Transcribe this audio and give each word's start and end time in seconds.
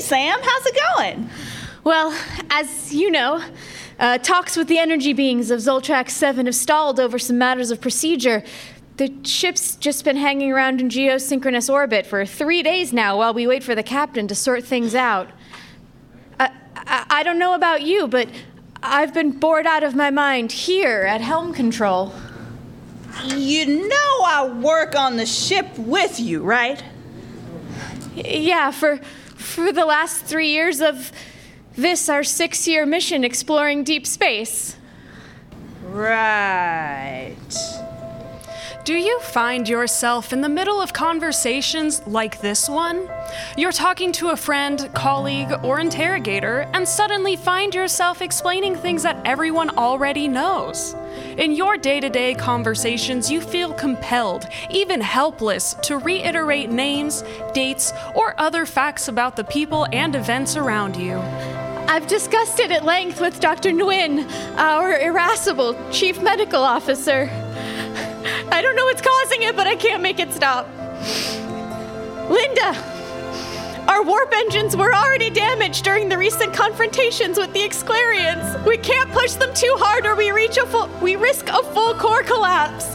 Hey, 0.00 0.06
Sam, 0.06 0.38
how's 0.42 0.64
it 0.64 0.78
going? 0.96 1.28
Well, 1.84 2.18
as 2.48 2.90
you 2.90 3.10
know, 3.10 3.44
uh, 3.98 4.16
talks 4.16 4.56
with 4.56 4.66
the 4.66 4.78
energy 4.78 5.12
beings 5.12 5.50
of 5.50 5.60
Zoltrax 5.60 6.12
7 6.12 6.46
have 6.46 6.54
stalled 6.54 6.98
over 6.98 7.18
some 7.18 7.36
matters 7.36 7.70
of 7.70 7.82
procedure. 7.82 8.42
The 8.96 9.12
ship's 9.24 9.76
just 9.76 10.06
been 10.06 10.16
hanging 10.16 10.52
around 10.52 10.80
in 10.80 10.88
geosynchronous 10.88 11.70
orbit 11.70 12.06
for 12.06 12.24
three 12.24 12.62
days 12.62 12.94
now 12.94 13.18
while 13.18 13.34
we 13.34 13.46
wait 13.46 13.62
for 13.62 13.74
the 13.74 13.82
captain 13.82 14.26
to 14.28 14.34
sort 14.34 14.64
things 14.64 14.94
out. 14.94 15.28
I, 16.38 16.50
I, 16.76 17.06
I 17.10 17.22
don't 17.22 17.38
know 17.38 17.52
about 17.52 17.82
you, 17.82 18.08
but 18.08 18.26
I've 18.82 19.12
been 19.12 19.32
bored 19.32 19.66
out 19.66 19.82
of 19.82 19.94
my 19.94 20.08
mind 20.08 20.50
here 20.50 21.02
at 21.02 21.20
helm 21.20 21.52
control. 21.52 22.14
You 23.26 23.86
know 23.86 24.24
I 24.24 24.48
work 24.48 24.96
on 24.96 25.18
the 25.18 25.26
ship 25.26 25.76
with 25.76 26.18
you, 26.18 26.42
right? 26.42 26.82
Yeah, 28.14 28.70
for 28.70 28.98
for 29.40 29.72
the 29.72 29.84
last 29.84 30.24
three 30.24 30.50
years 30.50 30.80
of 30.80 31.12
this, 31.76 32.08
our 32.08 32.22
six 32.22 32.68
year 32.68 32.84
mission 32.86 33.24
exploring 33.24 33.84
deep 33.84 34.06
space. 34.06 34.76
Right. 35.82 37.34
Do 38.90 38.96
you 38.96 39.20
find 39.20 39.68
yourself 39.68 40.32
in 40.32 40.40
the 40.40 40.48
middle 40.48 40.80
of 40.80 40.92
conversations 40.92 42.04
like 42.08 42.40
this 42.40 42.68
one? 42.68 43.08
You're 43.56 43.70
talking 43.70 44.10
to 44.14 44.30
a 44.30 44.36
friend, 44.36 44.90
colleague, 44.94 45.52
or 45.62 45.78
interrogator, 45.78 46.68
and 46.74 46.88
suddenly 46.88 47.36
find 47.36 47.72
yourself 47.72 48.20
explaining 48.20 48.74
things 48.74 49.04
that 49.04 49.24
everyone 49.24 49.70
already 49.78 50.26
knows. 50.26 50.96
In 51.36 51.52
your 51.52 51.76
day 51.76 52.00
to 52.00 52.08
day 52.08 52.34
conversations, 52.34 53.30
you 53.30 53.40
feel 53.40 53.72
compelled, 53.74 54.48
even 54.70 55.00
helpless, 55.00 55.74
to 55.82 55.98
reiterate 55.98 56.70
names, 56.70 57.22
dates, 57.54 57.92
or 58.16 58.34
other 58.38 58.66
facts 58.66 59.06
about 59.06 59.36
the 59.36 59.44
people 59.44 59.86
and 59.92 60.16
events 60.16 60.56
around 60.56 60.96
you. 60.96 61.16
I've 61.86 62.08
discussed 62.08 62.58
it 62.58 62.72
at 62.72 62.84
length 62.84 63.20
with 63.20 63.38
Dr. 63.38 63.70
Nguyen, 63.70 64.28
our 64.58 64.98
irascible 64.98 65.76
chief 65.92 66.20
medical 66.20 66.64
officer. 66.64 67.30
I 68.52 68.60
don't 68.62 68.76
know 68.76 68.84
what's 68.84 69.02
causing 69.02 69.42
it, 69.42 69.56
but 69.56 69.66
I 69.66 69.76
can't 69.76 70.02
make 70.02 70.18
it 70.18 70.32
stop. 70.32 70.68
Linda, 72.28 72.76
our 73.88 74.02
warp 74.04 74.32
engines 74.32 74.76
were 74.76 74.94
already 74.94 75.30
damaged 75.30 75.84
during 75.84 76.08
the 76.08 76.16
recent 76.18 76.52
confrontations 76.54 77.38
with 77.38 77.52
the 77.52 77.60
Exclarians. 77.60 78.64
We 78.64 78.76
can't 78.78 79.10
push 79.10 79.32
them 79.34 79.52
too 79.54 79.74
hard 79.78 80.06
or 80.06 80.14
we 80.14 80.30
reach 80.30 80.56
a 80.58 80.66
full 80.66 80.88
we 81.00 81.16
risk 81.16 81.48
a 81.48 81.62
full 81.62 81.94
core 81.94 82.22
collapse. 82.22 82.94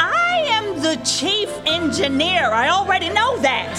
I 0.00 0.46
am 0.50 0.80
the 0.82 0.96
chief 1.04 1.50
engineer. 1.66 2.50
I 2.52 2.68
already 2.68 3.08
know 3.08 3.38
that. 3.38 3.78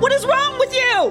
What 0.00 0.12
is 0.12 0.24
wrong 0.26 0.58
with 0.58 0.74
you? 0.74 1.10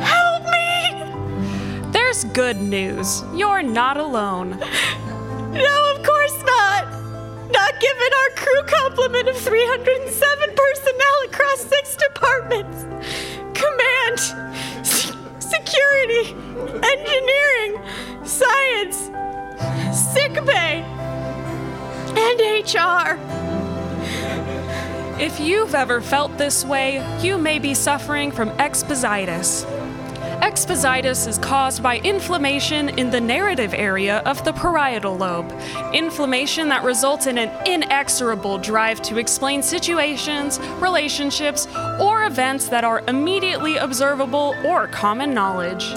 Help 0.00 0.44
me! 0.50 1.90
There's 1.92 2.24
good 2.24 2.60
news. 2.60 3.22
You're 3.34 3.62
not 3.62 3.96
alone. 3.96 4.62
No, 5.50 5.94
of 5.96 6.06
course 6.06 6.42
not. 6.44 6.59
Given 7.80 8.10
our 8.20 8.30
crew 8.36 8.62
complement 8.66 9.28
of 9.28 9.36
307 9.38 10.54
personnel 10.54 11.16
across 11.26 11.60
six 11.64 11.96
departments 11.96 12.82
command, 13.58 14.18
s- 14.80 15.12
security, 15.38 16.34
engineering, 16.82 17.80
science, 18.24 19.10
sick 20.12 20.34
bay, 20.44 20.82
and 22.16 22.40
HR. 22.66 23.18
If 25.20 25.38
you've 25.40 25.74
ever 25.74 26.00
felt 26.00 26.36
this 26.38 26.64
way, 26.64 27.02
you 27.22 27.38
may 27.38 27.58
be 27.58 27.74
suffering 27.74 28.30
from 28.30 28.50
expositis. 28.52 29.64
Expositis 30.42 31.28
is 31.28 31.36
caused 31.36 31.82
by 31.82 31.98
inflammation 31.98 32.88
in 32.98 33.10
the 33.10 33.20
narrative 33.20 33.74
area 33.74 34.22
of 34.24 34.42
the 34.42 34.52
parietal 34.52 35.14
lobe. 35.16 35.52
Inflammation 35.92 36.68
that 36.70 36.82
results 36.82 37.26
in 37.26 37.36
an 37.36 37.50
inexorable 37.66 38.56
drive 38.56 39.02
to 39.02 39.18
explain 39.18 39.62
situations, 39.62 40.58
relationships, 40.80 41.68
or 42.00 42.24
events 42.24 42.68
that 42.68 42.84
are 42.84 43.02
immediately 43.06 43.76
observable 43.76 44.54
or 44.64 44.86
common 44.86 45.34
knowledge. 45.34 45.92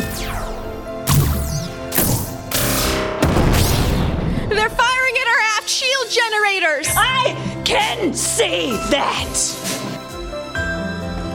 They're 4.49 4.69
firing 4.69 5.15
at 5.21 5.27
our 5.27 5.41
aft 5.57 5.69
shield 5.69 6.09
generators. 6.09 6.87
I 6.97 7.61
can 7.63 8.13
see 8.13 8.71
that. 8.91 9.62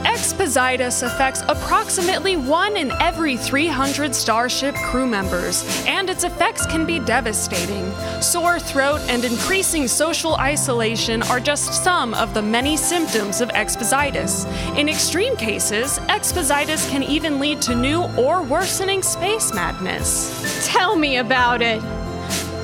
Expositis 0.03 1.03
affects 1.03 1.41
approximately 1.47 2.37
one 2.37 2.77
in 2.77 2.91
every 3.01 3.35
300 3.35 4.15
Starship 4.15 4.73
crew 4.75 5.05
members, 5.05 5.63
and 5.85 6.09
its 6.09 6.23
effects 6.23 6.65
can 6.65 6.85
be 6.85 6.99
devastating. 6.99 7.91
Sore 8.21 8.59
throat 8.59 9.01
and 9.09 9.25
increasing 9.25 9.87
social 9.87 10.35
isolation 10.35 11.21
are 11.23 11.39
just 11.39 11.83
some 11.83 12.13
of 12.13 12.33
the 12.33 12.41
many 12.41 12.77
symptoms 12.77 13.41
of 13.41 13.49
expositis. 13.49 14.45
In 14.77 14.87
extreme 14.87 15.35
cases, 15.35 15.99
expositis 16.07 16.89
can 16.89 17.03
even 17.03 17.39
lead 17.39 17.61
to 17.63 17.75
new 17.75 18.03
or 18.17 18.41
worsening 18.43 19.03
space 19.03 19.53
madness. 19.53 20.65
Tell 20.67 20.95
me 20.95 21.17
about 21.17 21.61
it. 21.61 21.81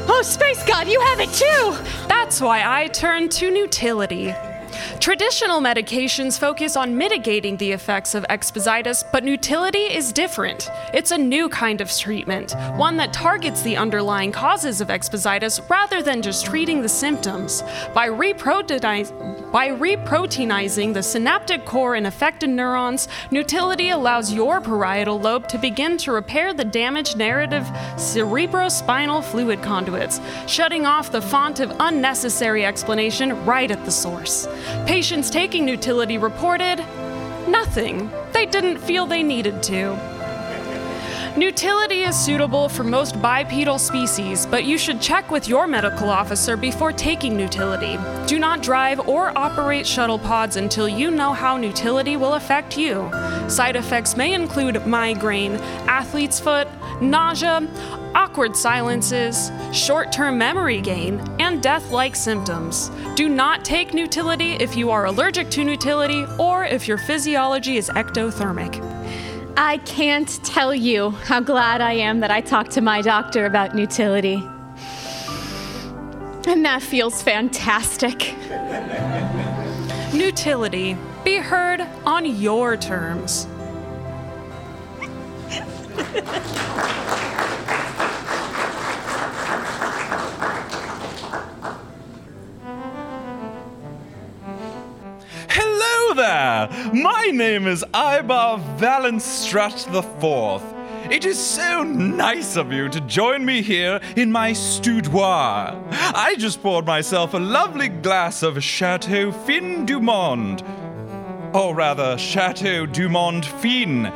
Oh, 0.07 0.21
Space 0.23 0.63
God, 0.65 0.87
you 0.87 1.01
have 1.01 1.19
it 1.19 1.33
too! 1.33 1.75
That's 2.07 2.39
why 2.39 2.63
I 2.63 2.87
turn 2.87 3.27
to 3.29 3.51
Nutility. 3.51 4.33
Traditional 4.99 5.59
medications 5.59 6.39
focus 6.39 6.75
on 6.75 6.97
mitigating 6.97 7.57
the 7.57 7.71
effects 7.71 8.15
of 8.15 8.25
expositis, 8.29 9.03
but 9.11 9.23
Nutility 9.23 9.93
is 9.93 10.11
different. 10.11 10.69
It's 10.93 11.11
a 11.11 11.17
new 11.17 11.47
kind 11.49 11.81
of 11.81 11.95
treatment, 11.95 12.55
one 12.75 12.97
that 12.97 13.13
targets 13.13 13.61
the 13.61 13.77
underlying 13.77 14.31
causes 14.31 14.81
of 14.81 14.87
expositis 14.87 15.69
rather 15.69 16.01
than 16.01 16.21
just 16.21 16.45
treating 16.45 16.81
the 16.81 16.89
symptoms. 16.89 17.61
By, 17.93 18.09
by 18.09 19.69
reproteinizing 19.69 20.93
the 20.93 21.03
synaptic 21.03 21.65
core 21.65 21.95
in 21.95 22.05
affected 22.05 22.49
neurons, 22.49 23.07
Nutility 23.31 23.89
allows 23.89 24.33
your 24.33 24.59
parietal 24.59 25.19
lobe 25.19 25.47
to 25.49 25.57
begin 25.57 25.97
to 25.97 26.13
repair 26.13 26.53
the 26.53 26.65
damaged 26.65 27.17
narrative 27.17 27.63
cerebrospinal 27.95 29.23
fluid 29.23 29.61
conduits, 29.61 30.19
shutting 30.47 30.85
off 30.85 31.11
the 31.11 31.21
font 31.21 31.59
of 31.59 31.71
unnecessary 31.79 32.65
explanation 32.65 33.45
right 33.45 33.69
at 33.69 33.83
the 33.85 33.91
source. 33.91 34.47
Patients 34.85 35.31
taking 35.31 35.65
Nutility 35.65 36.19
reported 36.19 36.77
nothing. 37.47 38.11
They 38.33 38.45
didn't 38.45 38.77
feel 38.77 39.07
they 39.07 39.23
needed 39.23 39.63
to. 39.63 40.14
Nutility 41.37 42.03
is 42.03 42.15
suitable 42.17 42.69
for 42.69 42.85
most 42.85 43.21
bipedal 43.21 43.77
species, 43.77 44.45
but 44.45 44.63
you 44.63 44.77
should 44.77 45.01
check 45.01 45.29
with 45.29 45.49
your 45.49 45.67
medical 45.67 46.09
officer 46.09 46.55
before 46.55 46.93
taking 46.93 47.35
Nutility. 47.35 47.97
Do 48.25 48.39
not 48.39 48.63
drive 48.63 49.01
or 49.01 49.37
operate 49.37 49.85
shuttle 49.85 50.17
pods 50.17 50.55
until 50.55 50.87
you 50.87 51.11
know 51.11 51.33
how 51.33 51.57
Nutility 51.57 52.15
will 52.15 52.35
affect 52.35 52.77
you. 52.77 53.11
Side 53.49 53.75
effects 53.75 54.15
may 54.15 54.33
include 54.33 54.85
migraine, 54.87 55.55
athlete's 55.89 56.39
foot, 56.39 56.69
nausea, 57.01 57.67
awkward 58.15 58.55
silences, 58.55 59.51
short 59.73 60.13
term 60.13 60.37
memory 60.37 60.79
gain, 60.79 61.19
and 61.41 61.61
death 61.61 61.91
like 61.91 62.15
symptoms. 62.15 62.89
Do 63.15 63.27
not 63.27 63.65
take 63.65 63.93
Nutility 63.93 64.53
if 64.53 64.77
you 64.77 64.89
are 64.89 65.07
allergic 65.07 65.49
to 65.49 65.65
Nutility 65.65 66.25
or 66.39 66.63
if 66.63 66.87
your 66.87 66.97
physiology 66.97 67.75
is 67.75 67.89
ectothermic. 67.89 68.94
I 69.57 69.77
can't 69.85 70.27
tell 70.43 70.75
you 70.75 71.11
how 71.11 71.39
glad 71.39 71.79
I 71.79 71.93
am 71.93 72.19
that 72.19 72.29
I 72.29 72.41
talked 72.41 72.71
to 72.71 72.81
my 72.81 73.01
doctor 73.01 73.45
about 73.45 73.73
Nutility. 73.73 74.43
And 76.45 76.65
that 76.65 76.81
feels 76.81 77.23
fantastic. 77.23 78.35
Nutility. 80.13 80.97
Be 81.23 81.37
heard 81.37 81.81
on 82.05 82.25
your 82.25 82.75
terms. 82.75 83.47
There! 96.15 96.69
My 96.93 97.29
name 97.33 97.67
is 97.67 97.83
Ibar 97.93 98.59
Valenstrut 98.77 99.85
IV. 99.93 101.11
It 101.11 101.25
is 101.25 101.37
so 101.37 101.83
nice 101.83 102.55
of 102.55 102.71
you 102.71 102.89
to 102.89 103.01
join 103.01 103.45
me 103.45 103.61
here 103.61 103.99
in 104.15 104.31
my 104.31 104.51
stoudoir. 104.51 105.77
I 105.91 106.35
just 106.37 106.63
poured 106.63 106.85
myself 106.85 107.33
a 107.33 107.39
lovely 107.39 107.89
glass 107.89 108.43
of 108.43 108.63
Chateau 108.63 109.31
Fin 109.31 109.85
du 109.85 109.99
Monde. 109.99 110.63
Or 111.53 111.75
rather, 111.75 112.17
Chateau 112.17 112.85
du 112.85 113.09
Monde 113.09 113.45
Fin. 113.45 114.11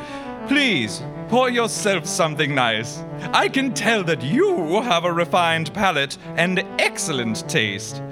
Please, 0.48 1.02
pour 1.28 1.50
yourself 1.50 2.06
something 2.06 2.54
nice. 2.54 3.04
I 3.32 3.48
can 3.48 3.72
tell 3.72 4.02
that 4.04 4.22
you 4.22 4.82
have 4.82 5.04
a 5.04 5.12
refined 5.12 5.72
palate 5.74 6.16
and 6.36 6.58
excellent 6.78 7.48
taste. 7.48 8.02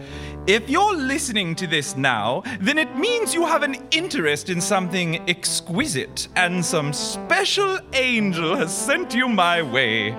If 0.49 0.71
you're 0.71 0.97
listening 0.97 1.55
to 1.57 1.67
this 1.67 1.95
now, 1.95 2.43
then 2.59 2.79
it 2.79 2.97
means 2.97 3.35
you 3.35 3.45
have 3.45 3.63
an 3.63 3.77
interest 3.91 4.49
in 4.49 4.63
something 4.63 5.29
exquisite, 5.29 6.29
and 6.37 6.65
some 6.65 6.95
special 6.95 7.79
angel 7.93 8.57
has 8.57 8.75
sent 8.75 9.13
you 9.13 9.29
my 9.29 9.61
way. 9.61 10.13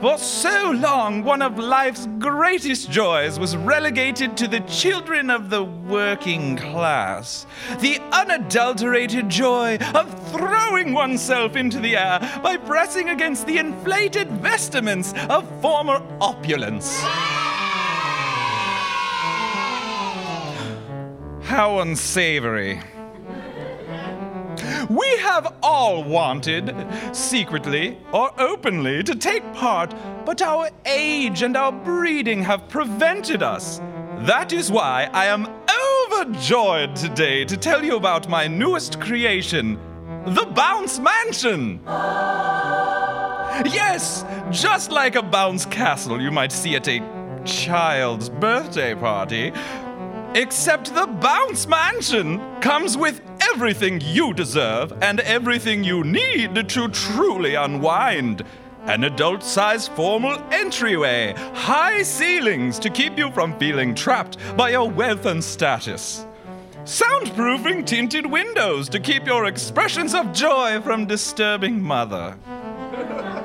For 0.00 0.18
so 0.18 0.70
long, 0.70 1.24
one 1.24 1.42
of 1.42 1.58
life's 1.58 2.06
greatest 2.20 2.92
joys 2.92 3.40
was 3.40 3.56
relegated 3.56 4.36
to 4.36 4.46
the 4.46 4.60
children 4.60 5.30
of 5.30 5.50
the 5.50 5.64
working 5.64 6.56
class. 6.56 7.44
The 7.80 7.98
unadulterated 8.12 9.28
joy 9.28 9.78
of 9.96 10.30
throwing 10.30 10.92
oneself 10.92 11.56
into 11.56 11.80
the 11.80 11.96
air 11.96 12.20
by 12.40 12.56
pressing 12.56 13.08
against 13.08 13.48
the 13.48 13.58
inflated 13.58 14.30
vestments 14.30 15.12
of 15.28 15.44
former 15.60 16.00
opulence. 16.20 17.04
How 21.48 21.78
unsavory. 21.78 22.78
We 24.90 25.08
have 25.16 25.54
all 25.62 26.04
wanted, 26.04 26.74
secretly 27.12 27.96
or 28.12 28.38
openly, 28.38 29.02
to 29.04 29.14
take 29.14 29.54
part, 29.54 29.94
but 30.26 30.42
our 30.42 30.68
age 30.84 31.40
and 31.40 31.56
our 31.56 31.72
breeding 31.72 32.42
have 32.42 32.68
prevented 32.68 33.42
us. 33.42 33.80
That 34.26 34.52
is 34.52 34.70
why 34.70 35.08
I 35.14 35.24
am 35.24 35.48
overjoyed 36.10 36.94
today 36.94 37.46
to 37.46 37.56
tell 37.56 37.82
you 37.82 37.96
about 37.96 38.28
my 38.28 38.46
newest 38.46 39.00
creation, 39.00 39.78
the 40.26 40.44
Bounce 40.54 40.98
Mansion. 40.98 41.80
Yes, 43.64 44.22
just 44.50 44.90
like 44.90 45.16
a 45.16 45.22
bounce 45.22 45.64
castle 45.64 46.20
you 46.20 46.30
might 46.30 46.52
see 46.52 46.76
at 46.76 46.86
a 46.88 47.00
child's 47.46 48.28
birthday 48.28 48.94
party. 48.94 49.50
Except 50.38 50.94
the 50.94 51.08
Bounce 51.08 51.66
Mansion 51.66 52.38
comes 52.60 52.96
with 52.96 53.20
everything 53.52 54.00
you 54.00 54.32
deserve 54.32 54.92
and 55.02 55.18
everything 55.18 55.82
you 55.82 56.04
need 56.04 56.68
to 56.68 56.88
truly 56.90 57.56
unwind. 57.56 58.44
An 58.84 59.02
adult 59.02 59.42
sized 59.42 59.90
formal 59.90 60.40
entryway, 60.52 61.34
high 61.54 62.04
ceilings 62.04 62.78
to 62.78 62.88
keep 62.88 63.18
you 63.18 63.32
from 63.32 63.58
feeling 63.58 63.96
trapped 63.96 64.38
by 64.56 64.70
your 64.70 64.88
wealth 64.88 65.26
and 65.26 65.42
status. 65.42 66.24
Soundproofing 66.84 67.84
tinted 67.84 68.24
windows 68.24 68.88
to 68.90 69.00
keep 69.00 69.26
your 69.26 69.46
expressions 69.46 70.14
of 70.14 70.32
joy 70.32 70.80
from 70.82 71.04
disturbing 71.04 71.82
mother. 71.82 72.38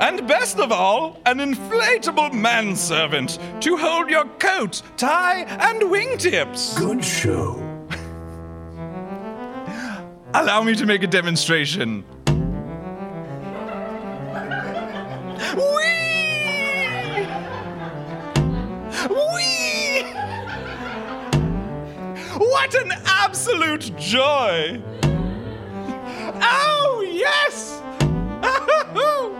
And 0.00 0.28
best 0.28 0.58
of 0.58 0.70
all, 0.70 1.20
an 1.26 1.38
inflatable 1.38 2.32
manservant 2.32 3.38
to 3.62 3.76
hold 3.76 4.08
your 4.08 4.26
coat, 4.38 4.80
tie, 4.96 5.40
and 5.42 5.82
wingtips. 5.82 6.78
Good 6.78 7.04
show. 7.04 7.56
Allow 10.34 10.62
me 10.62 10.76
to 10.76 10.86
make 10.86 11.02
a 11.02 11.08
demonstration. 11.08 12.04
Whee! 15.56 17.26
Whee! 19.08 20.02
What 22.38 22.74
an 22.74 22.92
absolute 23.04 23.90
joy! 23.96 24.80
Oh, 26.40 27.04
yes! 27.10 27.82
Oh, 29.00 29.32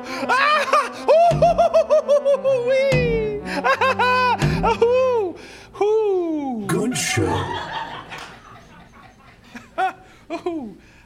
Whee! 2.66 3.42
Ooh, 4.82 5.36
ooh. 5.80 6.64
Good 6.66 6.96
show. 6.96 7.26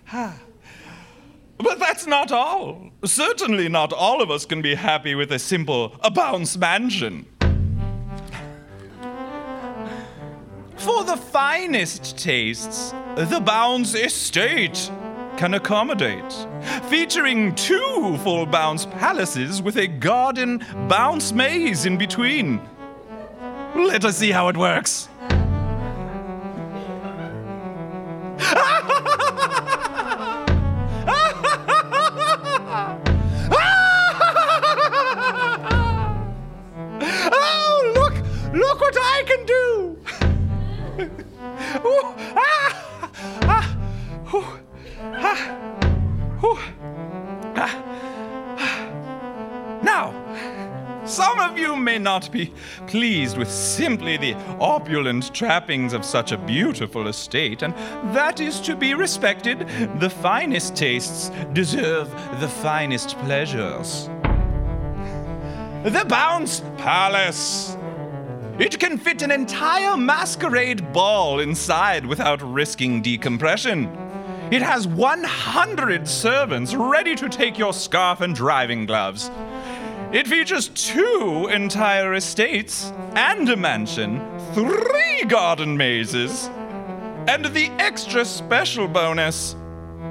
Ha. 0.04 0.34
But 1.58 1.78
that's 1.78 2.06
not 2.06 2.32
all. 2.32 2.90
Certainly 3.04 3.68
not 3.68 3.92
all 3.92 4.20
of 4.20 4.30
us 4.30 4.44
can 4.44 4.60
be 4.60 4.74
happy 4.74 5.14
with 5.14 5.32
a 5.32 5.38
simple 5.38 5.96
a 6.00 6.10
bounce 6.10 6.56
mansion. 6.56 7.24
For 10.76 11.04
the 11.04 11.16
finest 11.16 12.18
tastes, 12.18 12.92
the 13.14 13.40
Bounce 13.40 13.94
Estate 13.94 14.90
can 15.42 15.54
accommodate, 15.54 16.32
featuring 16.88 17.52
two 17.56 18.16
full 18.22 18.46
bounce 18.46 18.86
palaces 18.86 19.60
with 19.60 19.76
a 19.76 19.88
garden 19.88 20.64
bounce 20.86 21.32
maze 21.32 21.84
in 21.84 21.98
between. 21.98 22.60
Let 23.74 24.04
us 24.04 24.18
see 24.18 24.30
how 24.30 24.46
it 24.50 24.56
works. 24.56 25.08
Oh, 37.34 37.92
look! 37.96 38.14
Look 38.54 38.80
what 38.80 38.94
I 38.96 39.24
can 39.26 39.46
do! 39.46 39.98
Oh, 41.84 42.14
ah, 45.34 46.72
ah, 47.56 47.84
ah. 48.58 48.82
Now, 49.82 50.14
some 51.04 51.40
of 51.40 51.58
you 51.58 51.74
may 51.74 51.98
not 51.98 52.30
be 52.30 52.52
pleased 52.86 53.36
with 53.36 53.50
simply 53.50 54.16
the 54.16 54.34
opulent 54.60 55.34
trappings 55.34 55.92
of 55.92 56.04
such 56.04 56.32
a 56.32 56.38
beautiful 56.38 57.08
estate, 57.08 57.62
and 57.62 57.74
that 58.14 58.40
is 58.40 58.60
to 58.60 58.76
be 58.76 58.94
respected. 58.94 59.68
The 59.98 60.10
finest 60.10 60.76
tastes 60.76 61.30
deserve 61.52 62.10
the 62.40 62.48
finest 62.48 63.18
pleasures. 63.18 64.08
The 65.84 66.04
Bounce 66.08 66.62
Palace. 66.78 67.76
It 68.60 68.78
can 68.78 68.96
fit 68.96 69.22
an 69.22 69.32
entire 69.32 69.96
masquerade 69.96 70.92
ball 70.92 71.40
inside 71.40 72.06
without 72.06 72.40
risking 72.42 73.02
decompression. 73.02 73.90
It 74.52 74.60
has 74.60 74.86
100 74.86 76.06
servants 76.06 76.74
ready 76.74 77.14
to 77.14 77.30
take 77.30 77.56
your 77.56 77.72
scarf 77.72 78.20
and 78.20 78.34
driving 78.34 78.84
gloves. 78.84 79.30
It 80.12 80.28
features 80.28 80.68
two 80.68 81.48
entire 81.50 82.12
estates 82.12 82.92
and 83.14 83.48
a 83.48 83.56
mansion, 83.56 84.20
three 84.52 85.24
garden 85.26 85.74
mazes, 85.78 86.50
and 87.26 87.46
the 87.46 87.70
extra 87.78 88.26
special 88.26 88.86
bonus 88.88 89.56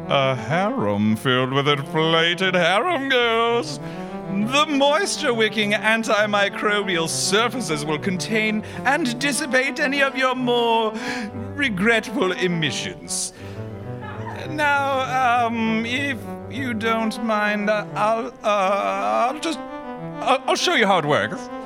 a 0.08 0.34
harem 0.34 1.16
filled 1.18 1.54
with 1.54 1.68
inflated 1.68 2.56
harem 2.56 3.10
girls. 3.10 3.78
The 3.78 4.66
moisture 4.68 5.36
wicking 5.36 5.74
antimicrobial 5.74 7.08
surfaces 7.10 7.86
will 7.86 8.00
contain 8.00 8.64
and 8.86 9.20
dissipate 9.20 9.80
any 9.80 10.02
of 10.02 10.18
your 10.18 10.34
more 10.34 10.94
regretful 11.56 12.32
emissions. 12.32 13.34
Now, 14.56 15.46
um, 15.46 15.86
if 15.86 16.18
you 16.50 16.74
don't 16.74 17.24
mind, 17.24 17.70
I'll, 17.70 18.28
uh, 18.44 19.32
I'll 19.32 19.40
just, 19.40 19.60
I'll, 19.60 20.44
I'll 20.46 20.56
show 20.56 20.76
you 20.76 20.86
how 20.86 21.00
it 21.00 21.06
works. 21.06 21.50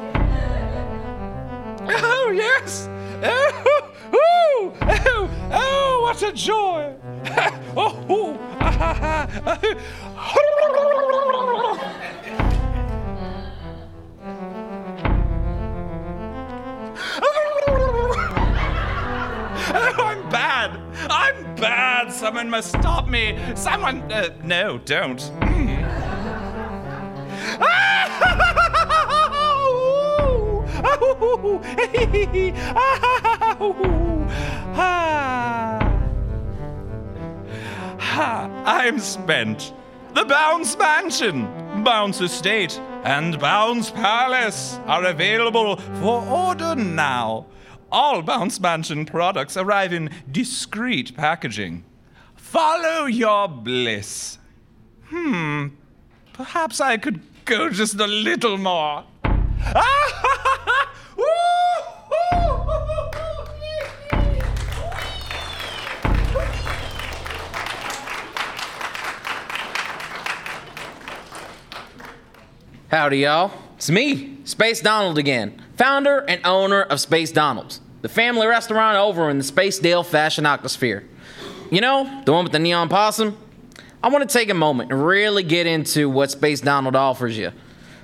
Oh, 1.87 2.31
yes! 2.31 2.89
Oh, 4.17 4.73
oh, 4.73 4.73
oh, 4.81 5.29
oh 5.51 5.99
what 6.03 6.21
a 6.23 6.31
joy! 6.31 6.93
oh, 7.75 8.05
oh, 8.09 8.37
ah, 8.59 8.77
ah, 9.01 9.41
ah. 9.45 9.59
Oh, 19.77 20.03
I'm 20.03 20.29
bad. 20.29 20.84
I'm 21.09 21.55
bad. 21.55 22.11
Someone 22.11 22.49
must 22.49 22.69
stop 22.69 23.07
me. 23.07 23.37
Someone. 23.55 24.11
Uh, 24.11 24.29
no, 24.43 24.77
don't. 24.79 25.31
I'm 38.17 38.99
spent. 38.99 39.73
The 40.13 40.25
Bounce 40.25 40.77
Mansion, 40.77 41.43
Bounce 41.83 42.21
Estate, 42.21 42.79
and 43.03 43.39
Bounce 43.39 43.89
Palace 43.89 44.79
are 44.85 45.05
available 45.05 45.75
for 45.75 46.21
order 46.23 46.75
now. 46.75 47.47
All 47.91 48.21
Bounce 48.21 48.59
Mansion 48.59 49.05
products 49.05 49.55
arrive 49.57 49.93
in 49.93 50.09
discreet 50.31 51.15
packaging. 51.15 51.83
Follow 52.35 53.05
your 53.05 53.47
bliss. 53.47 54.37
Hmm, 55.05 55.67
perhaps 56.33 56.81
I 56.81 56.97
could 56.97 57.21
go 57.45 57.69
just 57.69 57.99
a 57.99 58.07
little 58.07 58.57
more. 58.57 59.03
Howdy, 72.95 73.17
y'all. 73.17 73.64
It's 73.75 73.89
me, 73.89 74.37
Space 74.45 74.79
Donald 74.79 75.17
again, 75.17 75.61
founder 75.77 76.19
and 76.29 76.39
owner 76.45 76.81
of 76.81 77.01
Space 77.01 77.31
Donald's, 77.33 77.81
the 78.01 78.09
family 78.09 78.47
restaurant 78.47 78.97
over 78.97 79.29
in 79.29 79.37
the 79.37 79.43
Spacedale 79.43 80.05
Fashion 80.05 80.45
Octosphere. 80.45 81.03
You 81.69 81.81
know, 81.81 82.21
the 82.25 82.31
one 82.31 82.45
with 82.45 82.53
the 82.53 82.59
neon 82.59 82.87
possum? 82.87 83.37
I 84.01 84.07
want 84.07 84.27
to 84.27 84.33
take 84.33 84.49
a 84.49 84.53
moment 84.53 84.91
and 84.91 85.05
really 85.05 85.43
get 85.43 85.67
into 85.67 86.09
what 86.09 86.31
Space 86.31 86.61
Donald 86.61 86.95
offers 86.95 87.37
you. 87.37 87.51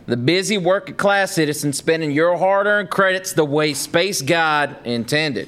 The 0.08 0.18
busy 0.18 0.58
working 0.58 0.96
class 0.96 1.32
citizen 1.32 1.72
spending 1.72 2.12
your 2.12 2.38
hard 2.38 2.68
earned 2.68 2.90
credits 2.90 3.32
the 3.32 3.46
way 3.46 3.74
Space 3.74 4.22
God 4.22 4.76
intended. 4.84 5.48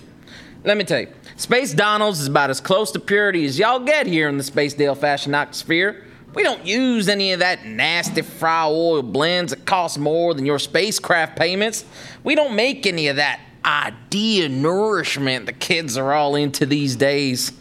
Let 0.63 0.77
me 0.77 0.85
tell 0.85 1.01
you, 1.01 1.07
Space 1.35 1.73
Donald's 1.73 2.21
is 2.21 2.27
about 2.27 2.49
as 2.49 2.61
close 2.61 2.91
to 2.91 2.99
purity 2.99 3.43
as 3.45 3.59
y'all 3.59 3.79
get 3.79 4.07
here 4.07 4.29
in 4.29 4.37
the 4.37 4.43
Spacedale 4.43 4.97
Fashion 4.97 5.35
Octosphere. 5.35 6.02
We 6.33 6.43
don't 6.43 6.65
use 6.65 7.09
any 7.09 7.31
of 7.33 7.39
that 7.39 7.65
nasty 7.65 8.21
fry 8.21 8.65
oil 8.65 9.03
blends 9.03 9.51
that 9.51 9.65
cost 9.65 9.99
more 9.99 10.33
than 10.33 10.45
your 10.45 10.59
spacecraft 10.59 11.37
payments. 11.37 11.85
We 12.23 12.35
don't 12.35 12.55
make 12.55 12.87
any 12.87 13.07
of 13.07 13.17
that 13.17 13.39
idea 13.63 14.49
nourishment 14.49 15.45
the 15.45 15.53
kids 15.53 15.97
are 15.97 16.11
all 16.11 16.35
into 16.35 16.65
these 16.65 16.95
days. 16.95 17.51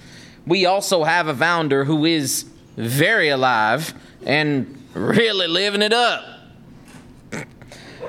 We 0.47 0.67
also 0.67 1.05
have 1.05 1.29
a 1.29 1.35
founder 1.35 1.85
who 1.85 2.05
is 2.05 2.47
very 2.76 3.29
alive 3.29 3.95
and 4.25 4.83
really 4.95 5.47
living 5.47 5.83
it 5.83 5.93
up. 5.93 6.25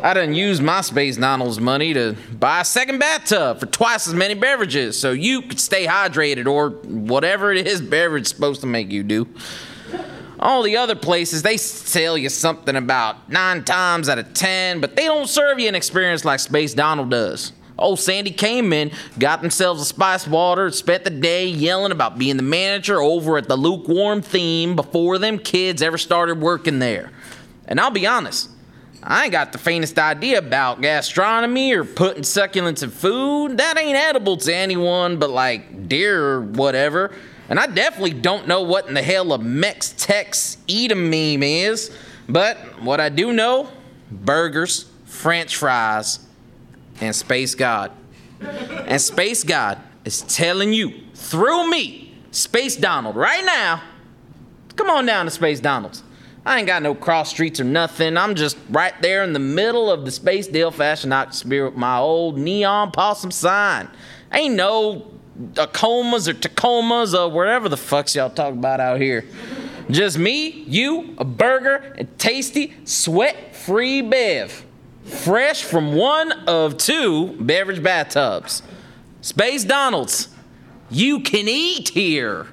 I 0.01 0.13
done 0.13 0.33
used 0.33 0.61
my 0.61 0.81
Space 0.81 1.17
Donald's 1.17 1.59
money 1.59 1.93
to 1.93 2.15
buy 2.31 2.61
a 2.61 2.65
second 2.65 2.99
bathtub 2.99 3.59
for 3.59 3.67
twice 3.67 4.07
as 4.07 4.13
many 4.13 4.33
beverages 4.33 4.99
so 4.99 5.11
you 5.11 5.43
could 5.43 5.59
stay 5.59 5.85
hydrated 5.85 6.45
or 6.45 6.71
whatever 6.71 7.53
it 7.53 7.67
is 7.67 7.81
beverage 7.81 8.27
supposed 8.27 8.61
to 8.61 8.67
make 8.67 8.91
you 8.91 9.03
do. 9.03 9.27
All 10.43 10.61
the 10.61 10.75
other 10.75 10.95
places, 10.95 11.41
they 11.41 11.55
sell 11.55 12.17
you 12.17 12.27
something 12.27 12.75
about 12.75 13.29
nine 13.29 13.63
times 13.63 14.09
out 14.09 14.19
of 14.19 14.33
ten, 14.33 14.81
but 14.81 14.97
they 14.97 15.05
don't 15.05 15.29
serve 15.29 15.57
you 15.57 15.69
an 15.69 15.73
experience 15.73 16.25
like 16.25 16.41
Space 16.41 16.73
Donald 16.73 17.11
does. 17.11 17.53
Old 17.77 17.97
Sandy 17.97 18.31
came 18.31 18.73
in, 18.73 18.91
got 19.17 19.39
themselves 19.39 19.81
a 19.81 19.85
spice 19.85 20.27
water, 20.27 20.69
spent 20.71 21.05
the 21.05 21.11
day 21.11 21.47
yelling 21.47 21.93
about 21.93 22.17
being 22.17 22.35
the 22.35 22.43
manager 22.43 22.99
over 22.99 23.37
at 23.37 23.47
the 23.47 23.55
lukewarm 23.55 24.21
theme 24.21 24.75
before 24.75 25.17
them 25.17 25.39
kids 25.39 25.81
ever 25.81 25.97
started 25.97 26.41
working 26.41 26.79
there. 26.79 27.13
And 27.65 27.79
I'll 27.79 27.89
be 27.89 28.05
honest, 28.05 28.49
I 29.01 29.23
ain't 29.23 29.31
got 29.31 29.53
the 29.53 29.59
faintest 29.59 29.97
idea 29.97 30.39
about 30.39 30.81
gastronomy 30.81 31.71
or 31.71 31.85
putting 31.85 32.23
succulents 32.23 32.83
in 32.83 32.89
food. 32.89 33.59
That 33.59 33.77
ain't 33.77 33.95
edible 33.95 34.35
to 34.35 34.53
anyone 34.53 35.19
but 35.19 35.29
like 35.29 35.87
deer 35.87 36.21
or 36.21 36.41
whatever. 36.41 37.15
And 37.49 37.59
I 37.59 37.67
definitely 37.67 38.13
don't 38.13 38.47
know 38.47 38.61
what 38.63 38.87
in 38.87 38.93
the 38.93 39.01
hell 39.01 39.33
a 39.33 39.37
Mex 39.37 39.93
Tex 39.97 40.57
eat 40.67 40.91
a 40.91 40.95
meme 40.95 41.43
is. 41.43 41.95
But 42.27 42.57
what 42.81 42.99
I 42.99 43.09
do 43.09 43.33
know 43.33 43.69
burgers, 44.11 44.89
french 45.05 45.55
fries, 45.55 46.19
and 47.01 47.15
Space 47.15 47.55
God. 47.55 47.91
And 48.41 49.01
Space 49.01 49.43
God 49.43 49.81
is 50.05 50.21
telling 50.21 50.73
you 50.73 50.93
through 51.13 51.69
me, 51.69 52.15
Space 52.31 52.75
Donald, 52.75 53.15
right 53.15 53.43
now, 53.45 53.81
come 54.75 54.89
on 54.89 55.05
down 55.05 55.25
to 55.25 55.31
Space 55.31 55.59
Donald's. 55.59 56.03
I 56.45 56.57
ain't 56.57 56.67
got 56.67 56.83
no 56.83 56.93
cross 56.93 57.29
streets 57.29 57.59
or 57.59 57.63
nothing. 57.63 58.17
I'm 58.17 58.35
just 58.35 58.57
right 58.69 58.93
there 59.01 59.23
in 59.23 59.31
the 59.31 59.39
middle 59.39 59.89
of 59.89 60.03
the 60.03 60.11
Spacedale 60.11 60.73
Fashion 60.73 61.13
Octosphere 61.13 61.65
with 61.65 61.75
my 61.75 61.97
old 61.97 62.37
neon 62.37 62.91
possum 62.91 63.31
sign. 63.31 63.87
Ain't 64.33 64.55
no 64.55 65.09
Tacomas 65.53 66.27
or 66.27 66.33
Tacomas 66.33 67.17
or 67.17 67.29
whatever 67.29 67.69
the 67.69 67.75
fucks 67.75 68.15
y'all 68.15 68.29
talk 68.29 68.53
about 68.53 68.79
out 68.79 69.01
here. 69.01 69.25
Just 69.89 70.17
me, 70.17 70.63
you, 70.67 71.15
a 71.17 71.25
burger, 71.25 71.93
and 71.97 72.17
tasty, 72.17 72.73
sweat 72.85 73.55
free 73.55 74.01
bev. 74.01 74.65
Fresh 75.03 75.63
from 75.63 75.95
one 75.95 76.31
of 76.47 76.77
two 76.77 77.33
beverage 77.39 77.83
bathtubs. 77.83 78.61
Space 79.21 79.63
Donald's. 79.63 80.29
You 80.89 81.19
can 81.21 81.47
eat 81.47 81.89
here. 81.89 82.47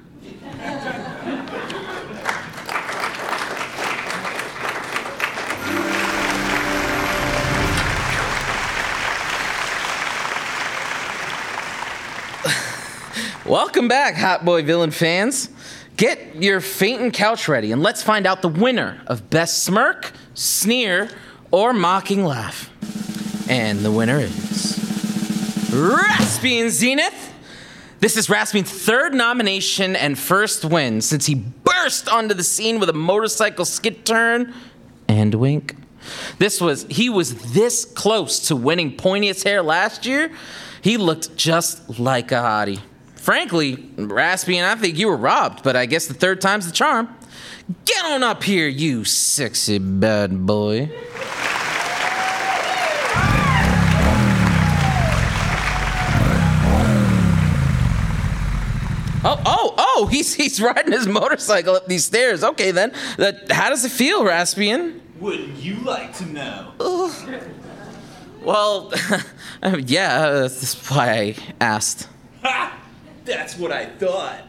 Welcome 13.51 13.89
back, 13.89 14.15
Hot 14.15 14.45
Boy 14.45 14.63
Villain 14.63 14.91
fans. 14.91 15.49
Get 15.97 16.41
your 16.41 16.61
fainting 16.61 17.11
couch 17.11 17.49
ready 17.49 17.73
and 17.73 17.83
let's 17.83 18.01
find 18.01 18.25
out 18.25 18.41
the 18.41 18.47
winner 18.47 19.01
of 19.07 19.29
Best 19.29 19.65
Smirk, 19.65 20.13
Sneer, 20.35 21.09
or 21.51 21.73
Mocking 21.73 22.23
Laugh. 22.23 22.69
And 23.49 23.79
the 23.79 23.91
winner 23.91 24.19
is. 24.19 24.31
Raspian 25.69 26.69
Zenith! 26.69 27.33
This 27.99 28.15
is 28.15 28.27
Raspian's 28.27 28.71
third 28.71 29.13
nomination 29.13 29.97
and 29.97 30.17
first 30.17 30.63
win 30.63 31.01
since 31.01 31.25
he 31.25 31.35
burst 31.35 32.07
onto 32.07 32.33
the 32.33 32.45
scene 32.45 32.79
with 32.79 32.87
a 32.87 32.93
motorcycle 32.93 33.65
skid 33.65 34.05
turn 34.05 34.53
and 35.09 35.35
wink. 35.35 35.75
This 36.39 36.61
was, 36.61 36.85
he 36.89 37.09
was 37.09 37.51
this 37.51 37.83
close 37.83 38.47
to 38.47 38.55
winning 38.55 38.95
Pointiest 38.95 39.43
Hair 39.43 39.61
last 39.61 40.05
year. 40.05 40.31
He 40.81 40.95
looked 40.95 41.35
just 41.35 41.99
like 41.99 42.31
a 42.31 42.35
hottie. 42.35 42.79
Frankly, 43.21 43.77
Raspian, 43.77 44.63
I 44.63 44.73
think 44.73 44.97
you 44.97 45.07
were 45.07 45.15
robbed, 45.15 45.61
but 45.61 45.75
I 45.75 45.85
guess 45.85 46.07
the 46.07 46.15
third 46.15 46.41
time's 46.41 46.65
the 46.65 46.71
charm. 46.71 47.07
Get 47.85 48.03
on 48.03 48.23
up 48.23 48.41
here, 48.41 48.67
you 48.67 49.05
sexy 49.05 49.77
bad 49.77 50.47
boy. 50.47 50.89
Oh, 59.23 59.39
oh, 59.45 59.75
oh, 59.77 60.07
he's, 60.11 60.33
he's 60.33 60.59
riding 60.59 60.91
his 60.91 61.05
motorcycle 61.05 61.75
up 61.75 61.85
these 61.85 62.03
stairs. 62.03 62.43
Okay, 62.43 62.71
then. 62.71 62.91
That, 63.17 63.51
how 63.51 63.69
does 63.69 63.85
it 63.85 63.91
feel, 63.91 64.23
Raspian? 64.23 64.99
Wouldn't 65.19 65.57
you 65.57 65.75
like 65.75 66.17
to 66.17 66.25
know? 66.25 66.73
Well, 68.43 68.91
yeah, 69.85 70.21
uh, 70.21 70.41
that's 70.41 70.89
why 70.89 71.11
I 71.11 71.35
asked. 71.59 72.09
Ha! 72.41 72.79
That's 73.25 73.57
what 73.57 73.71
I 73.71 73.85
thought. 73.85 74.41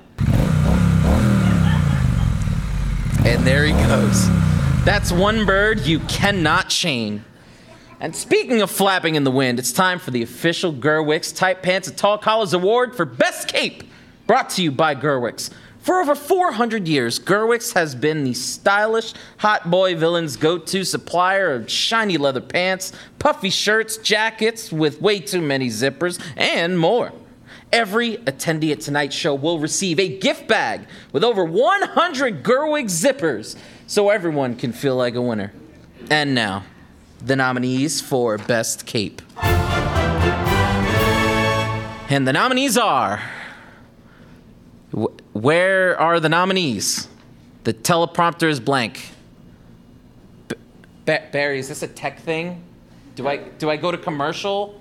And 3.25 3.47
there 3.47 3.65
he 3.67 3.73
goes. 3.73 4.29
That's 4.85 5.13
one 5.13 5.47
bird 5.47 5.81
you 5.81 6.01
cannot 6.01 6.69
chain. 6.69 7.25
And 8.01 8.17
speaking 8.17 8.63
of 8.63 8.71
flapping 8.71 9.15
in 9.15 9.23
the 9.23 9.31
wind, 9.31 9.61
it's 9.61 9.73
time 9.73 10.01
for 10.01 10.11
the 10.11 10.23
official 10.23 10.73
Gerwix 10.73 11.35
Tight 11.35 11.63
Pants 11.63 11.87
and 11.87 11.97
Tall 11.97 12.19
Collars 12.19 12.53
Award 12.53 12.97
for 12.97 13.05
Best 13.05 13.47
Cape, 13.47 13.85
brought 14.27 14.51
to 14.51 14.63
you 14.63 14.73
by 14.73 14.97
Gerwix. 14.97 15.51
For 15.79 16.01
over 16.01 16.15
400 16.15 16.89
years, 16.89 17.21
Gerwix 17.21 17.75
has 17.75 17.95
been 17.95 18.25
the 18.25 18.35
stylish 18.35 19.15
hot 19.39 19.71
boy 19.71 19.95
villain's 19.95 20.37
go 20.37 20.59
to 20.59 20.85
supplier 20.85 21.53
of 21.53 21.71
shiny 21.71 22.17
leather 22.17 22.41
pants, 22.41 22.93
puffy 23.21 23.51
shirts, 23.51 23.99
jackets 23.99 24.73
with 24.73 25.01
way 25.01 25.21
too 25.21 25.41
many 25.41 25.69
zippers, 25.69 26.21
and 26.37 26.79
more. 26.79 27.13
Every 27.73 28.19
attendee 28.19 28.71
at 28.73 28.81
tonight's 28.81 29.17
show 29.17 29.35
will 29.35 29.59
receive 29.59 29.99
a 29.99 30.19
gift 30.19 30.47
bag 30.47 30.83
with 31.13 31.25
over 31.25 31.43
100 31.45 32.43
Gerwix 32.45 32.91
zippers 32.91 33.57
so 33.87 34.11
everyone 34.11 34.57
can 34.57 34.73
feel 34.73 34.97
like 34.97 35.15
a 35.15 35.23
winner. 35.23 35.53
And 36.11 36.35
now, 36.35 36.65
the 37.25 37.35
nominees 37.37 38.01
for 38.03 38.37
Best 38.37 38.85
Cape. 38.85 39.23
And 42.11 42.29
the 42.29 42.33
nominees 42.35 42.77
are. 42.77 43.23
Wh- 44.95 45.07
Where 45.35 45.99
are 45.99 46.21
the 46.21 46.29
nominees? 46.29 47.09
The 47.65 47.73
teleprompter 47.73 48.51
is 48.51 48.61
blank. 48.61 49.09
B- 50.49 50.57
Barry, 51.33 51.59
is 51.59 51.69
this 51.69 51.83
a 51.83 51.89
tech 51.89 52.21
thing? 52.21 52.63
Do 53.15 53.29
I 53.29 53.37
do 53.39 53.71
I 53.71 53.77
go 53.77 53.91
to 53.91 53.97
commercial? 53.99 54.79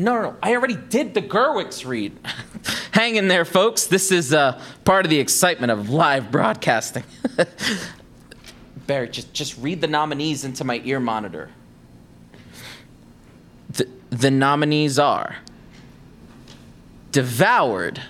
No 0.00 0.22
no. 0.22 0.36
I 0.42 0.54
already 0.54 0.76
did 0.76 1.12
the 1.12 1.20
Gerwix 1.20 1.86
read. 1.86 2.18
Hang 2.92 3.16
in 3.16 3.28
there, 3.28 3.44
folks. 3.44 3.86
This 3.86 4.10
is 4.10 4.32
uh, 4.32 4.58
part 4.84 5.04
of 5.04 5.10
the 5.10 5.18
excitement 5.18 5.70
of 5.70 5.90
live 5.90 6.30
broadcasting. 6.30 7.04
Barry, 8.86 9.10
just 9.10 9.34
just 9.34 9.58
read 9.58 9.82
the 9.82 9.86
nominees 9.86 10.42
into 10.44 10.64
my 10.64 10.80
ear 10.84 11.00
monitor. 11.00 11.50
The 13.68 13.88
the 14.08 14.30
nominees 14.30 14.98
are 14.98 15.36
devoured. 17.12 18.00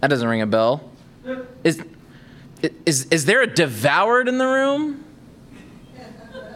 That 0.00 0.08
doesn't 0.08 0.26
ring 0.26 0.42
a 0.42 0.48
bell. 0.48 0.90
Is 1.62 1.80
is 2.84 3.06
is 3.06 3.24
there 3.24 3.40
a 3.40 3.46
devoured 3.46 4.26
in 4.26 4.38
the 4.38 4.46
room? 4.46 5.04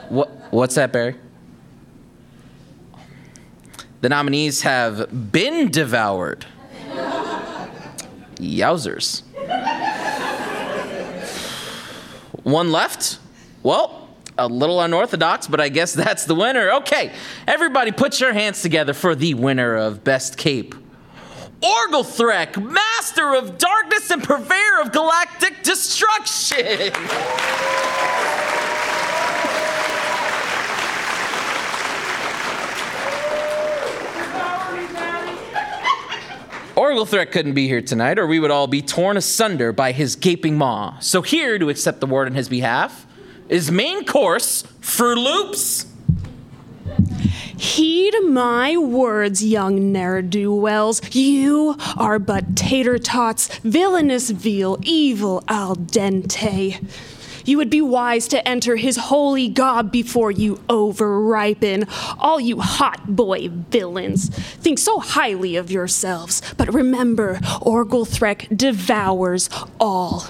What 0.08 0.52
what's 0.52 0.74
that, 0.74 0.92
Barry? 0.92 1.14
The 4.06 4.10
nominees 4.10 4.62
have 4.62 5.32
been 5.32 5.68
devoured. 5.68 6.46
Yowzers. 8.36 9.22
One 12.44 12.70
left? 12.70 13.18
Well, 13.64 14.08
a 14.38 14.46
little 14.46 14.80
unorthodox, 14.80 15.48
but 15.48 15.60
I 15.60 15.70
guess 15.70 15.92
that's 15.92 16.24
the 16.24 16.36
winner. 16.36 16.70
Okay, 16.74 17.12
everybody 17.48 17.90
put 17.90 18.20
your 18.20 18.32
hands 18.32 18.62
together 18.62 18.92
for 18.94 19.16
the 19.16 19.34
winner 19.34 19.74
of 19.74 20.04
Best 20.04 20.38
Cape. 20.38 20.76
Orgelthrek, 21.60 22.62
master 22.62 23.34
of 23.34 23.58
darkness 23.58 24.08
and 24.12 24.22
purveyor 24.22 24.82
of 24.82 24.92
galactic 24.92 25.64
destruction. 25.64 26.92
Orgelthrek 36.76 37.32
couldn't 37.32 37.54
be 37.54 37.68
here 37.68 37.80
tonight, 37.80 38.18
or 38.18 38.26
we 38.26 38.38
would 38.38 38.50
all 38.50 38.66
be 38.66 38.82
torn 38.82 39.16
asunder 39.16 39.72
by 39.72 39.92
his 39.92 40.14
gaping 40.14 40.58
maw. 40.58 40.98
So 40.98 41.22
here 41.22 41.58
to 41.58 41.70
accept 41.70 42.00
the 42.00 42.06
word 42.06 42.28
on 42.28 42.34
his 42.34 42.50
behalf 42.50 43.06
is 43.48 43.70
main 43.70 44.04
course 44.04 44.62
for 44.80 45.16
Loops. 45.16 45.86
Heed 47.56 48.14
my 48.24 48.76
words, 48.76 49.42
young 49.42 49.90
ne'er 49.90 50.20
do 50.20 50.54
wells. 50.54 51.00
You 51.14 51.76
are 51.96 52.18
but 52.18 52.54
tater 52.54 52.98
tots, 52.98 53.48
villainous 53.60 54.28
veal, 54.28 54.78
evil 54.82 55.42
al 55.48 55.76
dente. 55.76 56.78
You 57.46 57.56
would 57.58 57.70
be 57.70 57.80
wise 57.80 58.26
to 58.28 58.46
enter 58.46 58.76
his 58.76 58.96
holy 58.96 59.48
gob 59.48 59.90
before 59.92 60.30
you 60.32 60.56
overripen. 60.68 61.88
All 62.18 62.40
you 62.40 62.60
hot 62.60 63.14
boy 63.14 63.48
villains 63.48 64.28
think 64.28 64.78
so 64.78 64.98
highly 64.98 65.54
of 65.56 65.70
yourselves, 65.70 66.42
but 66.56 66.74
remember, 66.74 67.36
Orgelthrek 67.62 68.54
devours 68.56 69.48
all. 69.78 70.26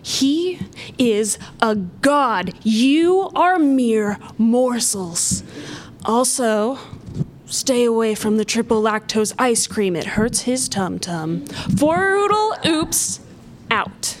He 0.00 0.60
is 0.98 1.38
a 1.60 1.74
god. 1.74 2.54
You 2.62 3.30
are 3.34 3.58
mere 3.58 4.18
morsels. 4.38 5.42
Also, 6.04 6.78
stay 7.46 7.84
away 7.84 8.14
from 8.14 8.36
the 8.36 8.44
triple 8.44 8.82
lactose 8.82 9.34
ice 9.38 9.66
cream. 9.66 9.96
It 9.96 10.04
hurts 10.04 10.42
his 10.42 10.68
tum 10.68 10.98
tum. 10.98 11.46
Forudal 11.46 12.64
oops 12.66 13.20
out. 13.70 14.16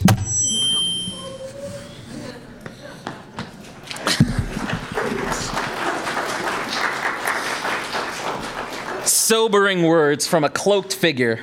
Sobering 9.24 9.84
words 9.84 10.26
from 10.26 10.44
a 10.44 10.50
cloaked 10.50 10.94
figure. 10.94 11.40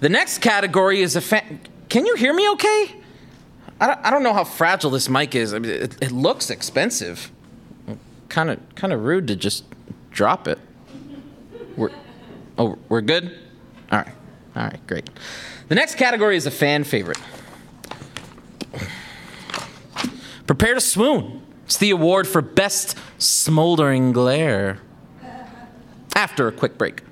The 0.00 0.10
next 0.10 0.42
category 0.42 1.00
is 1.00 1.16
a 1.16 1.22
fan. 1.22 1.58
Can 1.88 2.04
you 2.04 2.14
hear 2.16 2.34
me 2.34 2.46
okay? 2.50 2.96
I 3.80 4.10
don't, 4.10 4.22
know 4.22 4.34
how 4.34 4.44
fragile 4.44 4.90
this 4.90 5.08
mic 5.08 5.34
is. 5.34 5.54
I 5.54 5.58
mean, 5.58 5.70
it, 5.70 5.96
it 6.02 6.12
looks 6.12 6.50
expensive. 6.50 7.30
Kind 8.28 8.50
of 8.50 8.60
kind 8.74 8.92
of 8.92 9.04
rude 9.04 9.26
to 9.28 9.36
just 9.36 9.64
drop 10.10 10.46
it. 10.46 10.58
We're 11.78 11.92
Oh, 12.58 12.76
we're 12.90 13.00
good? 13.00 13.38
All 13.90 14.00
right. 14.00 14.14
All 14.54 14.64
right, 14.64 14.86
great. 14.86 15.08
The 15.68 15.76
next 15.76 15.94
category 15.94 16.36
is 16.36 16.44
a 16.44 16.50
fan 16.50 16.84
favorite. 16.84 17.18
Prepare 20.46 20.74
to 20.74 20.80
swoon. 20.82 21.40
It's 21.64 21.78
the 21.78 21.88
award 21.88 22.28
for 22.28 22.42
best 22.42 22.98
smoldering 23.16 24.12
glare. 24.12 24.80
After 26.18 26.48
a 26.48 26.52
quick 26.52 26.76
break. 26.76 27.02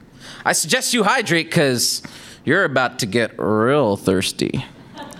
I 0.45 0.53
suggest 0.53 0.93
you 0.93 1.05
hydrate 1.05 1.49
cuz 1.49 2.03
you're 2.45 2.65
about 2.65 2.99
to 2.99 3.07
get 3.07 3.39
real 3.39 3.97
thirsty. 3.97 4.65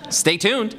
Stay 0.09 0.35
tuned. 0.37 0.75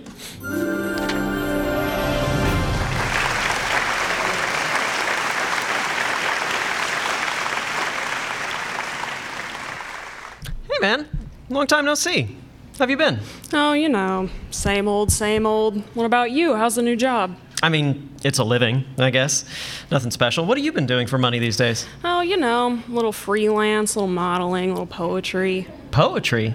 Hey, 10.69 10.79
man. 10.83 11.09
Long 11.49 11.67
time 11.67 11.87
no 11.87 11.95
see. 11.95 12.37
How 12.73 12.81
have 12.81 12.91
you 12.91 12.99
been? 12.99 13.21
Oh, 13.55 13.73
you 13.73 13.89
know, 13.89 14.29
same 14.51 14.87
old, 14.87 15.11
same 15.11 15.47
old. 15.47 15.83
What 15.95 16.05
about 16.05 16.31
you? 16.31 16.57
How's 16.57 16.75
the 16.75 16.83
new 16.83 16.95
job? 16.95 17.39
I 17.63 17.69
mean, 17.71 18.11
it's 18.23 18.39
a 18.39 18.45
living, 18.45 18.85
I 18.99 19.11
guess. 19.11 19.45
Nothing 19.91 20.13
special. 20.13 20.47
What 20.47 20.59
have 20.59 20.65
you 20.65 20.73
been 20.73 20.87
doing 20.87 21.09
for 21.09 21.19
money 21.19 21.39
these 21.41 21.57
days? 21.57 21.87
Oh, 22.05 22.21
you 22.21 22.37
know, 22.37 22.81
a 22.89 22.91
little 22.91 23.13
freelance, 23.13 23.97
little 23.97 24.09
modeling, 24.09 24.71
a 24.71 24.75
little 24.75 24.87
poetry. 24.87 25.67
Poetry? 25.91 26.55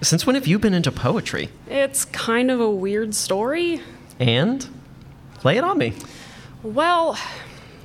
Since 0.00 0.24
when 0.26 0.36
have 0.36 0.46
you 0.46 0.58
been 0.58 0.72
into 0.72 0.90
poetry? 0.90 1.50
It's 1.66 2.04
kind 2.06 2.50
of 2.50 2.60
a 2.60 2.70
weird 2.70 3.14
story. 3.14 3.82
And? 4.18 4.66
Lay 5.44 5.58
it 5.58 5.64
on 5.64 5.76
me. 5.76 5.92
Well, 6.62 7.18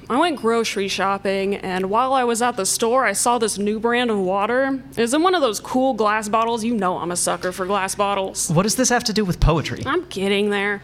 I 0.09 0.17
went 0.17 0.37
grocery 0.37 0.87
shopping, 0.87 1.55
and 1.55 1.89
while 1.89 2.13
I 2.13 2.23
was 2.23 2.41
at 2.41 2.55
the 2.55 2.65
store, 2.65 3.05
I 3.05 3.13
saw 3.13 3.39
this 3.39 3.57
new 3.57 3.79
brand 3.79 4.09
of 4.09 4.19
water. 4.19 4.81
It 4.95 5.01
was 5.01 5.13
in 5.13 5.21
one 5.21 5.35
of 5.35 5.41
those 5.41 5.59
cool 5.59 5.93
glass 5.93 6.29
bottles. 6.29 6.63
You 6.63 6.75
know 6.75 6.97
I'm 6.97 7.11
a 7.11 7.15
sucker 7.17 7.51
for 7.51 7.65
glass 7.65 7.95
bottles. 7.95 8.49
What 8.49 8.63
does 8.63 8.75
this 8.75 8.89
have 8.89 9.03
to 9.05 9.13
do 9.13 9.25
with 9.25 9.39
poetry? 9.39 9.81
I'm 9.85 10.05
getting 10.05 10.49
there. 10.49 10.81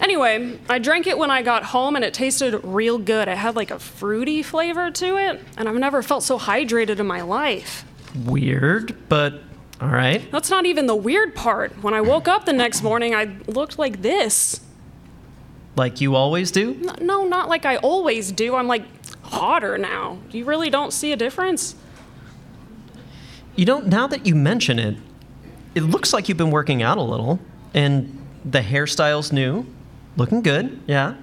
Anyway, 0.00 0.58
I 0.68 0.78
drank 0.78 1.06
it 1.06 1.18
when 1.18 1.30
I 1.30 1.42
got 1.42 1.64
home 1.64 1.96
and 1.96 2.04
it 2.04 2.14
tasted 2.14 2.60
real 2.64 2.98
good. 2.98 3.28
It 3.28 3.36
had 3.38 3.56
like 3.56 3.70
a 3.70 3.78
fruity 3.78 4.42
flavor 4.42 4.90
to 4.90 5.16
it, 5.16 5.40
and 5.56 5.68
I've 5.68 5.74
never 5.76 6.02
felt 6.02 6.22
so 6.22 6.38
hydrated 6.38 6.98
in 6.98 7.06
my 7.06 7.22
life. 7.22 7.84
Weird, 8.24 8.96
but 9.08 9.42
all 9.80 9.88
right. 9.88 10.30
That's 10.32 10.50
not 10.50 10.66
even 10.66 10.86
the 10.86 10.96
weird 10.96 11.34
part. 11.34 11.82
When 11.82 11.94
I 11.94 12.00
woke 12.00 12.26
up 12.28 12.44
the 12.46 12.52
next 12.52 12.82
morning, 12.82 13.14
I 13.14 13.36
looked 13.46 13.78
like 13.78 14.02
this. 14.02 14.60
Like 15.76 16.00
you 16.00 16.16
always 16.16 16.50
do? 16.50 16.74
N- 16.88 17.06
No, 17.06 17.24
not 17.24 17.48
like 17.48 17.64
I 17.64 17.76
always 17.76 18.32
do. 18.32 18.54
I'm 18.56 18.66
like 18.66 18.84
hotter 19.22 19.78
now. 19.78 20.18
You 20.30 20.44
really 20.44 20.70
don't 20.70 20.92
see 20.92 21.12
a 21.12 21.16
difference? 21.16 21.76
You 23.56 23.64
don't, 23.64 23.86
now 23.86 24.06
that 24.06 24.26
you 24.26 24.34
mention 24.34 24.78
it, 24.78 24.96
it 25.74 25.82
looks 25.82 26.12
like 26.12 26.28
you've 26.28 26.38
been 26.38 26.50
working 26.50 26.82
out 26.82 26.96
a 26.98 27.02
little, 27.02 27.38
and 27.74 28.24
the 28.44 28.60
hairstyle's 28.60 29.32
new. 29.32 29.66
Looking 30.18 30.42
good, 30.42 30.80
yeah. 30.86 31.14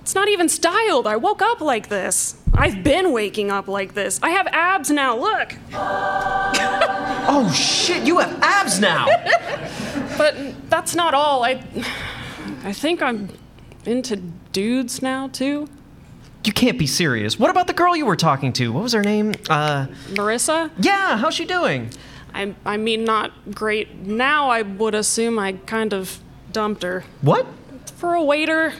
It's 0.00 0.14
not 0.14 0.28
even 0.28 0.48
styled. 0.48 1.06
I 1.06 1.16
woke 1.16 1.42
up 1.42 1.60
like 1.60 1.88
this. 1.88 2.36
I've 2.54 2.82
been 2.84 3.12
waking 3.12 3.50
up 3.50 3.66
like 3.68 3.94
this. 3.94 4.20
I 4.22 4.30
have 4.30 4.46
abs 4.46 4.90
now, 4.90 5.16
look. 5.18 5.54
Oh 7.28 7.50
shit, 7.52 8.04
you 8.06 8.18
have 8.20 8.40
abs 8.40 8.80
now! 8.80 9.06
But 10.16 10.36
that's 10.70 10.94
not 10.94 11.12
all. 11.12 11.44
I 11.44 11.62
I 12.62 12.72
think 12.72 13.02
I'm 13.02 13.28
into 13.84 14.16
dudes 14.52 15.02
now 15.02 15.26
too. 15.28 15.68
you 16.44 16.52
can't 16.52 16.78
be 16.78 16.86
serious. 16.86 17.36
What 17.38 17.50
about 17.50 17.66
the 17.66 17.72
girl 17.74 17.96
you 17.96 18.06
were 18.06 18.16
talking 18.16 18.52
to? 18.54 18.72
What 18.72 18.82
was 18.84 18.92
her 18.92 19.02
name? 19.02 19.32
Uh, 19.50 19.86
Marissa? 20.14 20.70
yeah, 20.78 21.18
how's 21.18 21.34
she 21.34 21.44
doing? 21.44 21.90
I 22.32 22.54
I 22.64 22.76
mean 22.76 23.04
not 23.04 23.32
great. 23.52 24.06
Now 24.06 24.48
I 24.48 24.62
would 24.62 24.94
assume 24.94 25.38
I 25.40 25.54
kind 25.66 25.92
of 25.92 26.20
dumped 26.52 26.82
her. 26.84 27.02
What? 27.20 27.44
For 27.96 28.14
a 28.14 28.22
waiter, 28.22 28.72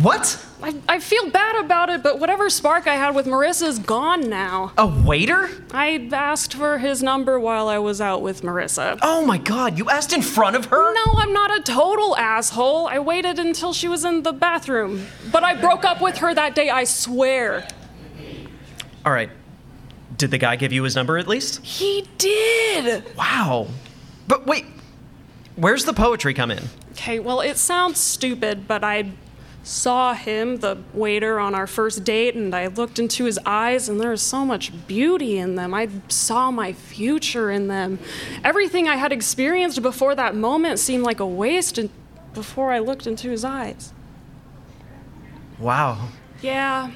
What? 0.00 0.42
I, 0.62 0.74
I 0.88 0.98
feel 1.00 1.30
bad 1.30 1.62
about 1.62 1.90
it, 1.90 2.02
but 2.02 2.18
whatever 2.18 2.48
spark 2.48 2.86
I 2.86 2.94
had 2.94 3.14
with 3.14 3.26
Marissa's 3.26 3.78
gone 3.78 4.28
now. 4.30 4.72
A 4.78 4.86
waiter? 4.86 5.50
I 5.70 6.08
asked 6.12 6.54
for 6.54 6.78
his 6.78 7.02
number 7.02 7.38
while 7.38 7.68
I 7.68 7.78
was 7.78 8.00
out 8.00 8.22
with 8.22 8.40
Marissa. 8.42 8.98
Oh 9.02 9.24
my 9.26 9.36
god, 9.36 9.78
you 9.78 9.90
asked 9.90 10.14
in 10.14 10.22
front 10.22 10.56
of 10.56 10.66
her? 10.66 10.94
No, 10.94 11.14
I'm 11.18 11.32
not 11.34 11.56
a 11.58 11.62
total 11.62 12.16
asshole. 12.16 12.86
I 12.86 12.98
waited 12.98 13.38
until 13.38 13.74
she 13.74 13.88
was 13.88 14.04
in 14.06 14.22
the 14.22 14.32
bathroom. 14.32 15.06
But 15.30 15.44
I 15.44 15.54
broke 15.54 15.84
up 15.84 16.00
with 16.00 16.16
her 16.18 16.32
that 16.34 16.54
day, 16.54 16.70
I 16.70 16.84
swear. 16.84 17.68
All 19.04 19.12
right. 19.12 19.28
Did 20.16 20.30
the 20.30 20.38
guy 20.38 20.56
give 20.56 20.72
you 20.72 20.82
his 20.82 20.96
number 20.96 21.18
at 21.18 21.28
least? 21.28 21.62
He 21.64 22.08
did! 22.16 23.04
Wow. 23.16 23.66
But 24.26 24.46
wait, 24.46 24.64
where's 25.56 25.84
the 25.84 25.92
poetry 25.92 26.32
come 26.32 26.50
in? 26.50 26.64
Okay, 26.96 27.20
well, 27.20 27.42
it 27.42 27.58
sounds 27.58 28.00
stupid, 28.00 28.66
but 28.66 28.82
I 28.82 29.12
saw 29.62 30.14
him, 30.14 30.56
the 30.60 30.78
waiter, 30.94 31.38
on 31.38 31.54
our 31.54 31.66
first 31.66 32.04
date, 32.04 32.34
and 32.34 32.54
I 32.54 32.68
looked 32.68 32.98
into 32.98 33.26
his 33.26 33.38
eyes, 33.44 33.88
and 33.88 34.00
there 34.00 34.10
was 34.10 34.22
so 34.22 34.46
much 34.46 34.72
beauty 34.86 35.36
in 35.36 35.56
them. 35.56 35.74
I 35.74 35.90
saw 36.08 36.50
my 36.50 36.72
future 36.72 37.50
in 37.50 37.68
them. 37.68 37.98
Everything 38.42 38.88
I 38.88 38.96
had 38.96 39.12
experienced 39.12 39.82
before 39.82 40.14
that 40.14 40.34
moment 40.34 40.78
seemed 40.78 41.04
like 41.04 41.20
a 41.20 41.26
waste 41.26 41.78
before 42.32 42.72
I 42.72 42.78
looked 42.78 43.06
into 43.06 43.28
his 43.28 43.44
eyes. 43.44 43.92
Wow. 45.58 46.08
Yeah. 46.40 46.90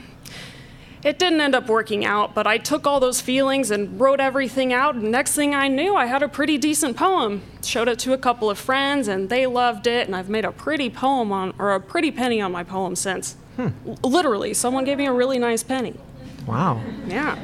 It 1.02 1.18
didn't 1.18 1.40
end 1.40 1.54
up 1.54 1.66
working 1.68 2.04
out, 2.04 2.34
but 2.34 2.46
I 2.46 2.58
took 2.58 2.86
all 2.86 3.00
those 3.00 3.22
feelings 3.22 3.70
and 3.70 3.98
wrote 3.98 4.20
everything 4.20 4.72
out, 4.72 4.96
and 4.96 5.10
next 5.10 5.34
thing 5.34 5.54
I 5.54 5.66
knew, 5.66 5.96
I 5.96 6.04
had 6.06 6.22
a 6.22 6.28
pretty 6.28 6.58
decent 6.58 6.96
poem. 6.96 7.42
Showed 7.64 7.88
it 7.88 7.98
to 8.00 8.12
a 8.12 8.18
couple 8.18 8.50
of 8.50 8.58
friends, 8.58 9.08
and 9.08 9.30
they 9.30 9.46
loved 9.46 9.86
it, 9.86 10.06
and 10.06 10.14
I've 10.14 10.28
made 10.28 10.44
a 10.44 10.52
pretty 10.52 10.90
poem 10.90 11.32
on, 11.32 11.54
or 11.58 11.72
a 11.72 11.80
pretty 11.80 12.10
penny 12.10 12.40
on 12.42 12.52
my 12.52 12.64
poem 12.64 12.94
since. 12.96 13.36
Hmm. 13.56 13.68
L- 13.86 13.98
literally, 14.02 14.52
someone 14.52 14.84
gave 14.84 14.98
me 14.98 15.06
a 15.06 15.12
really 15.12 15.38
nice 15.38 15.62
penny. 15.62 15.94
Wow. 16.46 16.82
Yeah. 17.06 17.38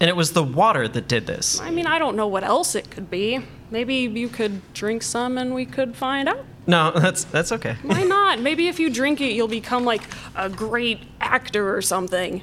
And 0.00 0.08
it 0.08 0.16
was 0.16 0.32
the 0.32 0.42
water 0.42 0.88
that 0.88 1.06
did 1.06 1.26
this. 1.26 1.60
I 1.60 1.70
mean, 1.70 1.86
I 1.86 1.98
don't 1.98 2.16
know 2.16 2.26
what 2.26 2.42
else 2.42 2.74
it 2.74 2.90
could 2.90 3.10
be. 3.10 3.40
Maybe 3.70 3.94
you 3.96 4.28
could 4.28 4.60
drink 4.72 5.02
some 5.02 5.38
and 5.38 5.54
we 5.54 5.66
could 5.66 5.94
find 5.94 6.28
out. 6.28 6.44
No, 6.66 6.90
that's 6.96 7.24
that's 7.24 7.52
okay. 7.52 7.76
Why 7.82 8.02
not? 8.02 8.40
Maybe 8.40 8.68
if 8.68 8.78
you 8.80 8.90
drink 8.90 9.20
it, 9.20 9.32
you'll 9.32 9.48
become 9.48 9.84
like 9.84 10.02
a 10.34 10.48
great 10.48 11.00
actor 11.20 11.74
or 11.74 11.82
something. 11.82 12.42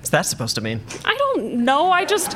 What's 0.00 0.10
that 0.10 0.22
supposed 0.26 0.54
to 0.54 0.62
mean? 0.62 0.80
I 1.04 1.14
don't 1.16 1.64
know. 1.64 1.92
I 1.92 2.04
just. 2.06 2.34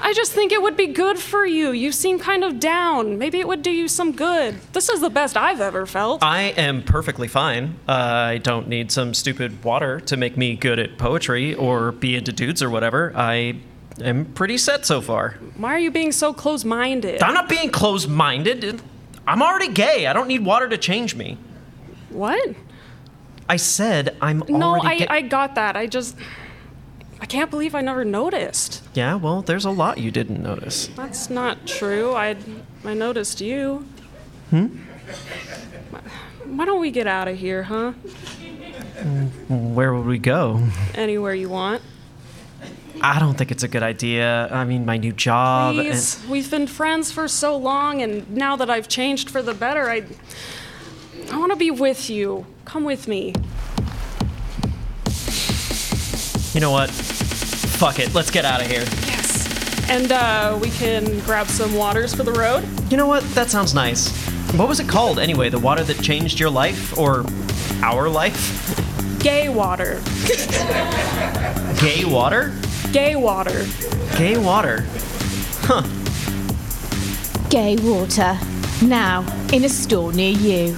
I 0.00 0.12
just 0.12 0.32
think 0.32 0.52
it 0.52 0.62
would 0.62 0.76
be 0.76 0.86
good 0.86 1.18
for 1.18 1.44
you. 1.44 1.72
You 1.72 1.90
seem 1.90 2.20
kind 2.20 2.44
of 2.44 2.60
down. 2.60 3.18
Maybe 3.18 3.40
it 3.40 3.48
would 3.48 3.62
do 3.62 3.70
you 3.70 3.88
some 3.88 4.12
good. 4.12 4.54
This 4.72 4.88
is 4.88 5.00
the 5.00 5.10
best 5.10 5.36
I've 5.36 5.60
ever 5.60 5.84
felt. 5.86 6.22
I 6.22 6.42
am 6.56 6.82
perfectly 6.84 7.26
fine. 7.26 7.74
Uh, 7.88 7.92
I 7.92 8.38
don't 8.38 8.68
need 8.68 8.92
some 8.92 9.12
stupid 9.12 9.64
water 9.64 9.98
to 10.02 10.16
make 10.16 10.36
me 10.36 10.54
good 10.54 10.78
at 10.78 10.96
poetry 10.98 11.54
or 11.56 11.90
be 11.90 12.14
into 12.14 12.32
dudes 12.32 12.62
or 12.62 12.70
whatever. 12.70 13.12
I 13.16 13.56
am 14.00 14.24
pretty 14.26 14.56
set 14.56 14.86
so 14.86 15.00
far. 15.00 15.32
Why 15.56 15.74
are 15.74 15.80
you 15.80 15.90
being 15.90 16.12
so 16.12 16.32
close 16.32 16.64
minded? 16.64 17.20
I'm 17.20 17.34
not 17.34 17.48
being 17.48 17.70
close 17.70 18.06
minded. 18.06 18.80
I'm 19.26 19.42
already 19.42 19.72
gay. 19.72 20.06
I 20.06 20.12
don't 20.12 20.28
need 20.28 20.44
water 20.44 20.68
to 20.68 20.78
change 20.78 21.16
me. 21.16 21.36
What? 22.10 22.54
I 23.48 23.56
said 23.56 24.16
I'm 24.20 24.42
No, 24.48 24.70
already 24.76 24.86
I, 24.88 24.98
gay. 24.98 25.06
I 25.08 25.20
got 25.22 25.54
that. 25.54 25.76
I 25.76 25.86
just. 25.86 26.16
I 27.20 27.26
can't 27.26 27.50
believe 27.50 27.74
I 27.74 27.80
never 27.80 28.04
noticed. 28.04 28.82
Yeah, 28.94 29.16
well, 29.16 29.42
there's 29.42 29.64
a 29.64 29.70
lot 29.70 29.98
you 29.98 30.10
didn't 30.12 30.40
notice. 30.42 30.86
That's 30.94 31.28
not 31.30 31.66
true. 31.66 32.14
I 32.14 32.36
I 32.84 32.94
noticed 32.94 33.40
you. 33.40 33.84
Hmm? 34.50 34.66
Why 36.44 36.64
don't 36.64 36.80
we 36.80 36.90
get 36.90 37.06
out 37.06 37.28
of 37.28 37.38
here, 37.38 37.64
huh? 37.64 37.92
Where 39.48 39.94
would 39.94 40.06
we 40.06 40.18
go? 40.18 40.62
Anywhere 40.94 41.34
you 41.34 41.48
want. 41.48 41.82
I 43.00 43.18
don't 43.20 43.36
think 43.38 43.50
it's 43.52 43.62
a 43.62 43.68
good 43.68 43.82
idea. 43.84 44.48
I 44.50 44.64
mean, 44.64 44.84
my 44.84 44.96
new 44.96 45.12
job. 45.12 45.76
and- 45.76 45.86
Please. 45.88 46.24
We've 46.28 46.50
been 46.50 46.66
friends 46.66 47.12
for 47.12 47.28
so 47.28 47.56
long, 47.56 48.02
and 48.02 48.28
now 48.30 48.56
that 48.56 48.68
I've 48.70 48.88
changed 48.88 49.30
for 49.30 49.40
the 49.42 49.54
better, 49.54 49.88
I. 49.90 50.04
I 51.30 51.36
want 51.38 51.52
to 51.52 51.56
be 51.56 51.70
with 51.70 52.08
you. 52.08 52.46
Come 52.64 52.84
with 52.84 53.06
me. 53.06 53.34
You 56.54 56.60
know 56.60 56.70
what? 56.70 56.90
Fuck 56.90 57.98
it. 57.98 58.14
Let's 58.14 58.30
get 58.30 58.44
out 58.44 58.60
of 58.60 58.66
here. 58.66 58.80
Yes. 59.06 59.88
And 59.90 60.10
uh, 60.10 60.58
we 60.60 60.70
can 60.70 61.20
grab 61.20 61.46
some 61.46 61.74
waters 61.74 62.14
for 62.14 62.22
the 62.22 62.32
road. 62.32 62.66
You 62.90 62.96
know 62.96 63.06
what? 63.06 63.22
That 63.34 63.50
sounds 63.50 63.74
nice. 63.74 64.10
What 64.54 64.68
was 64.68 64.80
it 64.80 64.88
called 64.88 65.18
anyway? 65.18 65.50
The 65.50 65.58
water 65.58 65.84
that 65.84 66.02
changed 66.02 66.40
your 66.40 66.50
life? 66.50 66.96
Or 66.98 67.24
our 67.82 68.08
life? 68.08 69.20
Gay 69.20 69.48
water. 69.48 70.00
Gay 71.80 72.04
water? 72.04 72.54
Gay 72.92 73.16
water. 73.16 73.66
Gay 74.16 74.38
water. 74.38 74.86
Huh. 75.60 75.82
Gay 77.50 77.76
water. 77.76 78.38
Now, 78.82 79.24
in 79.52 79.64
a 79.64 79.68
store 79.68 80.12
near 80.12 80.32
you. 80.32 80.76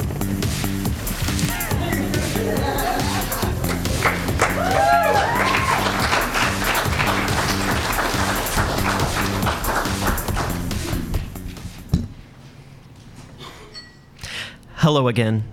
Hello 14.90 15.07
again. 15.07 15.44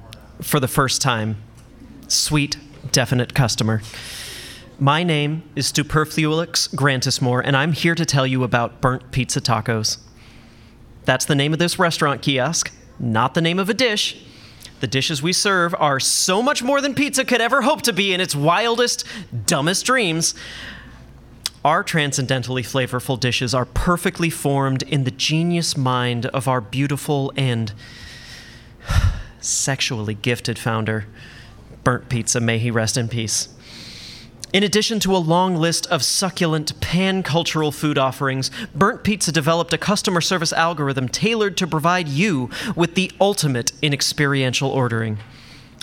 For 0.41 0.59
the 0.59 0.67
first 0.67 0.99
time. 0.99 1.37
Sweet, 2.07 2.57
definite 2.91 3.35
customer. 3.35 3.83
My 4.79 5.03
name 5.03 5.43
is 5.55 5.71
Superfluolix 5.71 6.73
Grantismore, 6.73 7.43
and 7.45 7.55
I'm 7.55 7.73
here 7.73 7.93
to 7.93 8.03
tell 8.03 8.25
you 8.25 8.43
about 8.43 8.81
burnt 8.81 9.11
pizza 9.11 9.39
tacos. 9.39 9.99
That's 11.05 11.25
the 11.25 11.35
name 11.35 11.53
of 11.53 11.59
this 11.59 11.77
restaurant 11.77 12.23
kiosk, 12.23 12.71
not 12.97 13.35
the 13.35 13.41
name 13.41 13.59
of 13.59 13.69
a 13.69 13.75
dish. 13.75 14.25
The 14.79 14.87
dishes 14.87 15.21
we 15.21 15.33
serve 15.33 15.75
are 15.77 15.99
so 15.99 16.41
much 16.41 16.63
more 16.63 16.81
than 16.81 16.95
pizza 16.95 17.23
could 17.23 17.39
ever 17.39 17.61
hope 17.61 17.83
to 17.83 17.93
be 17.93 18.15
in 18.15 18.19
its 18.19 18.35
wildest, 18.35 19.03
dumbest 19.45 19.85
dreams. 19.85 20.33
Our 21.63 21.83
transcendentally 21.83 22.63
flavorful 22.63 23.19
dishes 23.19 23.53
are 23.53 23.65
perfectly 23.65 24.31
formed 24.31 24.81
in 24.81 25.03
the 25.03 25.11
genius 25.11 25.77
mind 25.77 26.25
of 26.25 26.47
our 26.47 26.59
beautiful 26.59 27.31
and 27.37 27.71
sexually 29.39 30.13
gifted 30.13 30.57
founder, 30.59 31.05
Burnt 31.83 32.09
Pizza. 32.09 32.39
May 32.39 32.57
he 32.57 32.71
rest 32.71 32.97
in 32.97 33.07
peace. 33.07 33.49
In 34.53 34.63
addition 34.63 34.99
to 35.01 35.15
a 35.15 35.17
long 35.17 35.57
list 35.57 35.87
of 35.87 36.03
succulent 36.03 36.79
pan 36.79 37.21
cultural 37.21 37.71
food 37.71 37.97
offerings, 37.97 38.49
Burnt 38.73 39.03
Pizza 39.03 39.31
developed 39.31 39.73
a 39.73 39.77
customer 39.77 40.21
service 40.21 40.53
algorithm 40.53 41.09
tailored 41.09 41.57
to 41.57 41.67
provide 41.67 42.07
you 42.07 42.49
with 42.75 42.95
the 42.95 43.11
ultimate 43.19 43.73
in 43.81 43.93
experiential 43.93 44.69
ordering. 44.69 45.17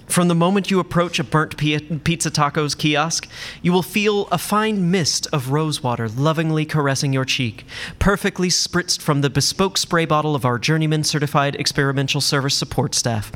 From 0.07 0.29
the 0.29 0.35
moment 0.35 0.71
you 0.71 0.79
approach 0.79 1.19
a 1.19 1.25
Burnt 1.25 1.57
Pizza 1.57 2.31
Tacos 2.31 2.79
kiosk, 2.79 3.29
you 3.62 3.73
will 3.73 3.83
feel 3.83 4.29
a 4.29 4.38
fine 4.38 4.90
mist 4.90 5.27
of 5.33 5.51
rosewater 5.51 6.09
lovingly 6.09 6.64
caressing 6.64 7.12
your 7.12 7.25
cheek, 7.25 7.64
perfectly 7.99 8.49
spritzed 8.49 9.01
from 9.01 9.23
the 9.23 9.31
bespoke 9.31 9.77
spray 9.77 10.05
bottle 10.05 10.37
of 10.37 10.45
our 10.45 10.59
journeyman 10.59 11.03
certified 11.03 11.57
experimental 11.57 12.21
service 12.21 12.55
support 12.55 12.95
staff. 12.95 13.33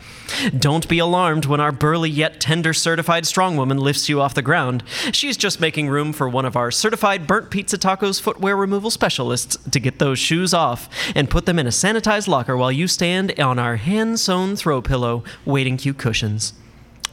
Don't 0.56 0.88
be 0.88 1.00
alarmed 1.00 1.46
when 1.46 1.58
our 1.58 1.72
burly 1.72 2.10
yet 2.10 2.40
tender 2.40 2.72
certified 2.72 3.24
strongwoman 3.24 3.80
lifts 3.80 4.08
you 4.08 4.20
off 4.20 4.34
the 4.34 4.42
ground. 4.42 4.84
She's 5.10 5.36
just 5.36 5.60
making 5.60 5.88
room 5.88 6.12
for 6.12 6.28
one 6.28 6.44
of 6.44 6.56
our 6.56 6.70
certified 6.70 7.26
Burnt 7.26 7.50
Pizza 7.50 7.76
Tacos 7.76 8.20
footwear 8.20 8.56
removal 8.56 8.90
specialists 8.90 9.56
to 9.68 9.80
get 9.80 9.98
those 9.98 10.20
shoes 10.20 10.54
off 10.54 10.88
and 11.16 11.28
put 11.30 11.44
them 11.44 11.58
in 11.58 11.66
a 11.66 11.70
sanitized 11.70 12.28
locker 12.28 12.56
while 12.56 12.70
you 12.70 12.86
stand 12.86 13.38
on 13.40 13.58
our 13.58 13.76
hand 13.76 14.20
sewn 14.20 14.54
throw 14.54 14.80
pillow 14.80 15.24
waiting 15.44 15.76
queue 15.76 15.94
cushions. 15.94 16.52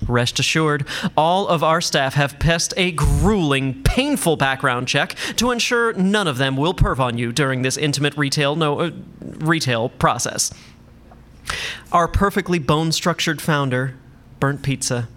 Rest 0.07 0.39
assured, 0.39 0.85
all 1.17 1.47
of 1.47 1.63
our 1.63 1.81
staff 1.81 2.13
have 2.13 2.39
passed 2.39 2.73
a 2.77 2.91
grueling, 2.91 3.81
painful 3.83 4.35
background 4.37 4.87
check 4.87 5.15
to 5.37 5.51
ensure 5.51 5.93
none 5.93 6.27
of 6.27 6.37
them 6.37 6.57
will 6.57 6.73
perv 6.73 6.99
on 6.99 7.17
you 7.17 7.31
during 7.31 7.61
this 7.61 7.77
intimate 7.77 8.15
retail 8.17 8.55
no 8.55 8.79
uh, 8.79 8.91
retail 9.21 9.89
process. 9.89 10.53
Our 11.91 12.07
perfectly 12.07 12.59
bone-structured 12.59 13.41
founder, 13.41 13.95
Burnt 14.39 14.63
Pizza, 14.63 15.07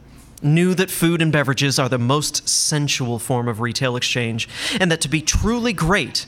knew 0.42 0.74
that 0.74 0.90
food 0.90 1.20
and 1.20 1.32
beverages 1.32 1.78
are 1.78 1.88
the 1.88 1.98
most 1.98 2.48
sensual 2.48 3.18
form 3.18 3.48
of 3.48 3.60
retail 3.60 3.96
exchange, 3.96 4.48
and 4.80 4.90
that 4.90 5.00
to 5.00 5.08
be 5.08 5.20
truly 5.20 5.72
great, 5.72 6.26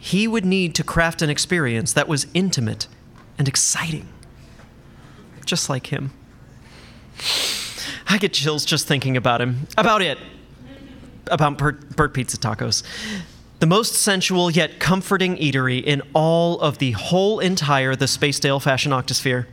he 0.00 0.26
would 0.26 0.44
need 0.44 0.74
to 0.74 0.82
craft 0.82 1.22
an 1.22 1.30
experience 1.30 1.92
that 1.92 2.08
was 2.08 2.26
intimate 2.34 2.88
and 3.38 3.46
exciting. 3.46 4.08
Just 5.46 5.68
like 5.68 5.88
him. 5.88 6.12
I 8.08 8.18
get 8.18 8.32
chills 8.32 8.64
just 8.64 8.86
thinking 8.86 9.16
about 9.16 9.40
him. 9.40 9.66
About 9.76 10.02
it. 10.02 10.18
About 11.26 11.58
Burt, 11.58 11.96
Burt 11.96 12.14
Pizza 12.14 12.36
Tacos. 12.36 12.82
The 13.60 13.66
most 13.66 13.94
sensual 13.94 14.50
yet 14.50 14.80
comforting 14.80 15.36
eatery 15.36 15.82
in 15.82 16.02
all 16.14 16.60
of 16.60 16.78
the 16.78 16.92
whole 16.92 17.38
entire 17.38 17.94
The 17.94 18.06
Spacedale 18.06 18.60
Fashion 18.60 18.92
Octosphere. 18.92 19.46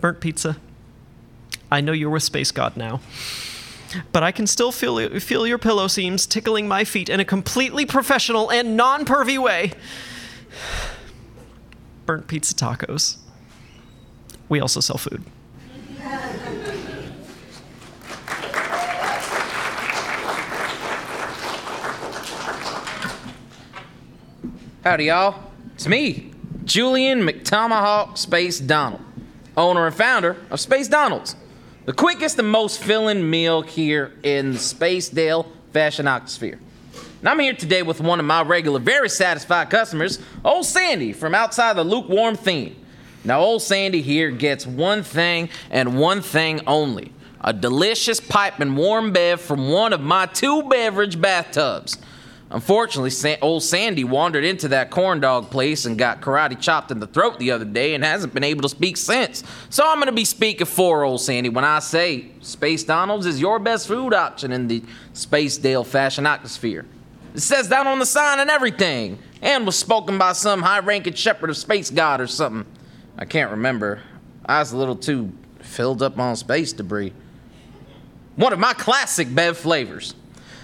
Burnt 0.00 0.20
Pizza. 0.20 0.56
I 1.70 1.80
know 1.80 1.92
you're 1.92 2.10
with 2.10 2.22
Space 2.22 2.50
God 2.50 2.76
now. 2.76 3.00
But 4.12 4.22
I 4.22 4.32
can 4.32 4.46
still 4.46 4.72
feel, 4.72 5.20
feel 5.20 5.46
your 5.46 5.58
pillow 5.58 5.86
seams 5.86 6.26
tickling 6.26 6.68
my 6.68 6.84
feet 6.84 7.08
in 7.08 7.20
a 7.20 7.24
completely 7.24 7.86
professional 7.86 8.50
and 8.50 8.76
non 8.76 9.04
pervy 9.04 9.38
way. 9.38 9.72
Burnt 12.06 12.26
Pizza 12.26 12.54
Tacos. 12.54 13.18
We 14.48 14.60
also 14.60 14.80
sell 14.80 14.98
food. 14.98 15.24
Howdy, 24.84 25.04
y'all. 25.04 25.34
It's 25.74 25.88
me, 25.88 26.32
Julian 26.64 27.22
McTomahawk 27.22 28.16
Space 28.16 28.60
Donald, 28.60 29.00
owner 29.56 29.86
and 29.86 29.94
founder 29.94 30.36
of 30.50 30.60
Space 30.60 30.86
Donald's, 30.86 31.34
the 31.84 31.92
quickest 31.92 32.38
and 32.38 32.48
most 32.48 32.80
filling 32.80 33.28
meal 33.28 33.62
here 33.62 34.12
in 34.22 34.52
the 34.52 34.58
Spacedale 34.58 35.46
Fashion 35.72 36.06
Octosphere. 36.06 36.60
And 37.20 37.28
I'm 37.28 37.40
here 37.40 37.54
today 37.54 37.82
with 37.82 38.00
one 38.00 38.20
of 38.20 38.26
my 38.26 38.42
regular, 38.42 38.78
very 38.78 39.08
satisfied 39.08 39.68
customers, 39.70 40.20
Old 40.44 40.64
Sandy 40.64 41.12
from 41.12 41.34
outside 41.34 41.74
the 41.74 41.82
lukewarm 41.84 42.36
theme. 42.36 42.76
Now, 43.24 43.40
Old 43.40 43.62
Sandy 43.62 44.02
here 44.02 44.30
gets 44.30 44.66
one 44.66 45.02
thing 45.02 45.48
and 45.70 45.98
one 45.98 46.22
thing 46.22 46.60
only 46.66 47.12
a 47.40 47.52
delicious 47.52 48.20
pipe 48.20 48.58
and 48.58 48.76
warm 48.76 49.12
bev 49.12 49.40
from 49.40 49.70
one 49.70 49.92
of 49.92 50.00
my 50.00 50.26
two 50.26 50.62
beverage 50.64 51.20
bathtubs. 51.20 51.96
Unfortunately, 52.50 53.36
old 53.42 53.62
Sandy 53.62 54.04
wandered 54.04 54.42
into 54.42 54.68
that 54.68 54.90
corn 54.90 55.20
dog 55.20 55.50
place 55.50 55.84
and 55.84 55.98
got 55.98 56.22
karate 56.22 56.58
chopped 56.58 56.90
in 56.90 56.98
the 56.98 57.06
throat 57.06 57.38
the 57.38 57.50
other 57.50 57.66
day 57.66 57.94
and 57.94 58.02
hasn't 58.02 58.32
been 58.32 58.44
able 58.44 58.62
to 58.62 58.70
speak 58.70 58.96
since. 58.96 59.44
So 59.68 59.86
I'm 59.86 59.96
going 59.96 60.06
to 60.06 60.12
be 60.12 60.24
speaking 60.24 60.66
for 60.66 61.04
old 61.04 61.20
Sandy 61.20 61.50
when 61.50 61.64
I 61.64 61.80
say 61.80 62.30
Space 62.40 62.84
Donald's 62.84 63.26
is 63.26 63.38
your 63.38 63.58
best 63.58 63.86
food 63.86 64.14
option 64.14 64.50
in 64.50 64.66
the 64.66 64.82
Spacedale 65.12 65.84
fashion 65.84 66.26
atmosphere. 66.26 66.86
It 67.34 67.40
says 67.40 67.68
that 67.68 67.86
on 67.86 67.98
the 67.98 68.06
sign 68.06 68.40
and 68.40 68.48
everything, 68.48 69.18
and 69.42 69.66
was 69.66 69.78
spoken 69.78 70.16
by 70.16 70.32
some 70.32 70.62
high 70.62 70.80
ranking 70.80 71.12
shepherd 71.12 71.50
of 71.50 71.56
Space 71.56 71.90
God 71.90 72.20
or 72.20 72.26
something. 72.26 72.64
I 73.18 73.24
can't 73.24 73.50
remember. 73.50 74.00
I 74.46 74.60
was 74.60 74.72
a 74.72 74.76
little 74.76 74.94
too 74.94 75.32
filled 75.60 76.02
up 76.02 76.18
on 76.18 76.36
space 76.36 76.72
debris. 76.72 77.12
One 78.36 78.52
of 78.52 78.60
my 78.60 78.72
classic 78.74 79.34
Bev 79.34 79.58
flavors. 79.58 80.14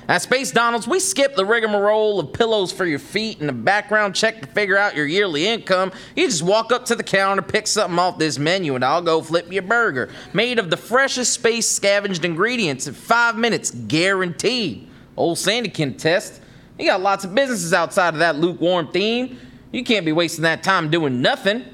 At 0.07 0.21
Space 0.21 0.53
Donald's, 0.53 0.87
we 0.87 1.01
skip 1.01 1.35
the 1.35 1.47
rigmarole 1.47 2.21
of 2.21 2.33
pillows 2.35 2.71
for 2.71 2.85
your 2.85 2.99
feet 2.99 3.41
and 3.41 3.49
a 3.49 3.55
background 3.55 4.15
check 4.15 4.41
to 4.43 4.47
figure 4.47 4.77
out 4.77 4.95
your 4.95 5.07
yearly 5.07 5.49
income. 5.49 5.93
You 6.15 6.27
just 6.27 6.43
walk 6.43 6.71
up 6.71 6.85
to 6.87 6.95
the 6.95 7.03
counter, 7.03 7.41
pick 7.41 7.67
something 7.67 7.99
off 7.99 8.19
this 8.19 8.39
menu, 8.39 8.75
and 8.75 8.85
I'll 8.85 9.01
go 9.01 9.23
flip 9.23 9.51
you 9.51 9.61
a 9.61 9.63
burger. 9.63 10.11
Made 10.35 10.59
of 10.59 10.69
the 10.69 10.77
freshest 10.77 11.33
space 11.33 11.67
scavenged 11.67 12.25
ingredients 12.25 12.87
in 12.87 12.93
five 12.93 13.37
minutes, 13.37 13.71
guaranteed. 13.71 14.87
Old 15.17 15.39
Sandy 15.39 15.71
can 15.71 15.95
test. 15.95 16.41
You 16.79 16.87
got 16.87 17.01
lots 17.01 17.25
of 17.25 17.35
businesses 17.35 17.73
outside 17.73 18.13
of 18.13 18.21
that 18.21 18.37
lukewarm 18.37 18.93
theme. 18.93 19.39
You 19.73 19.83
can't 19.85 20.05
be 20.05 20.13
wasting 20.13 20.43
that 20.43 20.63
time 20.63 20.91
doing 20.91 21.23
nothing. 21.23 21.65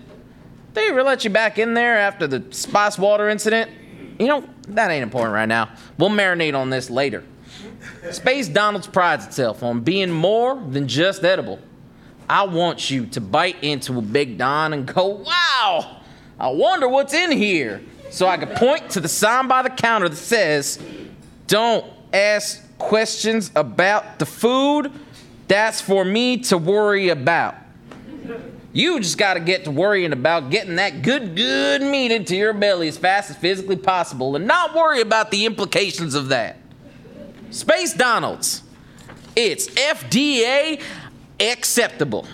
They 0.72 0.88
ever 0.88 1.02
let 1.02 1.24
you 1.24 1.30
back 1.30 1.59
in 1.59 1.74
there 1.74 1.98
after 1.98 2.26
the 2.26 2.44
spice 2.52 2.98
water 2.98 3.28
incident? 3.28 3.70
You 4.18 4.26
know, 4.26 4.48
that 4.68 4.90
ain't 4.90 5.02
important 5.02 5.35
right 5.35 5.48
now. 5.48 5.70
We'll 5.98 6.11
marinate 6.11 6.54
on 6.54 6.70
this 6.70 6.90
later. 6.90 7.24
Space 8.11 8.48
Donald's 8.48 8.87
prides 8.87 9.26
itself 9.26 9.62
on 9.62 9.80
being 9.80 10.11
more 10.11 10.56
than 10.56 10.87
just 10.87 11.24
edible. 11.24 11.59
I 12.28 12.44
want 12.44 12.90
you 12.90 13.06
to 13.06 13.20
bite 13.20 13.62
into 13.62 13.98
a 13.98 14.02
Big 14.02 14.38
Don 14.38 14.72
and 14.72 14.87
go, 14.87 15.06
wow, 15.06 16.02
I 16.38 16.48
wonder 16.50 16.88
what's 16.88 17.14
in 17.14 17.33
here. 17.33 17.83
So 18.11 18.28
I 18.28 18.37
can 18.37 18.48
point 18.56 18.90
to 18.90 19.00
the 19.00 19.09
sign 19.09 19.48
by 19.48 19.62
the 19.62 19.70
counter 19.70 20.09
that 20.09 20.16
says, 20.16 20.78
don't 21.46 21.85
ask 22.12 22.62
questions 22.78 23.50
about 23.56 24.18
the 24.18 24.26
food. 24.26 24.92
That's 25.48 25.80
for 25.80 26.04
me 26.04 26.38
to 26.38 26.59
worry 26.59 27.09
about. 27.09 27.56
You 28.72 29.00
just 29.00 29.18
got 29.18 29.35
to 29.35 29.40
get 29.40 29.64
to 29.64 29.70
worrying 29.70 30.12
about 30.12 30.50
getting 30.50 30.76
that 30.76 31.02
good, 31.02 31.35
good 31.35 31.83
meat 31.83 32.12
into 32.12 32.37
your 32.37 32.52
belly 32.52 32.87
as 32.87 32.96
fast 32.96 33.30
as 33.30 33.37
physically 33.37 33.76
possible 33.76 34.37
and 34.37 34.46
not 34.46 34.74
worry 34.74 35.00
about 35.00 35.30
the 35.33 35.44
implications 35.44 36.14
of 36.14 36.28
that. 36.28 36.59
Space 37.50 37.94
Donald's. 37.94 38.62
It's 39.35 39.68
FDA 39.68 40.80
acceptable. 41.40 42.26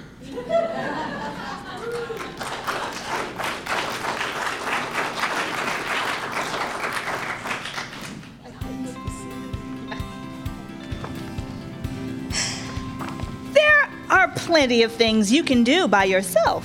Are 14.10 14.28
plenty 14.28 14.82
of 14.82 14.92
things 14.92 15.32
you 15.32 15.42
can 15.42 15.64
do 15.64 15.88
by 15.88 16.04
yourself. 16.04 16.64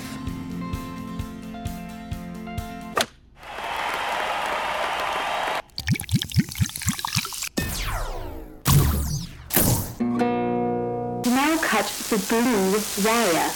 Now 11.25 11.57
cut 11.61 11.85
the 12.09 12.17
blue 12.29 12.79
wire. 13.05 13.51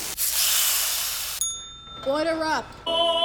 Order 2.07 2.43
up. 2.45 2.65
Oh. 2.87 3.24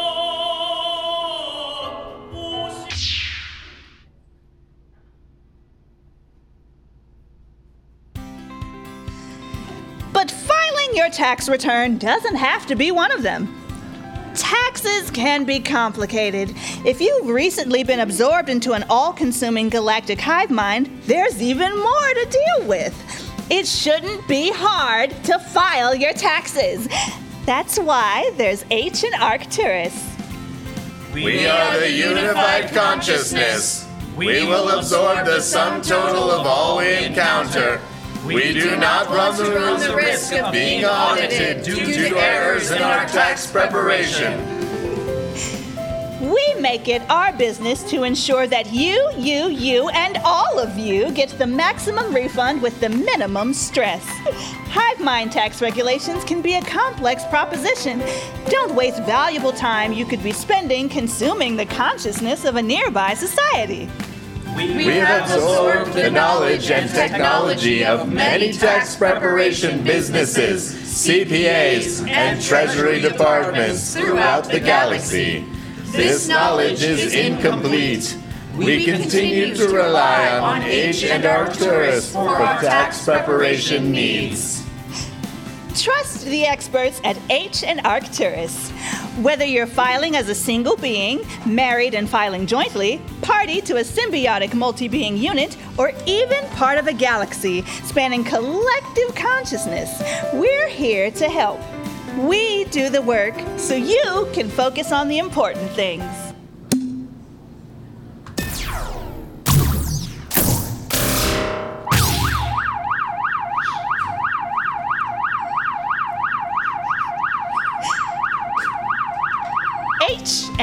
Tax 11.11 11.49
return 11.49 11.99
doesn't 11.99 12.37
have 12.37 12.67
to 12.67 12.75
be 12.75 12.91
one 12.91 13.13
of 13.13 13.23
them. 13.23 13.55
Taxes 14.35 15.11
can 15.11 15.45
be 15.45 15.59
complicated. 15.59 16.55
If 16.85 17.01
you've 17.01 17.27
recently 17.27 17.83
been 17.83 18.01
absorbed 18.01 18.49
into 18.49 18.73
an 18.73 18.85
all 18.89 19.13
consuming 19.13 19.69
galactic 19.69 20.21
hive 20.21 20.51
mind, 20.51 20.89
there's 21.03 21.43
even 21.43 21.77
more 21.77 22.15
to 22.15 22.29
deal 22.31 22.69
with. 22.69 22.95
It 23.51 23.67
shouldn't 23.67 24.27
be 24.29 24.53
hard 24.55 25.11
to 25.25 25.39
file 25.39 25.95
your 25.95 26.13
taxes. 26.13 26.89
That's 27.45 27.79
why 27.79 28.31
there's 28.37 28.65
H 28.71 29.03
and 29.03 29.15
Arcturus. 29.15 30.07
We 31.13 31.47
are 31.47 31.81
the 31.81 31.91
unified 31.91 32.71
consciousness. 32.71 33.89
We 34.17 34.45
will 34.47 34.69
absorb 34.79 35.27
the 35.27 35.41
sum 35.41 35.83
total 35.83 36.31
of 36.31 36.47
all 36.47 36.79
we 36.79 37.05
encounter. 37.05 37.81
We 38.35 38.53
do 38.53 38.77
not 38.77 39.09
run 39.09 39.37
the 39.81 39.95
risk 39.97 40.33
of 40.35 40.53
being 40.53 40.85
audited 40.85 41.65
due 41.65 41.85
to 41.85 42.17
errors 42.17 42.71
in 42.71 42.81
our 42.81 43.07
tax 43.07 43.51
preparation. 43.51 44.61
We 46.21 46.55
make 46.61 46.87
it 46.87 47.03
our 47.11 47.33
business 47.33 47.83
to 47.91 48.05
ensure 48.05 48.47
that 48.47 48.73
you, 48.73 49.11
you, 49.17 49.49
you, 49.49 49.89
and 49.89 50.19
all 50.25 50.61
of 50.61 50.79
you 50.79 51.11
get 51.11 51.31
the 51.31 51.47
maximum 51.47 52.15
refund 52.15 52.63
with 52.63 52.79
the 52.81 52.89
minimum 52.91 53.53
stress. 53.53 54.05
Hive 54.69 55.01
mind 55.01 55.33
tax 55.33 55.61
regulations 55.61 56.23
can 56.23 56.41
be 56.41 56.55
a 56.55 56.63
complex 56.63 57.25
proposition. 57.25 58.01
Don't 58.49 58.77
waste 58.77 59.03
valuable 59.03 59.53
time 59.53 59.93
you 59.93 60.05
could 60.05 60.23
be 60.23 60.33
spending 60.33 60.89
consuming 60.89 61.57
the 61.57 61.67
consciousness 61.67 62.45
of 62.45 62.55
a 62.55 62.63
nearby 62.63 63.15
society. 63.15 63.89
We 64.57 64.85
have 64.97 65.31
absorbed 65.31 65.93
the 65.93 66.11
knowledge 66.11 66.71
and 66.71 66.91
technology 66.91 67.85
of 67.85 68.13
many 68.13 68.53
tax 68.53 68.97
preparation 68.97 69.85
businesses, 69.85 70.73
CPAs, 70.73 72.07
and 72.09 72.43
treasury 72.43 73.01
departments 73.01 73.95
throughout 73.95 74.45
the 74.45 74.61
galaxy. 74.61 75.45
This 75.93 76.29
knowledge 76.29 76.83
is 76.83 77.15
incomplete. 77.15 78.17
We 78.57 78.85
continue 78.85 79.55
to 79.55 79.69
rely 79.69 80.39
on 80.39 80.63
H 80.63 81.05
and 81.05 81.25
Arcturus 81.25 82.13
for 82.13 82.29
our 82.29 82.61
tax 82.61 83.05
preparation 83.05 83.91
needs. 83.93 84.65
Trust 85.77 86.27
the 86.27 86.45
experts 86.45 87.01
at 87.05 87.17
H 87.31 87.63
and 87.63 87.81
Arcturus. 87.87 88.71
Whether 89.23 89.45
you're 89.45 89.67
filing 89.67 90.17
as 90.17 90.29
a 90.29 90.35
single 90.35 90.77
being, 90.77 91.21
married 91.47 91.95
and 91.95 92.09
filing 92.09 92.47
jointly, 92.47 93.01
party 93.31 93.61
to 93.61 93.77
a 93.77 93.81
symbiotic 93.83 94.55
multi 94.55 94.89
being 94.89 95.17
unit, 95.17 95.57
or 95.79 95.93
even 96.05 96.45
part 96.57 96.79
of 96.79 96.89
a 96.89 96.93
galaxy 96.93 97.63
spanning 97.85 98.25
collective 98.25 99.15
consciousness, 99.15 100.03
we're 100.33 100.69
here 100.69 101.13
to 101.13 101.29
help. 101.29 101.61
We 102.19 102.65
do 102.65 102.89
the 102.89 103.01
work 103.01 103.35
so 103.57 103.77
you 103.77 104.29
can 104.33 104.49
focus 104.49 104.91
on 104.91 105.07
the 105.07 105.19
important 105.19 105.71
things. 105.71 106.30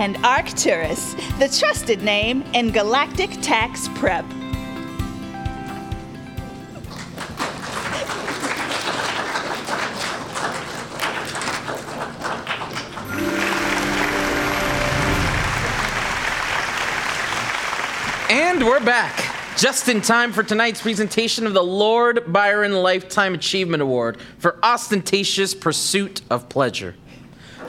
And 0.07 0.25
Arcturus, 0.25 1.15
the 1.37 1.49
trusted 1.49 2.01
name 2.01 2.41
in 2.53 2.71
galactic 2.71 3.29
tax 3.41 3.89
prep. 3.89 4.23
And 18.29 18.63
we're 18.65 18.79
back. 18.79 19.25
Just 19.57 19.89
in 19.89 19.99
time 19.99 20.31
for 20.31 20.41
tonight's 20.41 20.81
presentation 20.81 21.45
of 21.45 21.53
the 21.53 21.61
Lord 21.61 22.31
Byron 22.31 22.71
Lifetime 22.71 23.33
Achievement 23.33 23.83
Award 23.83 24.21
for 24.37 24.57
ostentatious 24.63 25.53
pursuit 25.53 26.21
of 26.29 26.47
pleasure. 26.47 26.95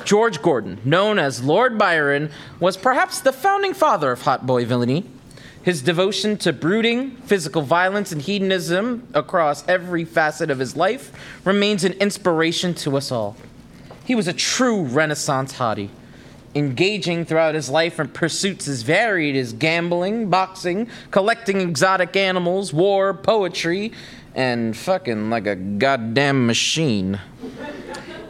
George 0.08 0.40
Gordon, 0.40 0.80
known 0.86 1.18
as 1.18 1.44
Lord 1.44 1.76
Byron, 1.76 2.30
was 2.58 2.78
perhaps 2.78 3.20
the 3.20 3.30
founding 3.30 3.74
father 3.74 4.10
of 4.10 4.22
hot 4.22 4.46
boy 4.46 4.64
villainy. 4.64 5.04
His 5.62 5.82
devotion 5.82 6.38
to 6.38 6.52
brooding, 6.54 7.10
physical 7.26 7.60
violence, 7.60 8.10
and 8.10 8.22
hedonism 8.22 9.06
across 9.12 9.68
every 9.68 10.06
facet 10.06 10.50
of 10.50 10.60
his 10.60 10.74
life 10.74 11.12
remains 11.44 11.84
an 11.84 11.92
inspiration 11.92 12.72
to 12.76 12.96
us 12.96 13.12
all. 13.12 13.36
He 14.06 14.14
was 14.14 14.26
a 14.26 14.32
true 14.32 14.80
Renaissance 14.80 15.58
hottie, 15.58 15.90
engaging 16.54 17.26
throughout 17.26 17.54
his 17.54 17.68
life 17.68 18.00
in 18.00 18.08
pursuits 18.08 18.66
as 18.66 18.80
varied 18.80 19.36
as 19.36 19.52
gambling, 19.52 20.30
boxing, 20.30 20.88
collecting 21.10 21.60
exotic 21.60 22.16
animals, 22.16 22.72
war, 22.72 23.12
poetry, 23.12 23.92
and 24.34 24.74
fucking 24.74 25.28
like 25.28 25.46
a 25.46 25.54
goddamn 25.54 26.46
machine. 26.46 27.20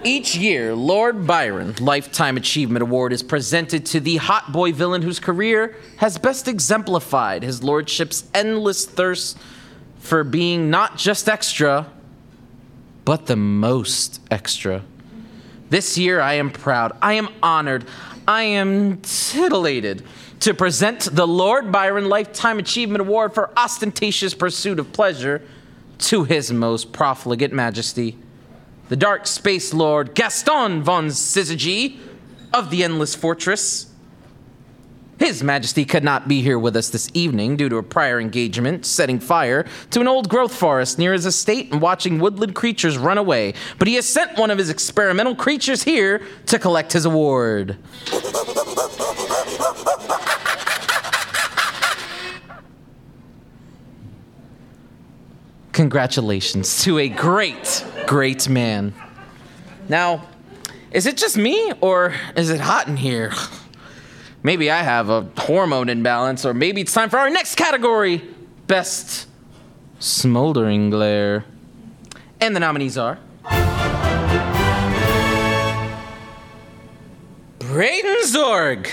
Each 0.05 0.37
year, 0.37 0.77
Lord 0.77 1.27
Byron 1.27 1.75
Lifetime 1.81 2.37
Achievement 2.37 2.83
Award 2.83 3.13
is 3.13 3.25
presented 3.25 3.85
to 3.87 4.01
the 4.01 4.17
hot 4.19 4.53
boy 4.53 4.73
villain 4.73 5.03
whose 5.03 5.19
career 5.19 5.77
has 5.97 6.19
best 6.19 6.47
exemplified 6.47 7.43
his 7.43 7.65
lordship's 7.65 8.25
endless 8.33 8.87
thirst 8.87 9.37
for 9.99 10.23
being 10.23 10.71
not 10.71 10.97
just 10.97 11.29
extra, 11.29 11.87
but 13.05 13.27
the 13.27 13.35
most 13.35 14.21
extra. 14.31 14.85
This 15.69 15.99
year, 15.99 16.21
I 16.21 16.35
am 16.35 16.51
proud, 16.51 16.97
I 17.03 17.15
am 17.15 17.29
honored, 17.43 17.85
I 18.29 18.45
am 18.45 18.99
titillated 18.99 20.05
to 20.41 20.55
present 20.55 21.09
the 21.13 21.27
Lord 21.27 21.73
Byron 21.73 22.09
Lifetime 22.09 22.61
Achievement 22.61 23.01
Award 23.01 23.35
for 23.35 23.51
ostentatious 23.59 24.33
pursuit 24.33 24.79
of 24.79 24.93
pleasure 24.93 25.43
to 25.99 26.23
His 26.23 26.53
most 26.53 26.93
profligate 26.93 27.53
majesty, 27.53 28.17
the 28.88 28.96
Dark 28.96 29.27
Space 29.27 29.74
Lord 29.74 30.14
Gaston 30.14 30.83
von 30.83 31.09
Syzygy 31.09 31.98
of 32.53 32.70
the 32.70 32.83
Endless 32.83 33.14
Fortress. 33.14 33.87
His 35.18 35.42
Majesty 35.42 35.85
could 35.85 36.05
not 36.05 36.29
be 36.29 36.42
here 36.42 36.59
with 36.59 36.77
us 36.77 36.90
this 36.90 37.11
evening 37.12 37.57
due 37.57 37.68
to 37.68 37.77
a 37.77 37.83
prior 37.83 38.20
engagement 38.20 38.87
setting 38.87 39.18
fire 39.18 39.66
to 39.90 40.01
an 40.01 40.07
old 40.07 40.29
growth 40.29 40.55
forest 40.55 40.96
near 40.98 41.12
his 41.12 41.27
estate 41.27 41.72
and 41.72 41.83
watching 41.83 42.20
woodland 42.20 42.55
creatures 42.55 42.96
run 42.96 43.18
away, 43.18 43.55
but 43.79 43.88
he 43.88 43.94
has 43.94 44.09
sent 44.09 44.38
one 44.38 44.51
of 44.51 44.59
his 44.59 44.70
experimental 44.70 45.35
creatures 45.35 45.83
here 45.83 46.22
to 46.46 46.59
collect 46.59 46.92
his 46.92 47.05
award. 47.05 47.77
Congratulations 55.79 56.83
to 56.83 56.99
a 56.99 57.09
great, 57.09 57.85
great 58.09 58.49
man. 58.49 58.93
Now, 59.88 60.27
is 60.91 61.07
it 61.07 61.17
just 61.17 61.37
me 61.37 61.73
or 61.81 62.12
is 62.35 62.51
it 62.51 62.59
hot 62.59 62.88
in 62.88 62.97
here? 62.97 63.33
Maybe 64.43 64.73
I 64.73 64.83
have 64.83 65.09
a 65.09 65.31
hormone 65.37 65.88
imbalance, 65.88 66.45
or 66.45 66.53
maybe 66.53 66.81
it's 66.81 66.93
time 66.93 67.11
for 67.11 67.19
our 67.21 67.31
next 67.31 67.55
category 67.55 68.25
Best 68.67 69.29
Smoldering 70.01 70.91
Glare. 70.91 71.45
And 72.41 72.57
the 72.57 72.61
nominees 72.61 72.99
are 72.99 73.21
Braden 77.61 78.17
Zorg. 78.25 78.91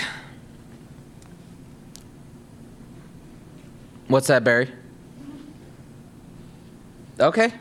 What's 4.06 4.28
that, 4.28 4.44
Barry? 4.44 4.70
Okay. 7.18 7.52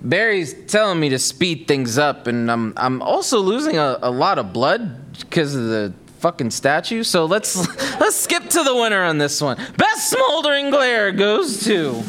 Barry's 0.00 0.52
telling 0.66 1.00
me 1.00 1.08
to 1.08 1.18
speed 1.18 1.66
things 1.66 1.96
up, 1.96 2.26
and 2.26 2.50
I'm 2.50 2.74
I'm 2.76 3.00
also 3.00 3.40
losing 3.40 3.78
a, 3.78 3.98
a 4.02 4.10
lot 4.10 4.38
of 4.38 4.52
blood 4.52 5.18
because 5.20 5.54
of 5.54 5.64
the 5.64 5.94
fucking 6.18 6.50
statue. 6.50 7.02
So 7.02 7.24
let's 7.24 7.56
let's 8.00 8.16
skip 8.16 8.48
to 8.50 8.62
the 8.62 8.74
winner 8.74 9.02
on 9.02 9.18
this 9.18 9.40
one. 9.40 9.56
Best 9.76 10.10
smoldering 10.10 10.70
glare 10.70 11.10
goes 11.12 11.64
to 11.64 12.02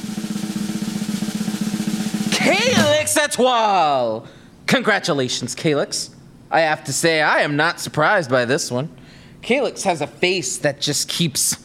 Calix 2.32 3.16
Etoile. 3.16 4.28
Congratulations, 4.68 5.56
Calix. 5.56 6.10
I 6.52 6.62
have 6.62 6.84
to 6.86 6.94
say 6.94 7.22
I 7.22 7.42
am 7.42 7.56
not 7.56 7.80
surprised 7.80 8.30
by 8.30 8.46
this 8.46 8.70
one. 8.70 8.90
Calix 9.42 9.84
has 9.84 10.02
a 10.02 10.08
face 10.08 10.58
that 10.58 10.82
just 10.82 11.08
keeps 11.08 11.58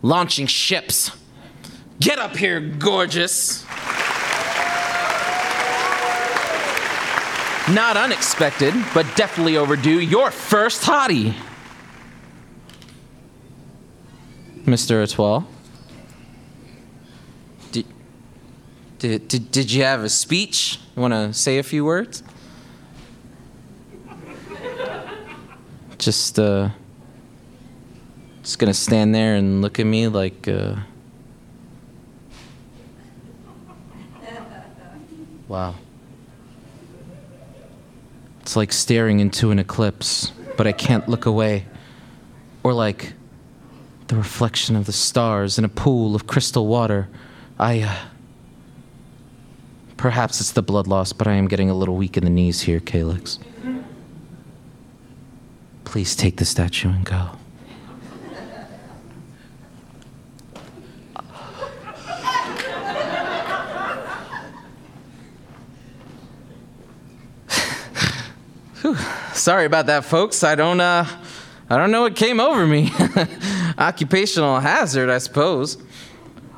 launching 0.00 0.46
ships. 0.46 1.10
Get 2.00 2.18
up 2.18 2.36
here, 2.36 2.60
gorgeous. 2.60 3.64
Not 7.70 7.96
unexpected, 7.96 8.74
but 8.92 9.06
definitely 9.16 9.56
overdue. 9.56 10.00
Your 10.00 10.30
first 10.30 10.82
hottie. 10.82 11.34
Mr. 14.64 15.02
Etoile. 15.02 15.46
Did, 17.72 17.86
did, 18.98 19.28
did, 19.28 19.50
did 19.50 19.72
you 19.72 19.84
have 19.84 20.02
a 20.02 20.10
speech? 20.10 20.78
You 20.96 21.02
want 21.02 21.14
to 21.14 21.32
say 21.32 21.58
a 21.58 21.62
few 21.62 21.84
words? 21.84 22.22
Just, 25.96 26.38
uh, 26.38 26.68
just 28.42 28.58
gonna 28.58 28.74
stand 28.74 29.14
there 29.14 29.36
and 29.36 29.62
look 29.62 29.80
at 29.80 29.86
me 29.86 30.08
like, 30.08 30.46
uh, 30.48 30.76
wow. 35.48 35.74
It's 38.40 38.56
like 38.56 38.72
staring 38.72 39.20
into 39.20 39.50
an 39.50 39.58
eclipse, 39.58 40.32
but 40.56 40.66
I 40.66 40.72
can't 40.72 41.08
look 41.08 41.26
away. 41.26 41.66
Or 42.62 42.72
like 42.72 43.14
the 44.08 44.16
reflection 44.16 44.76
of 44.76 44.86
the 44.86 44.92
stars 44.92 45.58
in 45.58 45.64
a 45.64 45.68
pool 45.68 46.14
of 46.14 46.26
crystal 46.26 46.66
water. 46.66 47.08
I. 47.58 47.80
Uh, 47.80 47.96
perhaps 49.96 50.40
it's 50.40 50.52
the 50.52 50.60
blood 50.60 50.86
loss, 50.86 51.14
but 51.14 51.26
I 51.26 51.32
am 51.32 51.48
getting 51.48 51.70
a 51.70 51.74
little 51.74 51.96
weak 51.96 52.18
in 52.18 52.24
the 52.24 52.30
knees 52.30 52.60
here, 52.60 52.80
Calix. 52.80 53.38
Please 55.84 56.14
take 56.14 56.36
the 56.36 56.44
statue 56.44 56.90
and 56.90 57.04
go. 57.06 57.30
Whew. 68.82 68.94
Sorry 69.44 69.66
about 69.66 69.84
that, 69.88 70.06
folks. 70.06 70.42
I 70.42 70.54
don't, 70.54 70.80
uh, 70.80 71.04
I 71.68 71.76
don't 71.76 71.90
know 71.90 72.00
what 72.00 72.16
came 72.16 72.40
over 72.40 72.66
me. 72.66 72.90
Occupational 73.78 74.58
hazard, 74.58 75.10
I 75.10 75.18
suppose. 75.18 75.76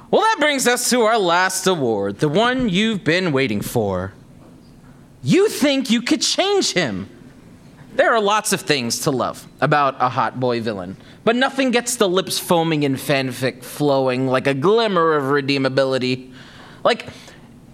Well, 0.08 0.20
that 0.20 0.36
brings 0.38 0.68
us 0.68 0.88
to 0.90 1.00
our 1.00 1.18
last 1.18 1.66
award, 1.66 2.20
the 2.20 2.28
one 2.28 2.68
you've 2.68 3.02
been 3.02 3.32
waiting 3.32 3.60
for. 3.60 4.12
You 5.24 5.48
think 5.48 5.90
you 5.90 6.00
could 6.00 6.22
change 6.22 6.74
him. 6.74 7.10
There 7.96 8.14
are 8.14 8.20
lots 8.20 8.52
of 8.52 8.60
things 8.60 9.00
to 9.00 9.10
love 9.10 9.44
about 9.60 9.96
a 9.98 10.08
hot 10.08 10.38
boy 10.38 10.60
villain, 10.60 10.96
but 11.24 11.34
nothing 11.34 11.72
gets 11.72 11.96
the 11.96 12.08
lips 12.08 12.38
foaming 12.38 12.84
and 12.84 12.94
fanfic 12.94 13.64
flowing 13.64 14.28
like 14.28 14.46
a 14.46 14.54
glimmer 14.54 15.14
of 15.14 15.24
redeemability. 15.24 16.32
Like, 16.84 17.08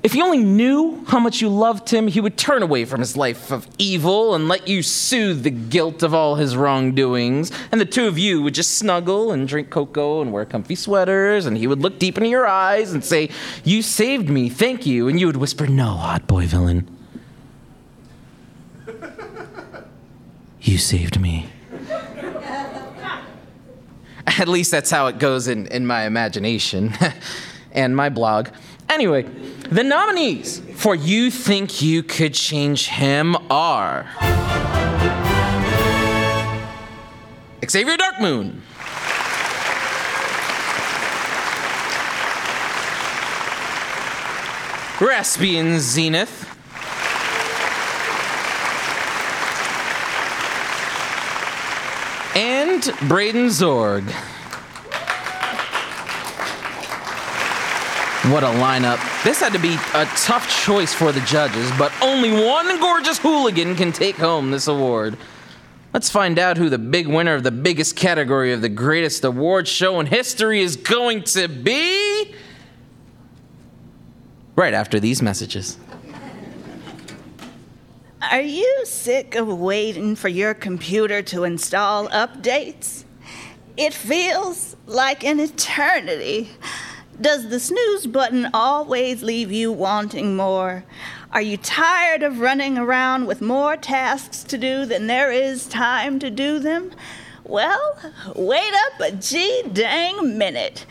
if 0.03 0.17
you 0.17 0.25
only 0.25 0.39
knew 0.39 1.05
how 1.07 1.21
much 1.21 1.41
you 1.41 1.49
loved 1.49 1.89
him, 1.89 2.09
he 2.09 2.21
would 2.21 2.37
turn 2.37 2.63
away 2.63 2.85
from 2.85 2.99
his 2.99 3.17
life 3.17 3.53
of 3.53 3.69
evil 3.79 4.35
and 4.35 4.49
let 4.49 4.67
you 4.67 4.83
soothe 4.83 5.45
the 5.45 5.51
guilt 5.51 6.03
of 6.03 6.13
all 6.13 6.35
his 6.35 6.57
wrongdoings. 6.57 7.53
And 7.71 7.81
the 7.81 7.85
two 7.87 8.09
of 8.09 8.19
you 8.19 8.43
would 8.43 8.55
just 8.55 8.79
snuggle 8.79 9.31
and 9.31 9.47
drink 9.47 9.71
cocoa 9.71 10.21
and 10.21 10.33
wear 10.33 10.45
comfy 10.45 10.75
sweaters, 10.75 11.47
and 11.47 11.57
he 11.57 11.69
would 11.69 11.79
look 11.79 12.01
deep 12.01 12.17
into 12.19 12.29
your 12.29 12.49
eyes 12.49 12.93
and 12.93 13.05
say, 13.05 13.31
You 13.63 13.81
saved 13.81 14.29
me, 14.29 14.49
thank 14.49 14.87
you. 14.87 15.07
And 15.07 15.21
you 15.21 15.27
would 15.27 15.37
whisper, 15.37 15.69
No, 15.69 15.91
hot 15.91 16.27
boy 16.27 16.47
villain. 16.47 16.89
You 20.65 20.79
saved 20.79 21.21
me. 21.21 21.49
At 24.27 24.47
least 24.47 24.71
that's 24.71 24.93
how 24.93 25.09
it 25.09 25.19
goes 25.19 25.49
in, 25.49 25.67
in 25.67 25.89
my 25.89 26.05
imagination 26.05 26.95
and 27.73 27.97
my 27.97 28.09
blog. 28.09 28.49
Anyway, 28.93 29.23
the 29.71 29.83
nominees 29.83 30.61
for 30.75 30.95
You 30.95 31.31
Think 31.31 31.81
You 31.81 32.03
Could 32.03 32.35
Change 32.35 32.89
Him 32.89 33.35
are 33.51 34.07
Xavier 37.67 37.97
Darkmoon, 37.97 38.61
Raspian 44.99 45.79
Zenith, 45.79 46.47
and 52.37 52.93
Braden 53.09 53.47
Zorg. 53.47 54.32
What 58.31 58.45
a 58.45 58.47
lineup. 58.47 59.01
This 59.25 59.41
had 59.41 59.53
to 59.53 59.59
be 59.59 59.75
a 59.95 60.05
tough 60.15 60.49
choice 60.49 60.95
for 60.95 61.11
the 61.11 61.21
judges, 61.23 61.69
but 61.77 61.93
only 62.01 62.31
one 62.31 62.79
gorgeous 62.79 63.19
hooligan 63.19 63.75
can 63.75 63.91
take 63.91 64.15
home 64.15 64.53
this 64.53 64.69
award. 64.69 65.17
Let's 65.93 66.09
find 66.09 66.39
out 66.39 66.57
who 66.57 66.69
the 66.69 66.79
big 66.79 67.09
winner 67.09 67.35
of 67.35 67.43
the 67.43 67.51
biggest 67.51 67.97
category 67.97 68.53
of 68.53 68.63
the 68.63 68.69
greatest 68.69 69.25
award 69.25 69.67
show 69.67 69.99
in 69.99 70.07
history 70.07 70.61
is 70.61 70.77
going 70.77 71.25
to 71.25 71.49
be. 71.49 72.33
Right 74.55 74.73
after 74.73 75.01
these 75.01 75.21
messages. 75.21 75.77
Are 78.31 78.41
you 78.41 78.83
sick 78.85 79.35
of 79.35 79.49
waiting 79.49 80.15
for 80.15 80.29
your 80.29 80.55
computer 80.55 81.23
to 81.23 81.43
install 81.43 82.09
updates? 82.11 83.03
It 83.77 83.93
feels 83.93 84.77
like 84.87 85.25
an 85.25 85.41
eternity. 85.41 86.51
Does 87.23 87.51
the 87.51 87.61
snooze 87.61 88.09
button 88.09 88.51
always 88.53 89.23
leave 89.23 89.53
you 89.53 89.71
wanting 89.71 90.35
more? 90.35 90.83
Are 91.31 91.41
you 91.41 91.57
tired 91.57 92.25
of 92.25 92.41
running 92.41 92.77
around 92.77 93.29
with 93.29 93.41
more 93.41 93.77
tasks 93.77 94.43
to 94.43 94.59
do 94.59 94.85
than 94.85 95.07
there 95.07 95.31
is 95.31 95.69
time 95.69 96.19
to 96.19 96.31
do 96.31 96.59
them? 96.59 96.91
Well, 97.45 97.97
wait 98.35 98.73
up 98.75 99.01
a 99.01 99.13
G 99.13 99.63
dang 99.73 100.37
minute. 100.37 100.85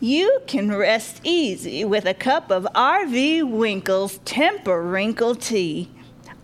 you 0.00 0.40
can 0.46 0.74
rest 0.74 1.20
easy 1.22 1.84
with 1.84 2.06
a 2.06 2.14
cup 2.14 2.50
of 2.50 2.66
RV 2.74 3.50
Winkle's 3.50 4.20
Temperinkle 4.20 5.38
tea. 5.38 5.90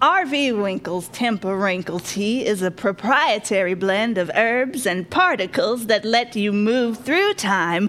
RV 0.03 0.63
Winkle's 0.63 1.09
Temperinkle 1.09 2.07
tea 2.07 2.45
is 2.45 2.61
a 2.61 2.71
proprietary 2.71 3.73
blend 3.73 4.19
of 4.19 4.31
herbs 4.35 4.87
and 4.87 5.09
particles 5.09 5.87
that 5.87 6.05
let 6.05 6.37
you 6.37 6.53
move 6.53 6.99
through 6.99 7.33
time 7.33 7.89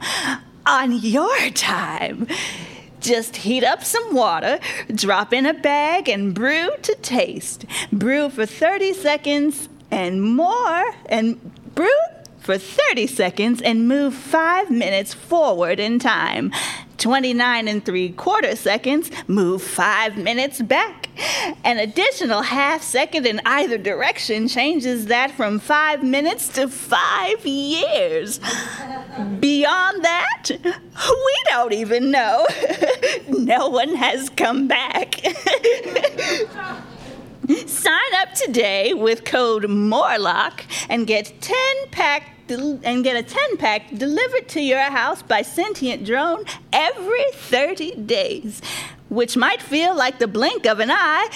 on 0.65 0.91
your 0.91 1.49
time. 1.51 2.27
Just 2.99 3.37
heat 3.37 3.63
up 3.63 3.83
some 3.83 4.13
water, 4.13 4.59
drop 4.93 5.33
in 5.33 5.45
a 5.45 5.53
bag, 5.53 6.07
and 6.07 6.35
brew 6.35 6.69
to 6.83 6.95
taste. 7.01 7.65
Brew 7.91 8.29
for 8.29 8.45
30 8.45 8.93
seconds 8.93 9.69
and 9.89 10.21
more, 10.21 10.93
and 11.07 11.39
brew 11.73 11.89
for 12.39 12.57
30 12.57 13.07
seconds 13.07 13.61
and 13.61 13.87
move 13.87 14.13
5 14.13 14.69
minutes 14.69 15.13
forward 15.13 15.79
in 15.79 15.99
time. 15.99 16.51
29 16.97 17.67
and 17.67 17.83
3 17.83 18.09
quarter 18.09 18.55
seconds, 18.55 19.09
move 19.27 19.61
5 19.63 20.17
minutes 20.17 20.61
back. 20.61 21.00
An 21.63 21.77
additional 21.79 22.41
half 22.41 22.81
second 22.81 23.25
in 23.25 23.41
either 23.45 23.77
direction 23.77 24.47
changes 24.47 25.05
that 25.07 25.31
from 25.31 25.59
5 25.59 26.03
minutes 26.03 26.47
to 26.49 26.67
5 26.67 27.45
years. 27.45 28.39
Beyond 29.39 30.03
that, 30.03 30.43
we 30.51 31.43
don't 31.45 31.73
even 31.73 32.11
know. 32.11 32.45
no 33.27 33.69
one 33.69 33.95
has 33.95 34.29
come 34.29 34.67
back. 34.67 35.15
Sign 37.65 38.13
up 38.15 38.33
today 38.33 38.93
with 38.93 39.25
code 39.25 39.69
Morlock 39.69 40.63
and 40.89 41.05
get 41.05 41.33
10 41.41 41.57
pack 41.91 42.47
del- 42.47 42.79
and 42.83 43.03
get 43.03 43.15
a 43.17 43.23
10 43.23 43.57
pack 43.57 43.89
delivered 43.95 44.47
to 44.49 44.61
your 44.61 44.79
house 44.79 45.21
by 45.21 45.41
sentient 45.41 46.05
drone 46.05 46.45
every 46.71 47.25
30 47.33 47.95
days, 47.95 48.61
which 49.11 49.35
might 49.35 49.61
feel 49.61 49.93
like 49.93 50.19
the 50.19 50.27
blink 50.27 50.65
of 50.65 50.79
an 50.79 50.89
eye 50.89 51.29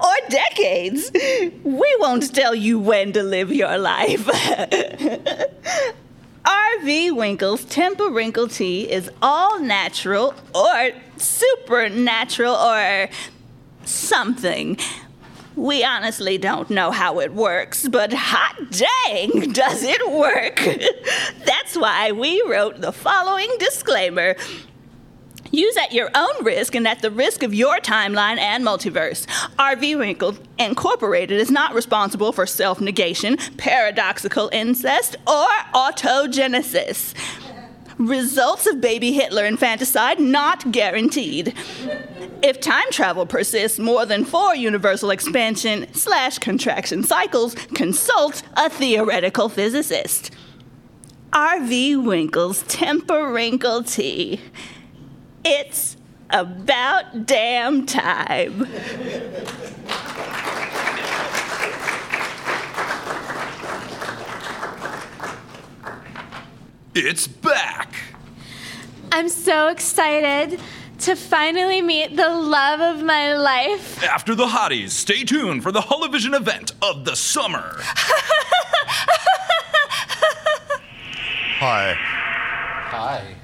or 0.00 0.14
decades. 0.30 1.12
We 1.62 1.96
won't 2.00 2.34
tell 2.34 2.54
you 2.54 2.78
when 2.78 3.12
to 3.12 3.22
live 3.22 3.52
your 3.52 3.78
life. 3.78 4.26
RV 6.44 7.14
Winkle's 7.14 7.64
Temperinkle 7.66 8.52
tea 8.52 8.90
is 8.90 9.10
all 9.20 9.60
natural 9.60 10.34
or 10.54 10.90
supernatural 11.18 12.54
or 12.54 13.08
something. 13.84 14.78
We 15.54 15.84
honestly 15.84 16.38
don't 16.38 16.70
know 16.70 16.90
how 16.90 17.20
it 17.20 17.34
works, 17.34 17.86
but 17.86 18.12
hot 18.12 18.56
dang, 18.70 19.52
does 19.52 19.82
it 19.82 20.10
work! 20.10 20.56
That's 21.44 21.76
why 21.76 22.12
we 22.12 22.42
wrote 22.48 22.80
the 22.80 22.92
following 22.92 23.54
disclaimer. 23.58 24.34
Use 25.52 25.76
at 25.76 25.92
your 25.92 26.10
own 26.14 26.44
risk 26.44 26.74
and 26.74 26.88
at 26.88 27.02
the 27.02 27.10
risk 27.10 27.42
of 27.42 27.54
your 27.54 27.76
timeline 27.78 28.38
and 28.38 28.64
multiverse. 28.64 29.26
RV 29.58 29.98
Winkle 29.98 30.38
Incorporated 30.58 31.38
is 31.38 31.50
not 31.50 31.74
responsible 31.74 32.32
for 32.32 32.46
self 32.46 32.80
negation, 32.80 33.36
paradoxical 33.58 34.48
incest, 34.50 35.14
or 35.26 35.46
autogenesis. 35.74 37.14
Results 37.98 38.66
of 38.66 38.80
baby 38.80 39.12
Hitler 39.12 39.44
infanticide 39.44 40.18
not 40.18 40.72
guaranteed. 40.72 41.54
If 42.42 42.58
time 42.58 42.90
travel 42.90 43.26
persists 43.26 43.78
more 43.78 44.06
than 44.06 44.24
four 44.24 44.56
universal 44.56 45.10
expansion 45.10 45.92
slash 45.92 46.38
contraction 46.38 47.04
cycles, 47.04 47.54
consult 47.74 48.42
a 48.54 48.70
theoretical 48.70 49.50
physicist. 49.50 50.30
RV 51.32 52.02
Winkle's 52.02 52.62
Temperinkle 52.64 53.92
Tea. 53.92 54.40
It's 55.44 55.96
about 56.30 57.26
damn 57.26 57.84
time. 57.86 58.66
It's 66.94 67.26
back! 67.26 67.94
I'm 69.10 69.28
so 69.28 69.68
excited 69.68 70.60
to 71.00 71.16
finally 71.16 71.82
meet 71.82 72.16
the 72.16 72.28
love 72.28 72.80
of 72.80 73.02
my 73.02 73.34
life. 73.34 74.04
After 74.04 74.34
the 74.34 74.46
hotties, 74.46 74.90
stay 74.90 75.24
tuned 75.24 75.62
for 75.62 75.72
the 75.72 75.80
Holovision 75.80 76.34
event 76.34 76.72
of 76.82 77.04
the 77.04 77.16
summer. 77.16 77.76
Hi. 81.58 81.94
Hi. 81.96 83.36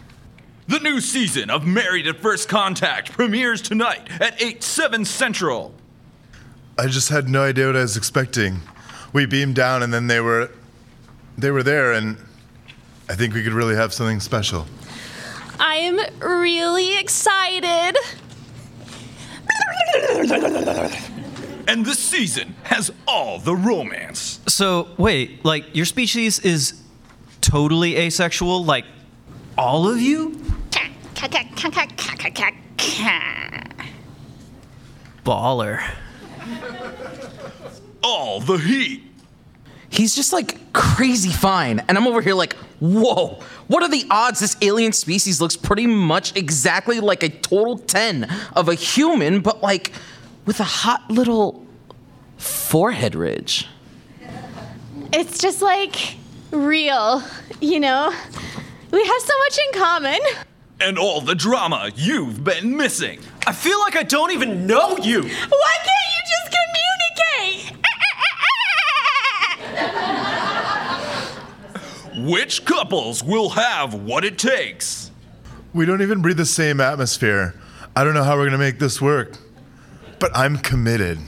The 0.69 0.81
new 0.81 1.01
season 1.01 1.49
of 1.49 1.67
Married 1.67 2.07
at 2.07 2.19
First 2.19 2.47
Contact 2.51 3.13
premieres 3.13 3.63
tonight 3.63 4.07
at 4.21 4.41
8, 4.41 4.63
7 4.63 5.07
Central. 5.07 5.73
I 6.79 6.89
just 6.89 7.09
had 7.09 7.27
no 7.27 7.43
idea 7.43 7.69
what 7.69 7.77
I 7.77 7.81
was 7.81 7.97
expecting. 7.97 8.61
We 9.15 9.25
beamed 9.25 9.55
down 9.55 9.83
and 9.83 9.95
then 9.95 10.09
they 10.09 10.21
were 10.21 10.51
they 11.39 11.51
were 11.51 11.63
there 11.63 11.95
and 11.95 12.19
I 13.09 13.15
think 13.15 13.33
we 13.33 13.43
could 13.43 13.55
really 13.55 13.77
have 13.77 13.95
something 13.95 14.21
special. 14.21 14.67
I'm 15.59 15.99
really 16.21 16.99
excited. 16.99 17.97
And 21.67 21.87
this 21.87 21.99
season 21.99 22.55
has 22.65 22.93
all 23.07 23.39
the 23.39 23.57
romance. 23.57 24.41
So, 24.49 24.89
wait, 24.99 25.43
like, 25.47 25.75
your 25.75 25.87
species 25.87 26.39
is 26.41 26.83
totally 27.41 27.97
asexual? 27.97 28.67
Like, 28.67 28.85
all 29.57 29.89
of 29.89 29.99
you? 29.99 30.39
Baller. 35.25 35.83
All 38.05 38.39
the 38.39 38.57
heat. 38.57 39.03
He's 39.89 40.15
just 40.15 40.33
like 40.33 40.73
crazy 40.73 41.31
fine. 41.31 41.81
And 41.89 41.99
I'm 41.99 42.07
over 42.07 42.23
here 42.23 42.35
like, 42.35 42.53
whoa, 42.79 43.41
what 43.67 43.83
are 43.83 43.89
the 43.89 44.07
odds 44.11 44.39
this 44.39 44.57
alien 44.63 44.93
species 44.93 45.41
looks 45.41 45.57
pretty 45.57 45.89
much 45.89 46.37
exactly 46.37 47.01
like 47.01 47.25
a 47.25 47.29
total 47.29 47.79
10 47.79 48.29
of 48.55 48.69
a 48.69 48.75
human, 48.75 49.41
but 49.41 49.61
like 49.61 49.91
with 50.47 50.61
a 50.61 50.65
hot 50.65 51.11
little 51.11 51.67
forehead 52.37 53.17
ridge? 53.17 53.67
It's 55.13 55.39
just 55.39 55.63
like 55.63 56.17
real, 56.53 57.25
you 57.61 57.81
know? 57.81 58.15
We 58.93 59.05
have 59.05 59.21
so 59.21 59.39
much 59.39 59.59
in 59.67 59.81
common. 59.81 60.48
And 60.81 60.97
all 60.97 61.21
the 61.21 61.35
drama 61.35 61.91
you've 61.97 62.45
been 62.45 62.77
missing. 62.77 63.21
I 63.47 63.53
feel 63.53 63.81
like 63.81 63.97
I 63.97 64.05
don't 64.05 64.31
even 64.31 64.67
know 64.67 64.97
you! 64.99 65.23
Why 65.23 65.77
can't 65.89 66.09
you 66.15 66.23
just 66.29 66.55
communicate? 66.55 67.87
Which 72.31 72.65
couples 72.65 73.25
will 73.25 73.51
have 73.51 73.95
what 73.95 74.25
it 74.25 74.39
takes? 74.39 75.11
We 75.75 75.85
don't 75.85 76.01
even 76.01 76.23
breathe 76.23 76.37
the 76.37 76.47
same 76.47 76.81
atmosphere. 76.81 77.55
I 77.97 78.05
don't 78.05 78.15
know 78.15 78.23
how 78.25 78.37
we're 78.37 78.49
going 78.49 78.53
to 78.53 78.59
make 78.59 78.79
this 78.79 79.01
work. 79.01 79.33
But 80.21 80.31
I'm 80.37 80.59
committed. 80.59 81.19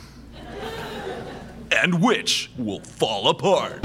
And 1.72 2.00
which 2.02 2.50
will 2.56 2.80
fall 2.80 3.28
apart? 3.28 3.84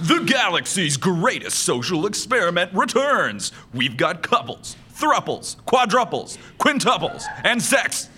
The 0.00 0.18
galaxy's 0.26 0.98
greatest 0.98 1.60
social 1.60 2.04
experiment 2.04 2.70
returns. 2.74 3.50
We've 3.72 3.96
got 3.96 4.22
couples, 4.22 4.76
thruples, 4.92 5.56
quadruples, 5.64 6.36
quintuples, 6.58 7.24
and 7.44 7.62
sex. 7.62 8.10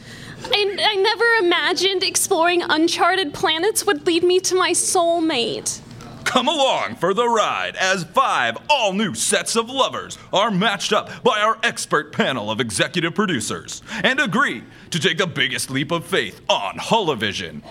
I, 0.44 0.76
I 0.80 0.96
never 0.96 1.46
imagined 1.46 2.02
exploring 2.02 2.62
uncharted 2.62 3.32
planets 3.32 3.86
would 3.86 4.06
lead 4.08 4.24
me 4.24 4.40
to 4.40 4.56
my 4.56 4.72
soulmate. 4.72 5.80
Come 6.24 6.48
along 6.48 6.96
for 6.96 7.14
the 7.14 7.28
ride 7.28 7.76
as 7.76 8.02
five 8.02 8.58
all 8.68 8.92
new 8.92 9.14
sets 9.14 9.54
of 9.54 9.70
lovers 9.70 10.18
are 10.32 10.50
matched 10.50 10.92
up 10.92 11.22
by 11.22 11.40
our 11.40 11.58
expert 11.62 12.12
panel 12.12 12.50
of 12.50 12.60
executive 12.60 13.14
producers 13.14 13.82
and 14.02 14.18
agree 14.18 14.64
to 14.90 14.98
take 14.98 15.18
the 15.18 15.28
biggest 15.28 15.70
leap 15.70 15.92
of 15.92 16.04
faith 16.04 16.40
on 16.50 16.74
Holovision. 16.74 17.62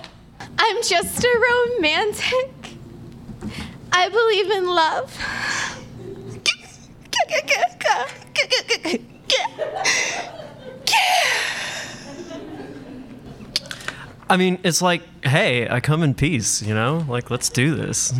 I'm 0.57 0.81
just 0.81 1.25
a 1.25 1.75
romantic. 1.77 2.66
I 3.91 4.09
believe 4.09 4.51
in 4.51 4.67
love. 4.67 5.17
I 14.29 14.35
mean, 14.35 14.59
it's 14.63 14.81
like, 14.81 15.03
hey, 15.23 15.69
I 15.69 15.79
come 15.79 16.03
in 16.03 16.13
peace, 16.13 16.61
you 16.61 16.73
know? 16.73 17.05
Like, 17.07 17.31
let's 17.31 17.49
do 17.49 17.75
this. 17.75 18.13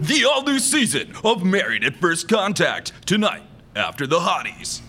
The 0.00 0.24
all 0.24 0.44
new 0.44 0.60
season 0.60 1.14
of 1.24 1.42
Married 1.44 1.82
at 1.82 1.96
First 1.96 2.28
Contact 2.28 2.92
tonight 3.06 3.42
after 3.74 4.06
the 4.06 4.20
hotties. 4.20 4.80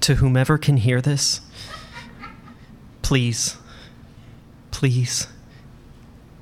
To 0.00 0.16
whomever 0.16 0.58
can 0.58 0.76
hear 0.76 1.00
this, 1.00 1.40
please, 3.02 3.56
please, 4.70 5.28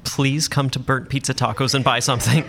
please 0.05 0.49
come 0.49 0.71
to 0.71 0.79
Burnt 0.79 1.09
Pizza 1.09 1.35
Tacos 1.35 1.75
and 1.75 1.85
buy 1.85 2.01
something. 2.01 2.45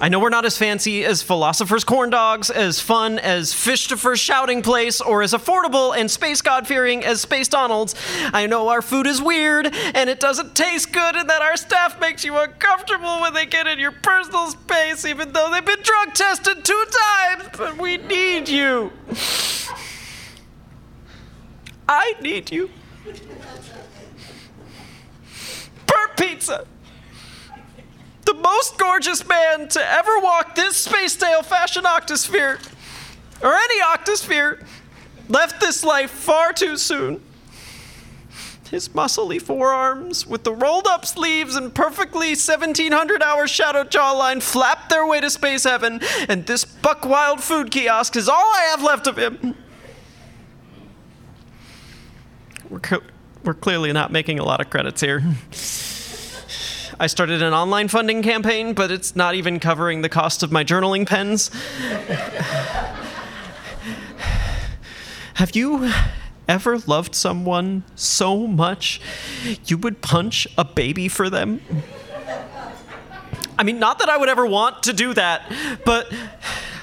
I 0.00 0.08
know 0.08 0.20
we're 0.20 0.28
not 0.28 0.44
as 0.44 0.56
fancy 0.56 1.04
as 1.04 1.22
Philosopher's 1.22 1.82
Corn 1.82 2.10
Dogs, 2.10 2.50
as 2.50 2.78
fun 2.78 3.18
as 3.18 3.52
Fish 3.52 3.88
to 3.88 4.16
Shouting 4.16 4.62
Place, 4.62 5.00
or 5.00 5.22
as 5.22 5.32
affordable 5.32 5.96
and 5.96 6.08
space 6.08 6.40
god 6.40 6.68
fearing 6.68 7.04
as 7.04 7.20
Space 7.20 7.48
Donald's. 7.48 7.96
I 8.32 8.46
know 8.46 8.68
our 8.68 8.80
food 8.80 9.08
is 9.08 9.20
weird 9.20 9.66
and 9.66 10.08
it 10.08 10.20
doesn't 10.20 10.54
taste 10.54 10.92
good, 10.92 11.16
and 11.16 11.28
that 11.28 11.42
our 11.42 11.56
staff 11.56 12.00
makes 12.00 12.24
you 12.24 12.38
uncomfortable 12.38 13.20
when 13.22 13.34
they 13.34 13.44
get 13.44 13.66
in 13.66 13.80
your 13.80 13.90
personal 13.90 14.46
space, 14.46 15.04
even 15.04 15.32
though 15.32 15.50
they've 15.50 15.66
been 15.66 15.82
drug 15.82 16.14
tested 16.14 16.64
two 16.64 16.84
times. 17.18 17.48
But 17.56 17.76
we 17.76 17.96
need 17.96 18.48
you. 18.48 18.92
I 21.88 22.14
need 22.20 22.52
you. 22.52 22.70
Burnt 25.86 26.16
Pizza 26.16 26.66
the 28.28 28.34
most 28.34 28.76
gorgeous 28.76 29.26
man 29.26 29.68
to 29.68 29.80
ever 29.82 30.18
walk 30.18 30.54
this 30.54 30.76
space 30.76 31.14
stale 31.14 31.42
fashion 31.42 31.86
octosphere, 31.86 32.58
or 33.40 33.54
any 33.54 33.80
octosphere, 33.80 34.62
left 35.30 35.62
this 35.62 35.82
life 35.82 36.10
far 36.10 36.52
too 36.52 36.76
soon. 36.76 37.22
His 38.70 38.90
muscly 38.90 39.40
forearms, 39.40 40.26
with 40.26 40.44
the 40.44 40.52
rolled 40.52 40.86
up 40.86 41.06
sleeves 41.06 41.56
and 41.56 41.74
perfectly 41.74 42.28
1700 42.34 43.22
hour 43.22 43.48
shadow 43.48 43.82
jawline, 43.82 44.42
flap 44.42 44.90
their 44.90 45.06
way 45.06 45.22
to 45.22 45.30
space 45.30 45.64
heaven, 45.64 45.98
and 46.28 46.44
this 46.44 46.66
buck 46.66 47.06
wild 47.06 47.42
food 47.42 47.70
kiosk 47.70 48.14
is 48.14 48.28
all 48.28 48.36
I 48.36 48.68
have 48.72 48.82
left 48.82 49.06
of 49.06 49.16
him. 49.16 49.56
We're, 52.70 52.80
co- 52.80 53.02
we're 53.44 53.54
clearly 53.54 53.92
not 53.92 54.12
making 54.12 54.38
a 54.38 54.44
lot 54.44 54.60
of 54.60 54.70
credits 54.70 55.00
here. 55.00 55.22
I 57.00 57.06
started 57.06 57.42
an 57.42 57.52
online 57.54 57.88
funding 57.88 58.22
campaign, 58.22 58.74
but 58.74 58.90
it's 58.90 59.14
not 59.14 59.34
even 59.34 59.60
covering 59.60 60.02
the 60.02 60.08
cost 60.08 60.42
of 60.42 60.50
my 60.50 60.64
journaling 60.64 61.06
pens. 61.06 61.50
Have 65.34 65.54
you 65.54 65.90
ever 66.48 66.78
loved 66.78 67.14
someone 67.14 67.84
so 67.94 68.46
much 68.46 69.00
you 69.66 69.78
would 69.78 70.02
punch 70.02 70.48
a 70.58 70.64
baby 70.64 71.06
for 71.08 71.30
them? 71.30 71.60
I 73.58 73.62
mean, 73.62 73.78
not 73.78 74.00
that 74.00 74.08
I 74.08 74.16
would 74.16 74.28
ever 74.28 74.46
want 74.46 74.82
to 74.84 74.92
do 74.92 75.14
that, 75.14 75.50
but 75.84 76.12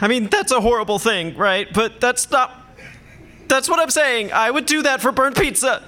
I 0.02 0.08
mean, 0.08 0.28
that's 0.28 0.52
a 0.52 0.62
horrible 0.62 1.00
thing, 1.00 1.36
right? 1.36 1.68
But 1.74 2.00
that's 2.00 2.32
not. 2.32 2.65
That's 3.48 3.70
what 3.70 3.80
I'm 3.80 3.90
saying. 3.90 4.32
I 4.32 4.52
would 4.52 4.66
do 4.66 4.84
that 4.84 5.02
for 5.02 5.12
burnt 5.12 5.38
pizza. 5.38 5.84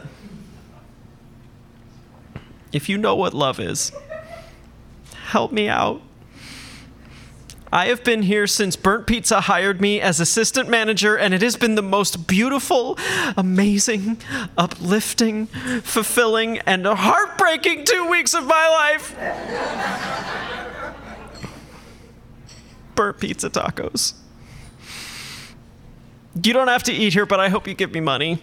If 2.71 2.89
you 2.89 2.97
know 2.97 3.15
what 3.15 3.33
love 3.33 3.59
is, 3.59 3.91
help 5.27 5.51
me 5.51 5.69
out. 5.69 6.01
I 7.71 7.87
have 7.87 8.03
been 8.03 8.21
here 8.21 8.47
since 8.47 8.77
Burnt 8.77 9.07
Pizza 9.07 9.41
hired 9.41 9.81
me 9.81 9.99
as 9.99 10.21
assistant 10.21 10.69
manager, 10.69 11.17
and 11.17 11.33
it 11.33 11.41
has 11.41 11.57
been 11.57 11.75
the 11.75 11.81
most 11.81 12.25
beautiful, 12.25 12.97
amazing, 13.35 14.21
uplifting, 14.57 15.47
fulfilling, 15.47 16.59
and 16.59 16.85
heartbreaking 16.85 17.83
two 17.83 18.07
weeks 18.09 18.33
of 18.33 18.45
my 18.45 18.69
life. 18.69 19.15
Burnt 22.95 23.19
Pizza 23.19 23.49
Tacos. 23.49 24.13
You 26.43 26.53
don't 26.53 26.67
have 26.67 26.83
to 26.83 26.93
eat 26.93 27.13
here, 27.13 27.25
but 27.25 27.39
I 27.39 27.49
hope 27.49 27.67
you 27.67 27.73
give 27.73 27.91
me 27.91 27.99
money. 27.99 28.41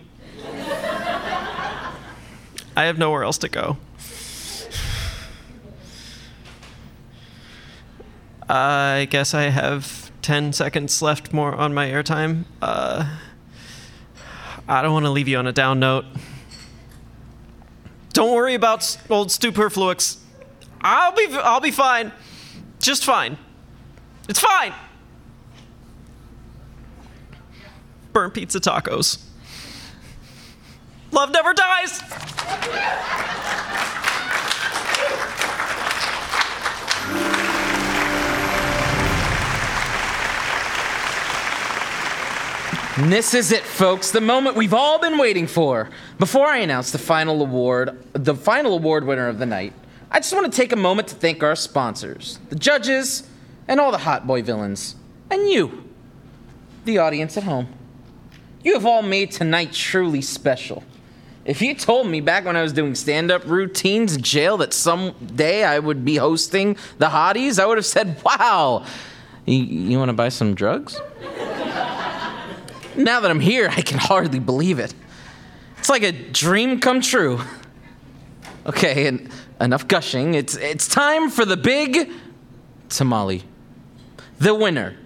I 2.77 2.85
have 2.85 2.99
nowhere 2.99 3.23
else 3.23 3.39
to 3.39 3.49
go. 3.49 3.77
I 8.49 9.07
guess 9.11 9.33
I 9.33 9.45
have 9.45 10.11
10 10.23 10.53
seconds 10.53 11.01
left 11.01 11.33
more 11.33 11.55
on 11.55 11.73
my 11.73 11.89
airtime. 11.89 12.45
Uh, 12.61 13.17
I 14.67 14.83
don't 14.83 14.93
want 14.93 15.07
to 15.07 15.11
leave 15.11 15.29
you 15.29 15.39
on 15.39 15.47
a 15.47 15.53
down 15.53 15.79
note. 15.79 16.05
Don't 18.13 18.35
worry 18.35 18.55
about 18.55 18.97
old 19.09 19.29
superfluix. 19.29 20.19
I'll 20.81 21.13
be 21.13 21.27
I'll 21.31 21.61
be 21.61 21.71
fine. 21.71 22.13
Just 22.81 23.05
fine. 23.05 23.39
It's 24.29 24.41
fine. 24.41 24.73
Burnt 28.15 28.33
pizza 28.33 28.61
tacos. 28.61 29.19
Love 31.11 31.33
never 31.33 31.53
dies. 31.53 32.01
This 43.11 43.35
is 43.35 43.51
it, 43.51 43.65
folks, 43.65 44.13
the 44.13 44.21
moment 44.21 44.55
we've 44.55 44.73
all 44.73 45.01
been 45.01 45.19
waiting 45.19 45.49
for. 45.49 45.91
Before 46.21 46.47
I 46.47 46.59
announce 46.59 46.93
the 46.93 46.99
final 46.99 47.43
award, 47.43 48.01
the 48.13 48.37
final 48.37 48.75
award 48.75 49.05
winner 49.05 49.27
of 49.27 49.41
the 49.41 49.47
night, 49.47 49.73
I 50.13 50.21
just 50.21 50.33
want 50.33 50.51
to 50.51 50.57
take 50.57 50.71
a 50.71 50.77
moment 50.77 51.09
to 51.09 51.17
thank 51.17 51.43
our 51.43 51.57
sponsors, 51.57 52.39
the 52.49 52.55
judges, 52.55 53.29
and 53.67 53.81
all 53.81 53.91
the 53.91 53.99
hot 53.99 54.25
boy 54.29 54.43
villains, 54.43 54.95
and 55.33 55.49
you, 55.49 55.91
the 56.85 56.99
audience 56.99 57.37
at 57.37 57.43
home. 57.43 57.67
You 58.65 58.73
have 58.73 58.87
all 58.87 59.03
made 59.03 59.31
tonight 59.31 59.73
truly 59.73 60.23
special. 60.23 60.83
If 61.45 61.61
you 61.61 61.75
told 61.75 62.07
me 62.07 62.23
back 62.23 62.47
when 62.47 62.57
I 62.57 62.63
was 62.63 62.73
doing 62.73 62.95
stand 62.95 63.31
up 63.31 63.45
routines 63.45 64.17
in 64.17 64.23
jail 64.23 64.57
that 64.57 64.73
someday 64.73 65.63
I 65.63 65.79
would 65.79 66.03
be 66.03 66.17
hosting 66.17 66.79
the 66.97 67.09
hotties, 67.09 67.63
I 67.63 67.67
would 67.67 67.77
have 67.77 67.85
said, 67.85 68.17
wow, 68.25 68.87
you, 69.45 69.59
you 69.59 69.99
want 69.99 70.09
to 70.09 70.15
buy 70.15 70.31
some 70.31 70.55
drugs? 70.55 70.99
Now 72.97 73.21
that 73.21 73.31
I'm 73.31 73.41
here, 73.41 73.69
I 73.71 73.83
can 73.83 73.99
hardly 73.99 74.39
believe 74.39 74.79
it. 74.79 74.95
It's 75.79 75.91
like 75.91 76.03
a 76.03 76.13
dream 76.13 76.81
come 76.81 77.03
true. 77.03 77.41
Okay, 78.65 79.07
and 79.07 79.29
enough 79.61 79.87
gushing. 79.87 80.33
It's 80.33 80.57
it's 80.57 80.89
time 80.89 81.29
for 81.29 81.45
the 81.45 81.57
big 81.59 82.11
tamale. 82.89 83.43
The 84.39 84.55
winner 84.55 84.97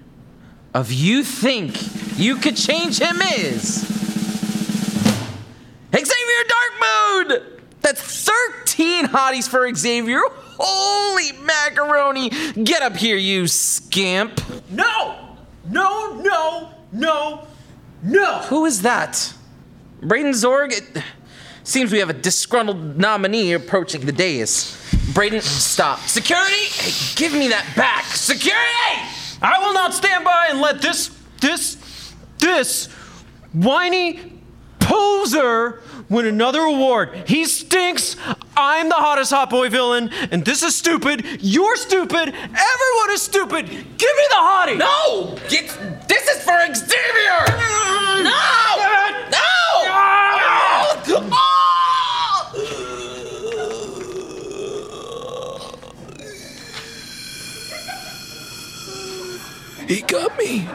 of 0.79 0.93
You 0.93 1.25
Think 1.25 1.77
You 2.17 2.37
Could 2.37 2.57
Change 2.57 3.01
Him 3.01 3.21
is 3.21 3.85
Xavier 5.93 6.45
Darkmoon! 6.47 7.43
That's 7.81 8.01
13 8.01 9.07
hotties 9.07 9.49
for 9.49 9.75
Xavier. 9.75 10.21
Holy 10.57 11.33
macaroni! 11.45 12.31
Get 12.63 12.83
up 12.83 12.97
here, 12.97 13.17
you 13.17 13.49
scamp. 13.49 14.41
No! 14.71 15.37
No, 15.69 16.21
no, 16.21 16.71
no, 16.93 17.49
no! 18.05 18.39
Who 18.43 18.65
is 18.65 18.83
that? 18.83 19.35
Braden 20.01 20.31
Zorg? 20.31 20.71
It 20.73 21.03
seems 21.65 21.91
we 21.91 21.99
have 21.99 22.11
a 22.11 22.13
disgruntled 22.13 22.97
nominee 22.97 23.53
approaching 23.53 24.07
the 24.07 24.13
dais. 24.13 24.81
Braden, 25.13 25.41
stop. 25.41 25.99
Security? 26.01 26.55
Hey, 26.55 27.15
give 27.17 27.33
me 27.33 27.49
that 27.49 27.67
back. 27.75 28.05
Security! 28.05 29.18
I 29.41 29.59
will 29.61 29.75
not 29.75 29.95
stand 29.95 30.25
by 30.25 30.49
and 30.51 30.61
let 30.61 30.83
this, 30.83 31.11
this, 31.41 32.15
this 32.39 32.87
whiny 33.53 34.41
poser 34.81 35.83
win 36.09 36.27
another 36.27 36.61
award. 36.61 37.25
He 37.27 37.45
stinks. 37.45 38.17
I'm 38.57 38.89
the 38.89 38.97
hottest 38.97 39.31
hot 39.33 39.51
boy 39.51 39.69
villain, 39.69 40.11
and 40.31 40.45
this 40.45 40.63
is 40.63 40.75
stupid. 40.75 41.25
You're 41.41 41.77
stupid. 41.77 42.35
Everyone 42.35 43.11
is 43.11 43.23
stupid. 43.23 43.67
Give 43.69 44.17
me 44.17 44.27
the 44.31 44.37
hottie. 44.37 44.79
No! 44.79 45.37
Get, 45.49 46.09
this 46.09 46.27
is 46.29 46.43
for 46.43 46.59
Xavier! 46.75 47.57
No! 48.25 48.33
No! 49.31 49.39
He 59.89 60.03
got 60.03 60.37
me. 60.37 60.69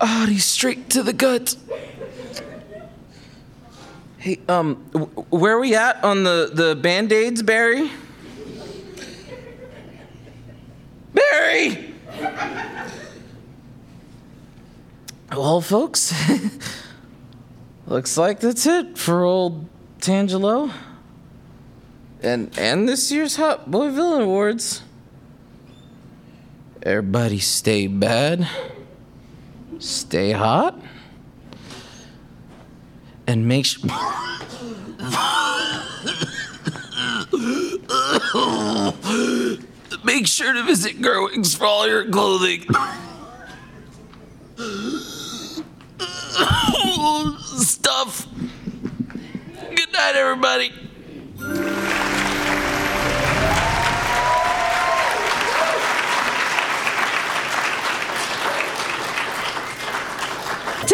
Ah, 0.00 0.26
he's 0.28 0.44
straight 0.44 0.90
to 0.90 1.04
the 1.04 1.12
gut. 1.12 1.56
Hey, 4.18 4.40
um, 4.48 4.74
where 5.30 5.56
are 5.56 5.60
we 5.60 5.76
at 5.76 6.02
on 6.02 6.24
the, 6.24 6.50
the 6.52 6.74
band 6.74 7.12
aids, 7.12 7.42
Barry? 7.44 7.88
Barry! 11.14 11.94
Well, 15.30 15.60
folks, 15.60 16.12
looks 17.86 18.18
like 18.18 18.40
that's 18.40 18.66
it 18.66 18.98
for 18.98 19.22
old 19.22 19.68
Tangelo. 20.00 20.72
And 22.20 22.56
and 22.58 22.88
this 22.88 23.12
year's 23.12 23.36
Hot 23.36 23.70
Boy 23.70 23.90
Villain 23.90 24.22
Awards. 24.22 24.82
Everybody 26.88 27.38
stay 27.38 27.86
bad. 27.86 28.48
Stay 29.78 30.32
hot. 30.32 30.80
And 33.26 33.46
make 33.46 33.66
sure. 33.66 33.82
make 40.02 40.26
sure 40.26 40.54
to 40.54 40.62
visit 40.62 41.02
Gerwix's 41.02 41.54
for 41.54 41.66
all 41.66 41.86
your 41.86 42.08
clothing. 42.08 42.62
Stuff. 47.58 48.26
Good 49.76 49.92
night, 49.92 50.14
everybody. 50.14 50.72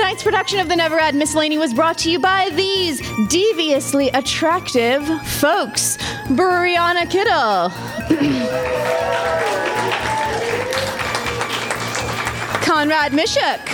Tonight's 0.04 0.22
production 0.22 0.60
of 0.60 0.68
the 0.68 0.74
Neverad 0.74 1.14
Miscellany 1.14 1.56
was 1.56 1.72
brought 1.72 1.96
to 1.98 2.10
you 2.10 2.18
by 2.18 2.50
these 2.50 3.00
deviously 3.28 4.10
attractive 4.10 5.02
folks. 5.26 5.96
Brianna 6.28 7.10
Kittle. 7.10 7.70
Conrad 12.60 13.12
Mishuk. 13.12 13.66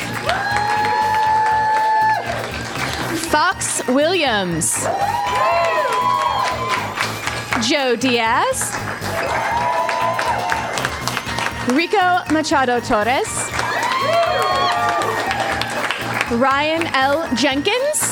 Fox 3.28 3.84
Williams. 3.88 4.84
Joe 7.68 7.96
Diaz. 7.96 8.72
Rico 11.74 12.22
Machado 12.32 12.78
Torres. 12.78 13.59
Ryan 16.30 16.86
L. 16.94 17.34
Jenkins. 17.34 18.02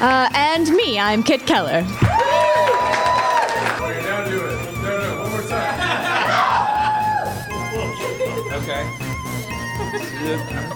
Uh, 0.00 0.28
and 0.34 0.70
me, 0.70 0.98
I'm 0.98 1.22
Kit 1.22 1.46
Keller. 1.46 1.84
Give 10.24 10.70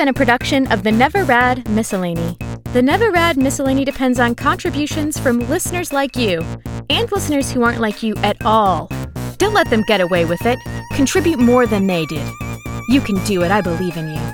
been 0.00 0.08
a 0.08 0.14
production 0.14 0.66
of 0.72 0.82
the 0.82 0.90
Never 0.90 1.24
Rad 1.24 1.68
Miscellany. 1.68 2.38
The 2.72 2.80
Never 2.80 3.10
Rad 3.10 3.36
Miscellany 3.36 3.84
depends 3.84 4.18
on 4.18 4.34
contributions 4.34 5.18
from 5.18 5.40
listeners 5.40 5.92
like 5.92 6.16
you 6.16 6.40
and 6.88 7.12
listeners 7.12 7.52
who 7.52 7.62
aren't 7.62 7.82
like 7.82 8.02
you 8.02 8.14
at 8.22 8.42
all. 8.42 8.88
Don't 9.36 9.52
let 9.52 9.68
them 9.68 9.84
get 9.86 10.00
away 10.00 10.24
with 10.24 10.40
it. 10.46 10.58
Contribute 10.94 11.38
more 11.38 11.66
than 11.66 11.86
they 11.86 12.06
did. 12.06 12.26
You 12.88 13.02
can 13.02 13.22
do 13.26 13.42
it. 13.42 13.50
I 13.50 13.60
believe 13.60 13.98
in 13.98 14.08
you. 14.08 14.29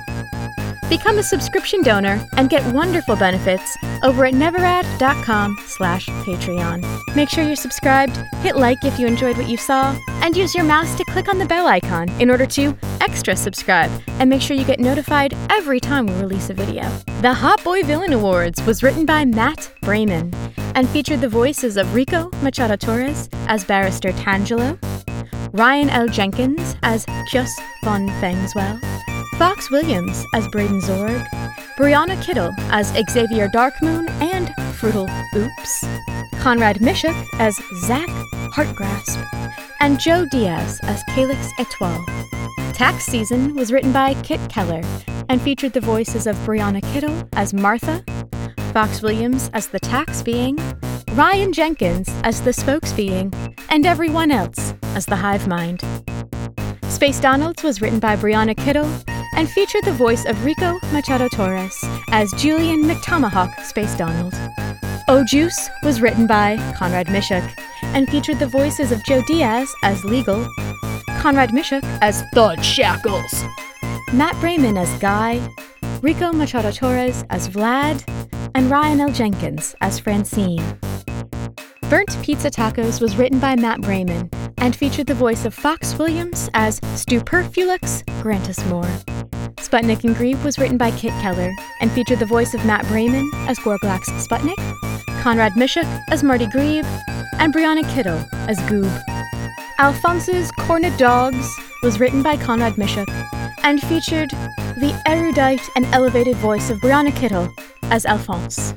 Become 0.89 1.17
a 1.17 1.23
subscription 1.23 1.81
donor 1.81 2.25
and 2.37 2.49
get 2.49 2.65
wonderful 2.73 3.17
benefits 3.17 3.75
over 4.03 4.23
at 4.23 4.33
neverad.com 4.33 5.57
slash 5.65 6.07
Patreon. 6.07 6.81
Make 7.13 7.27
sure 7.27 7.43
you're 7.43 7.57
subscribed, 7.57 8.15
hit 8.37 8.55
like 8.55 8.85
if 8.85 8.97
you 8.97 9.05
enjoyed 9.05 9.37
what 9.37 9.49
you 9.49 9.57
saw, 9.57 9.99
and 10.21 10.37
use 10.37 10.55
your 10.55 10.63
mouse 10.63 10.95
to 10.95 11.03
click 11.03 11.27
on 11.27 11.39
the 11.39 11.45
bell 11.45 11.67
icon 11.67 12.07
in 12.21 12.29
order 12.29 12.45
to 12.45 12.73
extra 13.01 13.35
subscribe 13.35 13.91
and 14.07 14.29
make 14.29 14.41
sure 14.41 14.55
you 14.55 14.63
get 14.63 14.79
notified 14.79 15.35
every 15.49 15.81
time 15.81 16.05
we 16.05 16.13
release 16.21 16.49
a 16.49 16.53
video. 16.53 16.89
The 17.21 17.33
Hot 17.33 17.61
Boy 17.65 17.83
Villain 17.83 18.13
Awards 18.13 18.65
was 18.65 18.81
written 18.81 19.05
by 19.05 19.25
Matt 19.25 19.69
Brayman 19.81 20.33
and 20.73 20.87
featured 20.87 21.19
the 21.19 21.27
voices 21.27 21.75
of 21.75 21.93
Rico 21.93 22.29
Machado 22.41 22.77
Torres 22.77 23.27
as 23.47 23.65
Barrister 23.65 24.13
Tangelo, 24.13 24.77
Ryan 25.51 25.89
L. 25.89 26.07
Jenkins 26.07 26.77
as 26.83 27.05
Kyus 27.29 27.51
von 27.83 28.07
Fengswell, 28.21 28.79
Fox 29.37 29.69
Williams 29.69 30.25
as 30.33 30.47
Braden 30.47 30.81
Zorg, 30.81 31.23
Brianna 31.77 32.19
Kittle 32.23 32.49
as 32.71 32.87
Xavier 33.11 33.47
Darkmoon 33.49 34.09
and 34.19 34.47
Frutal 34.75 35.07
Oops, 35.35 36.41
Conrad 36.41 36.77
Mishuk 36.77 37.15
as 37.39 37.55
Zach 37.85 38.09
Heartgrasp, 38.51 39.23
and 39.79 39.99
Joe 39.99 40.25
Diaz 40.31 40.79
as 40.83 41.03
Calix 41.09 41.51
Etoile. 41.59 42.03
Tax 42.73 43.05
Season 43.05 43.55
was 43.55 43.71
written 43.71 43.91
by 43.91 44.15
Kit 44.23 44.39
Keller 44.49 44.81
and 45.29 45.39
featured 45.39 45.73
the 45.73 45.81
voices 45.81 46.25
of 46.25 46.35
Brianna 46.37 46.81
Kittle 46.91 47.29
as 47.33 47.53
Martha, 47.53 48.03
Fox 48.73 49.03
Williams 49.03 49.51
as 49.53 49.67
the 49.67 49.79
tax 49.79 50.23
being, 50.23 50.57
Ryan 51.13 51.53
Jenkins 51.53 52.09
as 52.23 52.41
the 52.41 52.53
spokes 52.53 52.91
being, 52.93 53.31
and 53.69 53.85
everyone 53.85 54.31
else 54.31 54.73
as 54.95 55.05
the 55.05 55.15
hive 55.15 55.47
mind. 55.47 55.83
Space 56.89 57.19
Donalds 57.19 57.61
was 57.61 57.79
written 57.83 57.99
by 57.99 58.15
Brianna 58.15 58.57
Kittle 58.57 58.89
and 59.37 59.49
featured 59.49 59.83
the 59.83 59.93
voice 59.93 60.25
of 60.25 60.43
Rico 60.43 60.79
Machado 60.91 61.29
Torres 61.29 61.79
as 62.09 62.33
Julian 62.33 62.83
McTomahawk 62.83 63.63
Space 63.63 63.95
Donald. 63.95 64.33
O 65.07 65.23
Juice 65.23 65.69
was 65.83 66.01
written 66.01 66.25
by 66.25 66.57
Conrad 66.75 67.07
Mishuk 67.07 67.47
and 67.83 68.09
featured 68.09 68.39
the 68.39 68.47
voices 68.47 68.91
of 68.91 69.03
Joe 69.05 69.21
Diaz 69.27 69.71
as 69.83 70.03
Legal, 70.03 70.45
Conrad 71.19 71.51
Mishuk 71.51 71.83
as 72.01 72.23
Thud 72.33 72.65
Shackles, 72.65 73.31
Matt 74.11 74.33
Brayman 74.37 74.75
as 74.75 74.99
Guy, 74.99 75.47
Rico 76.01 76.33
Machado 76.33 76.71
Torres 76.71 77.23
as 77.29 77.47
Vlad, 77.47 78.03
and 78.55 78.71
Ryan 78.71 79.01
L. 79.01 79.11
Jenkins 79.11 79.75
as 79.81 79.99
Francine. 79.99 80.79
Burnt 81.89 82.17
Pizza 82.23 82.49
Tacos 82.49 82.99
was 82.99 83.17
written 83.17 83.39
by 83.39 83.55
Matt 83.55 83.81
Brayman 83.81 84.33
and 84.57 84.75
featured 84.75 85.07
the 85.07 85.13
voice 85.13 85.45
of 85.45 85.53
Fox 85.53 85.97
Williams 85.97 86.49
as 86.53 86.79
Stuperfulux 86.81 88.03
Grantus 88.21 88.65
Moore. 88.67 89.16
Sputnik 89.59 90.03
and 90.03 90.15
Grieve 90.15 90.43
was 90.43 90.57
written 90.59 90.77
by 90.77 90.91
Kit 90.91 91.11
Keller 91.21 91.51
and 91.81 91.91
featured 91.91 92.19
the 92.19 92.25
voice 92.25 92.53
of 92.53 92.63
Matt 92.65 92.85
Brayman 92.85 93.29
as 93.47 93.59
Gorglax 93.59 94.05
Sputnik, 94.25 94.57
Conrad 95.21 95.53
Mishuk 95.53 95.85
as 96.09 96.23
Marty 96.23 96.47
Grieve, 96.47 96.85
and 97.39 97.53
Brianna 97.53 97.83
Kittle 97.93 98.23
as 98.47 98.57
Goob. 98.61 98.89
Alphonse's 99.79 100.51
Cornet 100.51 100.97
Dogs 100.97 101.47
was 101.83 101.99
written 101.99 102.23
by 102.23 102.37
Conrad 102.37 102.73
Mishuk 102.73 103.07
and 103.63 103.81
featured 103.81 104.29
the 104.79 104.99
erudite 105.07 105.67
and 105.75 105.85
elevated 105.87 106.35
voice 106.37 106.69
of 106.69 106.77
Brianna 106.79 107.15
Kittle 107.15 107.49
as 107.83 108.05
Alphonse. 108.05 108.73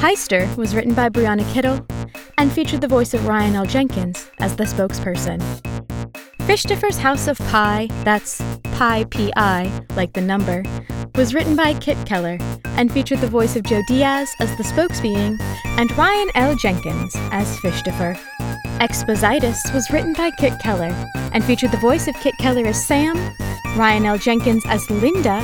Heister 0.00 0.54
was 0.56 0.74
written 0.74 0.94
by 0.94 1.08
Brianna 1.08 1.50
Kittle 1.52 1.86
and 2.38 2.52
featured 2.52 2.80
the 2.80 2.88
voice 2.88 3.14
of 3.14 3.26
Ryan 3.26 3.54
L. 3.54 3.66
Jenkins 3.66 4.30
as 4.38 4.56
the 4.56 4.64
spokesperson. 4.64 5.40
Fishtiffer's 6.46 6.98
House 6.98 7.26
of 7.26 7.38
Pi, 7.38 7.88
that's 8.04 8.40
Pi 8.74 9.04
P-I, 9.04 9.86
like 9.96 10.12
the 10.12 10.20
number, 10.20 10.62
was 11.14 11.32
written 11.32 11.56
by 11.56 11.72
Kit 11.72 11.96
Keller 12.06 12.36
and 12.76 12.92
featured 12.92 13.22
the 13.22 13.26
voice 13.26 13.56
of 13.56 13.62
Joe 13.62 13.80
Diaz 13.88 14.28
as 14.40 14.54
the 14.58 14.62
spokesbeing 14.62 15.40
and 15.78 15.90
Ryan 15.96 16.28
L. 16.34 16.54
Jenkins 16.54 17.14
as 17.32 17.56
Fishtiffer. 17.60 18.14
Expositus 18.78 19.72
was 19.72 19.90
written 19.90 20.12
by 20.12 20.30
Kit 20.32 20.52
Keller 20.60 20.94
and 21.32 21.42
featured 21.42 21.70
the 21.70 21.78
voice 21.78 22.08
of 22.08 22.14
Kit 22.16 22.34
Keller 22.38 22.66
as 22.66 22.86
Sam, 22.86 23.16
Ryan 23.74 24.04
L. 24.04 24.18
Jenkins 24.18 24.64
as 24.66 24.88
Linda, 24.90 25.40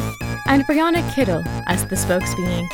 and 0.46 0.66
Brianna 0.66 1.03
Kittle 1.14 1.42
as 1.66 1.86
the 1.86 1.96
spokesbeing. 1.96 2.68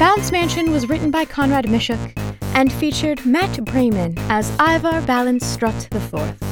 Bounce 0.00 0.32
Mansion 0.32 0.72
was 0.72 0.88
written 0.88 1.12
by 1.12 1.24
Conrad 1.24 1.66
Mishuk 1.66 2.12
and 2.56 2.72
featured 2.72 3.24
Matt 3.24 3.50
Brayman 3.64 4.18
as 4.28 4.50
Ivar 4.58 5.00
Ballenstrutt 5.02 5.94
IV. 5.94 6.45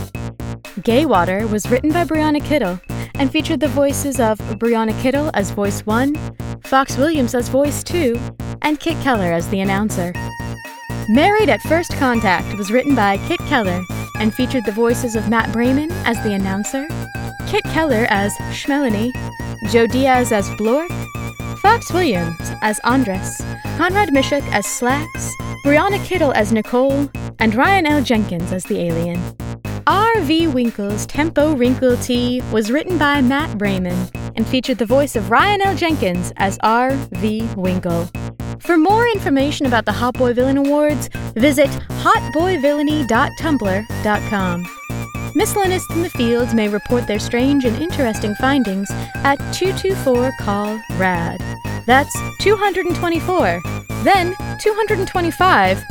Gaywater 0.80 1.48
was 1.48 1.70
written 1.70 1.92
by 1.92 2.02
Brianna 2.02 2.44
Kittle 2.44 2.80
and 3.14 3.30
featured 3.30 3.60
the 3.60 3.68
voices 3.68 4.18
of 4.18 4.38
Brianna 4.58 5.00
Kittle 5.00 5.30
as 5.32 5.52
voice 5.52 5.86
1, 5.86 6.16
Fox 6.64 6.96
Williams 6.96 7.32
as 7.32 7.48
voice 7.48 7.84
2, 7.84 8.18
and 8.62 8.80
Kit 8.80 9.00
Keller 9.00 9.32
as 9.32 9.48
the 9.50 9.60
announcer. 9.60 10.12
Married 11.08 11.48
at 11.48 11.60
First 11.62 11.92
Contact 11.92 12.58
was 12.58 12.72
written 12.72 12.96
by 12.96 13.18
Kit 13.28 13.38
Keller 13.40 13.82
and 14.18 14.34
featured 14.34 14.64
the 14.64 14.72
voices 14.72 15.14
of 15.14 15.28
Matt 15.28 15.48
Brayman 15.50 15.92
as 16.04 16.20
the 16.24 16.32
announcer, 16.32 16.88
Kit 17.46 17.62
Keller 17.66 18.06
as 18.10 18.34
Schmelany, 18.50 19.12
Joe 19.70 19.86
Diaz 19.86 20.32
as 20.32 20.48
Blork, 20.50 20.90
Fox 21.60 21.92
Williams 21.92 22.40
as 22.62 22.80
Andres, 22.80 23.40
Conrad 23.76 24.08
Mishuk 24.08 24.42
as 24.50 24.66
Slacks, 24.66 25.30
Brianna 25.64 26.04
Kittle 26.04 26.32
as 26.32 26.50
Nicole, 26.50 27.08
and 27.38 27.54
Ryan 27.54 27.86
L. 27.86 28.02
Jenkins 28.02 28.52
as 28.52 28.64
the 28.64 28.80
alien. 28.80 29.20
R.V. 29.86 30.48
Winkle's 30.48 31.06
Tempo 31.06 31.54
Wrinkle 31.54 31.96
Tea 31.98 32.40
was 32.52 32.70
written 32.70 32.96
by 32.96 33.20
Matt 33.20 33.58
Brayman 33.58 34.10
and 34.34 34.46
featured 34.46 34.78
the 34.78 34.86
voice 34.86 35.14
of 35.16 35.30
Ryan 35.30 35.60
L. 35.60 35.76
Jenkins 35.76 36.32
as 36.36 36.58
R.V. 36.62 37.46
Winkle. 37.56 38.08
For 38.60 38.78
more 38.78 39.06
information 39.08 39.66
about 39.66 39.84
the 39.84 39.92
Hot 39.92 40.14
Boy 40.14 40.32
Villain 40.32 40.56
Awards, 40.56 41.10
visit 41.34 41.68
hotboyvillainy.tumblr.com. 41.68 44.66
Miscellaneous 45.34 45.84
in 45.90 46.02
the 46.02 46.10
fields 46.10 46.54
may 46.54 46.68
report 46.68 47.06
their 47.06 47.18
strange 47.18 47.64
and 47.64 47.76
interesting 47.76 48.34
findings 48.36 48.90
at 49.16 49.36
224 49.52 50.32
call 50.40 50.80
RAD. 50.96 51.40
That's 51.86 52.16
224, 52.38 53.60
then 54.04 54.34
225, 54.60 55.84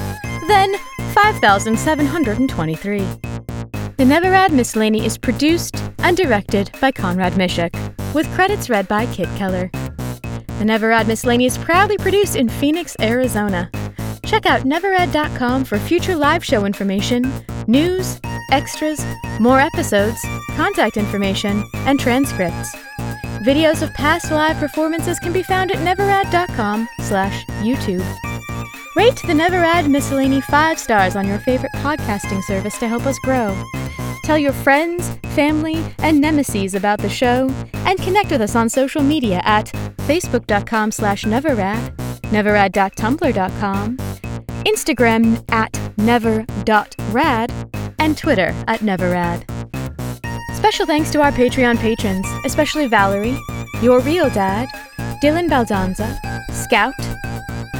then 0.47 0.73
5723. 1.13 3.22
The 4.03 4.09
Neverad 4.09 4.51
Miscellany 4.51 5.05
is 5.05 5.17
produced 5.17 5.81
and 5.99 6.17
directed 6.17 6.69
by 6.81 6.91
Conrad 6.91 7.35
Mishuk, 7.35 7.73
with 8.13 8.27
credits 8.33 8.69
read 8.69 8.85
by 8.89 9.05
Kit 9.05 9.29
Keller. 9.37 9.69
The 9.71 10.65
Neverad 10.65 11.07
Miscellany 11.07 11.45
is 11.45 11.57
proudly 11.57 11.97
produced 11.97 12.35
in 12.35 12.49
Phoenix, 12.49 12.97
Arizona. 12.99 13.71
Check 14.25 14.45
out 14.45 14.63
neverad.com 14.63 15.63
for 15.63 15.79
future 15.79 16.17
live 16.17 16.43
show 16.43 16.65
information, 16.65 17.31
news, 17.67 18.19
extras, 18.51 18.99
more 19.39 19.61
episodes, 19.61 20.19
contact 20.57 20.97
information, 20.97 21.63
and 21.73 21.97
transcripts. 21.97 22.75
Videos 23.45 23.81
of 23.81 23.93
past 23.93 24.31
live 24.31 24.57
performances 24.57 25.17
can 25.19 25.31
be 25.31 25.43
found 25.43 25.71
at 25.71 25.77
neverad.com 25.77 26.89
slash 26.99 27.45
YouTube. 27.61 28.03
Rate 28.95 29.15
the 29.15 29.33
Neverad 29.33 29.89
Miscellany 29.89 30.39
5 30.41 30.77
stars 30.77 31.15
on 31.15 31.27
your 31.27 31.39
favorite 31.39 31.71
podcasting 31.77 32.43
service 32.43 32.77
to 32.77 32.87
help 32.87 33.07
us 33.07 33.17
grow. 33.19 33.55
Tell 34.23 34.37
your 34.37 34.53
friends, 34.53 35.09
family, 35.33 35.83
and 35.97 36.21
nemesis 36.21 36.75
about 36.75 36.99
the 36.99 37.09
show, 37.09 37.49
and 37.73 37.99
connect 37.99 38.29
with 38.29 38.41
us 38.41 38.55
on 38.55 38.69
social 38.69 39.01
media 39.01 39.41
at 39.45 39.65
facebook.com 40.07 40.91
slash 40.91 41.23
neverrad, 41.23 41.95
neverrad.tumblr.com, 42.29 43.97
Instagram 44.65 45.51
at 45.51 45.97
never.rad, 45.97 47.51
and 47.99 48.17
Twitter 48.17 48.53
at 48.67 48.81
neverad. 48.81 49.43
Special 50.55 50.85
thanks 50.85 51.11
to 51.11 51.21
our 51.21 51.31
Patreon 51.31 51.77
patrons, 51.79 52.27
especially 52.45 52.87
Valerie, 52.87 53.37
Your 53.81 54.01
Real 54.01 54.29
Dad, 54.29 54.69
Dylan 55.21 55.49
Baldanza, 55.49 56.17
Scout, 56.51 56.93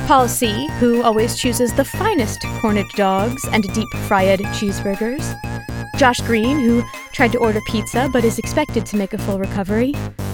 Paul 0.07 0.27
C., 0.27 0.67
who 0.79 1.01
always 1.01 1.37
chooses 1.37 1.73
the 1.73 1.85
finest 1.85 2.41
corned 2.59 2.83
dogs 2.95 3.45
and 3.51 3.63
deep 3.73 3.87
fried 4.07 4.39
cheeseburgers, 4.39 5.23
Josh 5.97 6.19
Green, 6.21 6.59
who 6.59 6.83
tried 7.13 7.31
to 7.31 7.37
order 7.37 7.61
pizza 7.67 8.09
but 8.11 8.25
is 8.25 8.37
expected 8.37 8.85
to 8.87 8.97
make 8.97 9.13
a 9.13 9.17
full 9.17 9.39
recovery, 9.39 9.93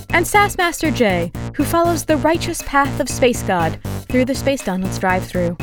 and 0.10 0.26
Sassmaster 0.26 0.94
J, 0.94 1.32
who 1.56 1.64
follows 1.64 2.04
the 2.04 2.18
righteous 2.18 2.64
path 2.64 3.00
of 3.00 3.08
Space 3.08 3.44
God 3.44 3.80
through 4.10 4.26
the 4.26 4.34
Space 4.34 4.64
Donald's 4.64 4.98
drive 4.98 5.26
through. 5.26 5.56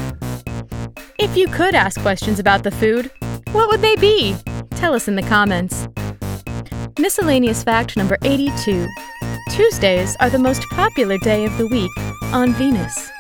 If 1.19 1.37
you 1.37 1.49
could 1.49 1.75
ask 1.75 2.01
questions 2.01 2.39
about 2.39 2.63
the 2.63 2.71
food, 2.71 3.11
what 3.53 3.69
would 3.69 3.81
they 3.81 3.97
be? 3.97 4.37
Tell 4.73 4.95
us 4.95 5.09
in 5.09 5.17
the 5.17 5.23
comments. 5.23 5.89
Miscellaneous 6.99 7.65
fact 7.65 7.97
number 7.97 8.17
82 8.23 8.87
Tuesdays 9.51 10.17
are 10.21 10.31
the 10.31 10.39
most 10.39 10.63
popular 10.71 11.19
day 11.19 11.45
of 11.45 11.57
the 11.59 11.67
week 11.67 11.91
on 12.33 12.53
Venus. 12.53 13.11